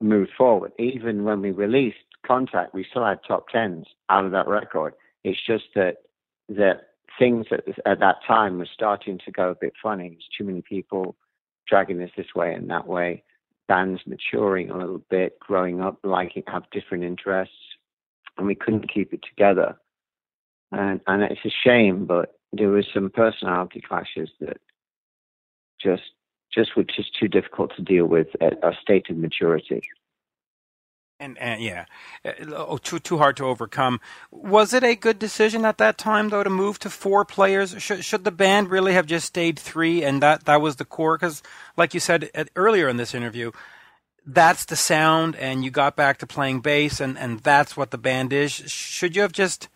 moved 0.00 0.30
forward. 0.36 0.72
Even 0.78 1.24
when 1.24 1.40
we 1.40 1.50
released 1.50 1.98
Contact, 2.26 2.74
we 2.74 2.86
still 2.88 3.04
had 3.04 3.18
top 3.26 3.48
tens 3.48 3.86
out 4.08 4.24
of 4.24 4.30
that 4.32 4.46
record. 4.46 4.94
It's 5.24 5.38
just 5.46 5.64
that 5.74 5.96
that 6.48 6.91
things 7.18 7.46
at, 7.50 7.64
at 7.86 8.00
that 8.00 8.16
time 8.26 8.58
were 8.58 8.68
starting 8.72 9.18
to 9.24 9.30
go 9.30 9.50
a 9.50 9.54
bit 9.54 9.72
funny. 9.82 10.10
There's 10.10 10.28
too 10.36 10.44
many 10.44 10.62
people 10.62 11.16
dragging 11.68 12.02
us 12.02 12.10
this 12.16 12.34
way 12.34 12.54
and 12.54 12.68
that 12.70 12.86
way. 12.86 13.22
Bands 13.68 14.02
maturing 14.06 14.70
a 14.70 14.76
little 14.76 15.02
bit, 15.10 15.38
growing 15.38 15.80
up, 15.80 15.98
liking 16.02 16.42
have 16.48 16.64
different 16.72 17.04
interests, 17.04 17.54
and 18.36 18.46
we 18.46 18.54
couldn't 18.54 18.92
keep 18.92 19.12
it 19.12 19.20
together. 19.28 19.76
And 20.72 21.00
and 21.06 21.22
it's 21.22 21.44
a 21.44 21.50
shame, 21.50 22.06
but 22.06 22.38
there 22.52 22.68
was 22.68 22.86
some 22.92 23.10
personality 23.10 23.80
clashes 23.80 24.30
that 24.40 24.58
just 25.80 26.02
just 26.52 26.76
were 26.76 26.84
just 26.84 27.18
too 27.18 27.28
difficult 27.28 27.74
to 27.76 27.82
deal 27.82 28.06
with 28.06 28.28
at 28.40 28.62
our 28.62 28.74
state 28.82 29.08
of 29.08 29.16
maturity 29.16 29.82
and, 31.22 31.38
and 31.38 31.62
yeah, 31.62 31.84
uh, 32.24 32.32
oh, 32.54 32.76
too 32.78 32.98
too 32.98 33.18
hard 33.18 33.36
to 33.38 33.44
overcome. 33.44 34.00
Was 34.30 34.74
it 34.74 34.82
a 34.82 34.94
good 34.94 35.18
decision 35.18 35.64
at 35.64 35.78
that 35.78 35.96
time 35.96 36.28
though 36.28 36.42
to 36.42 36.50
move 36.50 36.78
to 36.80 36.90
four 36.90 37.24
players? 37.24 37.80
Should 37.82 38.04
should 38.04 38.24
the 38.24 38.30
band 38.30 38.70
really 38.70 38.92
have 38.92 39.06
just 39.06 39.26
stayed 39.26 39.58
three 39.58 40.04
and 40.04 40.22
that 40.22 40.44
that 40.44 40.60
was 40.60 40.76
the 40.76 40.84
core? 40.84 41.16
Because 41.16 41.42
like 41.76 41.94
you 41.94 42.00
said 42.00 42.30
at, 42.34 42.50
earlier 42.56 42.88
in 42.88 42.96
this 42.96 43.14
interview, 43.14 43.52
that's 44.26 44.64
the 44.64 44.76
sound, 44.76 45.36
and 45.36 45.64
you 45.64 45.70
got 45.70 45.96
back 45.96 46.18
to 46.18 46.26
playing 46.26 46.60
bass, 46.60 47.00
and 47.00 47.18
and 47.18 47.40
that's 47.40 47.76
what 47.76 47.90
the 47.90 47.98
band 47.98 48.32
is. 48.32 48.52
Should 48.52 49.16
you 49.16 49.22
have 49.22 49.32
just 49.32 49.68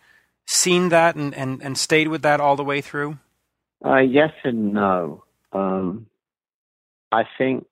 seen 0.46 0.88
that 0.90 1.14
and 1.14 1.34
and, 1.34 1.62
and 1.62 1.78
stayed 1.78 2.08
with 2.08 2.22
that 2.22 2.40
all 2.40 2.56
the 2.56 2.64
way 2.64 2.80
through? 2.80 3.18
Uh, 3.84 3.98
yes 3.98 4.32
and 4.44 4.72
no. 4.72 5.24
Um, 5.52 6.06
I 7.12 7.24
think 7.38 7.66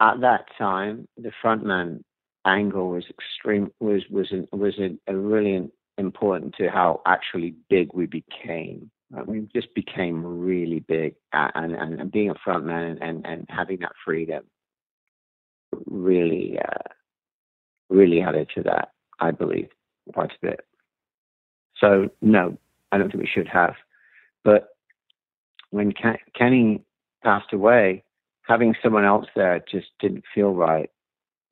at 0.00 0.20
that 0.20 0.46
time 0.58 1.08
the 1.16 1.32
frontman 1.42 2.02
angle 2.46 2.90
was 2.90 3.04
extreme 3.10 3.70
was 3.80 4.02
was 4.10 4.32
was 4.52 4.74
a, 4.78 4.96
a 5.12 5.16
really 5.16 5.68
important 5.98 6.54
to 6.56 6.68
how 6.68 7.02
actually 7.06 7.54
big 7.68 7.90
we 7.92 8.06
became. 8.06 8.90
Uh, 9.16 9.22
we 9.24 9.48
just 9.54 9.72
became 9.74 10.24
really 10.24 10.80
big, 10.80 11.14
and, 11.32 11.74
and, 11.74 12.00
and 12.00 12.10
being 12.10 12.30
a 12.30 12.34
frontman 12.34 12.98
and, 13.00 13.24
and 13.24 13.46
having 13.48 13.78
that 13.78 13.92
freedom 14.04 14.42
really 15.86 16.58
uh, 16.58 16.92
really 17.88 18.20
added 18.20 18.48
to 18.54 18.62
that. 18.62 18.92
I 19.20 19.30
believe 19.30 19.68
quite 20.12 20.30
a 20.30 20.46
bit. 20.46 20.60
So 21.80 22.08
no, 22.20 22.56
I 22.92 22.98
don't 22.98 23.10
think 23.10 23.22
we 23.22 23.30
should 23.32 23.48
have. 23.48 23.74
But 24.44 24.68
when 25.70 25.92
Ken- 25.92 26.18
Kenny 26.36 26.82
passed 27.22 27.52
away, 27.52 28.04
having 28.42 28.74
someone 28.82 29.04
else 29.04 29.26
there 29.34 29.62
just 29.70 29.88
didn't 30.00 30.24
feel 30.34 30.52
right, 30.52 30.90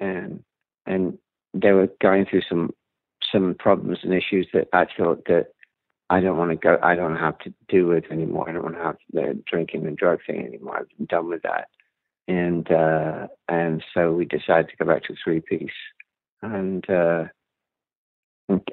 and 0.00 0.42
and 0.86 1.18
they 1.54 1.72
were 1.72 1.88
going 2.00 2.26
through 2.26 2.42
some 2.48 2.70
some 3.32 3.54
problems 3.58 3.98
and 4.02 4.12
issues 4.12 4.46
that 4.52 4.68
I 4.72 4.86
thought 4.96 5.24
that 5.26 5.48
I 6.10 6.20
don't 6.20 6.36
want 6.36 6.50
to 6.50 6.56
go. 6.56 6.78
I 6.82 6.94
don't 6.94 7.16
have 7.16 7.38
to 7.38 7.54
do 7.68 7.86
with 7.86 8.04
anymore. 8.10 8.48
I 8.48 8.52
don't 8.52 8.62
want 8.62 8.76
to 8.76 8.82
have 8.82 8.96
the 9.12 9.42
drinking 9.50 9.86
and 9.86 9.96
drug 9.96 10.20
thing 10.26 10.44
anymore. 10.44 10.86
I'm 10.98 11.06
done 11.06 11.28
with 11.28 11.42
that. 11.42 11.68
And 12.28 12.70
uh, 12.70 13.28
and 13.48 13.82
so 13.92 14.12
we 14.12 14.24
decided 14.24 14.68
to 14.70 14.76
go 14.76 14.86
back 14.86 15.04
to 15.04 15.14
three 15.22 15.40
piece 15.40 15.70
and 16.42 16.88
uh, 16.88 17.24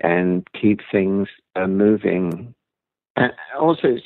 and 0.01 0.47
keep 0.59 0.82
things 0.91 1.28
uh, 1.55 1.68
moving. 1.68 2.53
And 3.16 3.34
also, 3.59 3.88
it's 3.88 4.05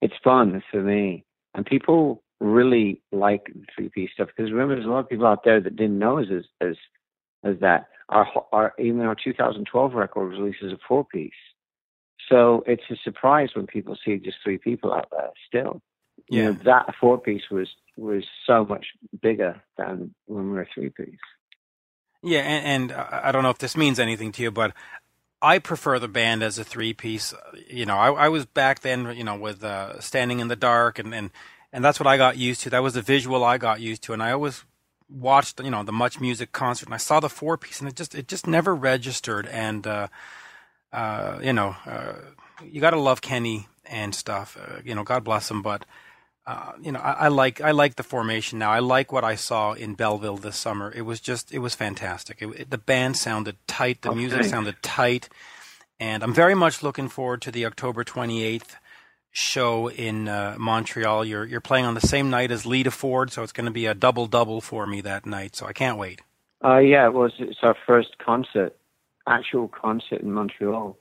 it's 0.00 0.14
fun 0.24 0.62
for 0.70 0.82
me. 0.82 1.24
And 1.54 1.66
people 1.66 2.22
really 2.40 3.00
like 3.12 3.52
three 3.74 3.88
piece 3.90 4.10
stuff 4.14 4.28
because 4.34 4.50
remember, 4.50 4.74
there's 4.74 4.86
a 4.86 4.90
lot 4.90 5.00
of 5.00 5.08
people 5.08 5.26
out 5.26 5.44
there 5.44 5.60
that 5.60 5.76
didn't 5.76 5.98
know 5.98 6.18
us 6.18 6.26
as 6.32 6.44
as 6.60 6.76
as 7.44 7.56
that. 7.60 7.88
Our 8.08 8.26
our 8.52 8.74
even 8.78 9.00
our 9.00 9.14
2012 9.14 9.94
record 9.94 10.30
was 10.30 10.38
released 10.38 10.62
as 10.64 10.72
a 10.72 10.78
four 10.86 11.04
piece. 11.04 11.32
So 12.28 12.62
it's 12.66 12.82
a 12.90 12.96
surprise 13.02 13.50
when 13.54 13.66
people 13.66 13.96
see 14.04 14.16
just 14.18 14.38
three 14.42 14.58
people 14.58 14.92
out 14.92 15.08
there 15.10 15.30
still. 15.46 15.80
Yeah. 16.28 16.36
You 16.36 16.44
know, 16.44 16.58
that 16.64 16.94
four 17.00 17.18
piece 17.18 17.42
was 17.50 17.68
was 17.96 18.24
so 18.46 18.64
much 18.64 18.86
bigger 19.20 19.62
than 19.76 20.14
when 20.26 20.50
we 20.50 20.52
were 20.52 20.68
three 20.74 20.90
piece. 20.90 21.18
Yeah, 22.22 22.40
and, 22.40 22.92
and 22.92 23.00
I 23.00 23.32
don't 23.32 23.42
know 23.42 23.50
if 23.50 23.58
this 23.58 23.76
means 23.76 23.98
anything 23.98 24.30
to 24.32 24.42
you, 24.42 24.50
but 24.52 24.72
I 25.42 25.58
prefer 25.58 25.98
the 25.98 26.08
band 26.08 26.42
as 26.44 26.56
a 26.56 26.64
three 26.64 26.92
piece. 26.92 27.34
You 27.68 27.84
know, 27.84 27.96
I, 27.96 28.12
I 28.12 28.28
was 28.28 28.46
back 28.46 28.80
then, 28.80 29.16
you 29.16 29.24
know, 29.24 29.36
with 29.36 29.64
uh, 29.64 30.00
Standing 30.00 30.38
in 30.38 30.46
the 30.46 30.54
Dark, 30.54 31.00
and, 31.00 31.12
and, 31.12 31.30
and 31.72 31.84
that's 31.84 31.98
what 31.98 32.06
I 32.06 32.16
got 32.16 32.36
used 32.36 32.60
to. 32.62 32.70
That 32.70 32.82
was 32.82 32.94
the 32.94 33.02
visual 33.02 33.42
I 33.42 33.58
got 33.58 33.80
used 33.80 34.04
to. 34.04 34.12
And 34.12 34.22
I 34.22 34.30
always 34.30 34.64
watched, 35.12 35.60
you 35.60 35.70
know, 35.70 35.82
the 35.82 35.92
Much 35.92 36.20
Music 36.20 36.52
concert, 36.52 36.86
and 36.86 36.94
I 36.94 36.98
saw 36.98 37.20
the 37.20 37.28
four 37.28 37.56
piece, 37.56 37.80
and 37.80 37.88
it 37.88 37.96
just, 37.96 38.14
it 38.14 38.28
just 38.28 38.46
never 38.46 38.74
registered. 38.74 39.46
And, 39.46 39.86
uh, 39.86 40.08
uh, 40.92 41.38
you 41.42 41.52
know, 41.52 41.76
uh, 41.86 42.14
you 42.62 42.80
got 42.80 42.90
to 42.90 43.00
love 43.00 43.20
Kenny 43.20 43.68
and 43.84 44.14
stuff. 44.14 44.56
Uh, 44.60 44.80
you 44.84 44.94
know, 44.94 45.04
God 45.04 45.24
bless 45.24 45.50
him, 45.50 45.62
but 45.62 45.84
uh, 46.44 46.72
you 46.80 46.90
know, 46.90 46.98
I, 46.98 47.12
I, 47.12 47.28
like 47.28 47.60
I 47.60 47.70
like 47.70 47.94
the 47.94 48.02
formation 48.02 48.58
now. 48.58 48.72
I 48.72 48.80
like 48.80 49.12
what 49.12 49.22
I 49.22 49.36
saw 49.36 49.74
in 49.74 49.94
Belleville 49.94 50.38
this 50.38 50.56
summer. 50.56 50.92
It 50.94 51.02
was 51.02 51.20
just 51.20 51.52
it 51.52 51.60
was 51.60 51.74
fantastic. 51.74 52.42
It, 52.42 52.48
it, 52.48 52.70
the 52.70 52.78
band 52.78 53.16
sounded 53.16 53.56
tight, 53.68 54.02
the 54.02 54.10
okay. 54.10 54.18
music 54.18 54.44
sounded 54.44 54.82
tight, 54.82 55.28
and 56.00 56.24
I'm 56.24 56.34
very 56.34 56.56
much 56.56 56.82
looking 56.82 57.08
forward 57.08 57.42
to 57.42 57.52
the 57.52 57.64
October 57.64 58.02
28th 58.02 58.76
show 59.32 59.88
in 59.88 60.28
uh, 60.28 60.56
Montreal. 60.58 61.24
You're 61.24 61.44
you're 61.44 61.60
playing 61.60 61.86
on 61.86 61.94
the 61.94 62.00
same 62.00 62.30
night 62.30 62.50
as 62.50 62.64
Lita 62.64 62.90
Ford, 62.90 63.32
so 63.32 63.42
it's 63.42 63.52
going 63.52 63.66
to 63.66 63.72
be 63.72 63.86
a 63.86 63.94
double 63.94 64.26
double 64.26 64.60
for 64.60 64.86
me 64.86 65.00
that 65.00 65.26
night. 65.26 65.56
So 65.56 65.66
I 65.66 65.72
can't 65.72 65.98
wait. 65.98 66.20
Uh, 66.64 66.78
yeah, 66.78 67.06
it 67.06 67.12
was. 67.12 67.32
It's 67.38 67.58
our 67.62 67.76
first 67.86 68.18
concert, 68.18 68.76
actual 69.26 69.68
concert 69.68 70.20
in 70.20 70.32
Montreal 70.32 70.96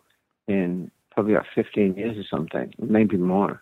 in 0.47 0.89
probably 1.11 1.33
about 1.33 1.45
15 1.53 1.95
years 1.95 2.17
or 2.17 2.23
something, 2.23 2.73
maybe 2.79 3.17
more. 3.17 3.61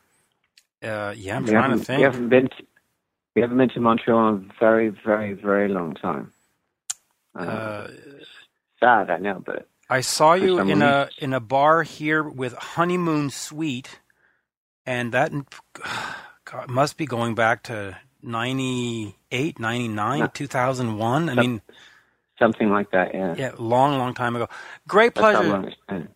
Uh, 0.82 1.14
yeah, 1.18 1.36
I'm 1.36 1.44
we 1.44 1.52
trying 1.52 1.78
to 1.78 1.84
think. 1.84 1.98
We 1.98 2.04
haven't 2.04 2.30
been 2.30 2.48
to, 2.48 2.64
we 3.36 3.42
haven't 3.42 3.58
been 3.58 3.70
to 3.70 3.80
Montreal 3.82 4.30
in 4.30 4.36
a 4.36 4.60
very, 4.60 4.90
very, 4.90 5.34
very 5.34 5.68
long 5.68 5.96
time. 5.96 6.32
Uh, 7.38 7.42
Uh, 7.42 7.88
sad, 8.80 9.10
I 9.10 9.18
know, 9.18 9.42
but 9.46 9.68
I 9.90 10.02
saw 10.02 10.34
you 10.34 10.60
in 10.60 10.82
a 10.82 11.10
in 11.18 11.34
a 11.34 11.40
bar 11.40 11.84
here 11.84 12.24
with 12.24 12.54
Honeymoon 12.54 13.30
Suite, 13.30 14.00
and 14.90 15.12
that 15.14 15.32
God, 16.46 16.70
must 16.70 16.98
be 16.98 17.06
going 17.06 17.36
back 17.36 17.64
to 17.64 17.96
98, 18.24 19.60
99, 19.60 20.20
No. 20.20 20.28
2001. 20.28 21.30
I 21.30 21.36
Some- 21.36 21.42
mean, 21.42 21.62
something 22.40 22.70
like 22.72 22.90
that. 22.92 23.14
Yeah, 23.14 23.36
yeah, 23.38 23.52
long, 23.58 23.98
long 24.00 24.14
time 24.16 24.36
ago. 24.36 24.48
Great 24.88 25.14
pleasure, 25.14 25.44
long 25.44 25.66
it's 25.66 25.76
been. 25.88 26.08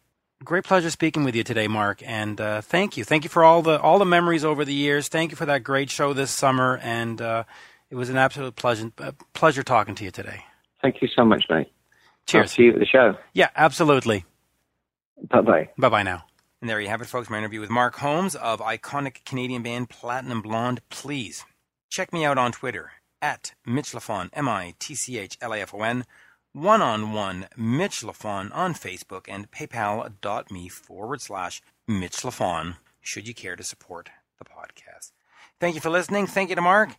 great 0.43 0.63
pleasure 0.63 0.89
speaking 0.89 1.24
with 1.24 1.36
you 1.36 1.43
today, 1.43 1.67
Mark. 1.67 2.01
And 2.03 2.41
uh, 2.41 2.61
thank 2.61 2.97
you, 2.97 3.03
thank 3.03 3.24
you 3.24 3.30
for 3.30 3.43
all 3.43 3.61
the 3.61 3.80
all 3.80 3.99
the 3.99 4.05
memories 4.05 4.43
over 4.43 4.65
the 4.65 4.74
years. 4.74 5.07
Thank 5.07 5.32
you 5.32 5.38
for 5.38 5.45
that 5.45 5.63
great 5.63 5.89
show 5.91 6.13
this 6.13 6.32
summer, 6.32 6.80
and 6.82 7.21
uh, 7.21 7.43
it 7.91 7.95
was 7.95 8.09
an 8.09 8.17
absolute 8.17 8.55
pleasure 8.55 8.91
uh, 8.97 9.11
pleasure 9.34 9.61
talking 9.63 9.93
to 9.95 10.03
you 10.03 10.11
today. 10.11 10.45
Thank 10.82 11.01
you 11.01 11.07
so 11.15 11.24
much, 11.24 11.45
mate. 11.49 11.67
I'll 11.67 12.26
Cheers. 12.26 12.51
see 12.51 12.63
you 12.63 12.74
at 12.74 12.80
the 12.80 12.86
show. 12.86 13.17
Yeah, 13.34 13.49
absolutely. 13.55 14.26
Bye 15.30 15.41
bye. 15.41 15.69
Bye 15.78 15.89
bye 15.89 16.03
now. 16.03 16.26
And 16.64 16.70
there 16.70 16.80
you 16.80 16.88
have 16.88 17.01
it, 17.01 17.09
folks. 17.09 17.30
My 17.30 17.39
interview 17.39 17.59
with 17.59 17.70
Mark 17.70 17.97
Holmes 17.97 18.36
of 18.36 18.61
iconic 18.61 19.26
Canadian 19.26 19.64
band 19.64 19.89
Platinum 19.89 20.41
Blonde. 20.41 20.80
Please 20.88 21.43
check 21.89 22.14
me 22.14 22.24
out 22.24 22.38
on 22.38 22.53
Twitter 22.53 22.93
at 23.22 23.53
Mitch 23.66 23.91
Lafon, 23.91 24.30
M 24.32 24.47
I 24.47 24.74
T 24.80 24.95
C 24.95 25.18
H 25.18 25.38
L 25.41 25.53
A 25.53 25.59
F 25.59 25.74
O 25.74 25.82
N, 25.82 26.05
one 26.53 26.82
on 26.82 27.11
one 27.11 27.49
Mitch 27.57 27.99
Lafon 27.99 28.49
on 28.55 28.74
Facebook, 28.76 29.26
and 29.28 29.51
paypal.me 29.51 30.70
forward 30.70 31.20
slash 31.20 31.61
Mitch 31.86 32.22
Lafon, 32.22 32.78
should 33.01 33.28
you 33.28 33.34
care 33.34 33.57
to 33.57 33.64
support 33.64 34.09
the 34.39 34.45
podcast. 34.45 35.11
Thank 35.59 35.76
you 35.76 35.82
for 35.82 35.89
listening. 35.89 36.28
Thank 36.28 36.47
you 36.49 36.55
to 36.55 36.61
Mark, 36.61 36.95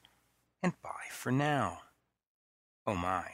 and 0.62 0.74
bye 0.82 1.08
for 1.10 1.32
now. 1.32 1.78
Oh 2.86 2.96
my. 2.96 3.24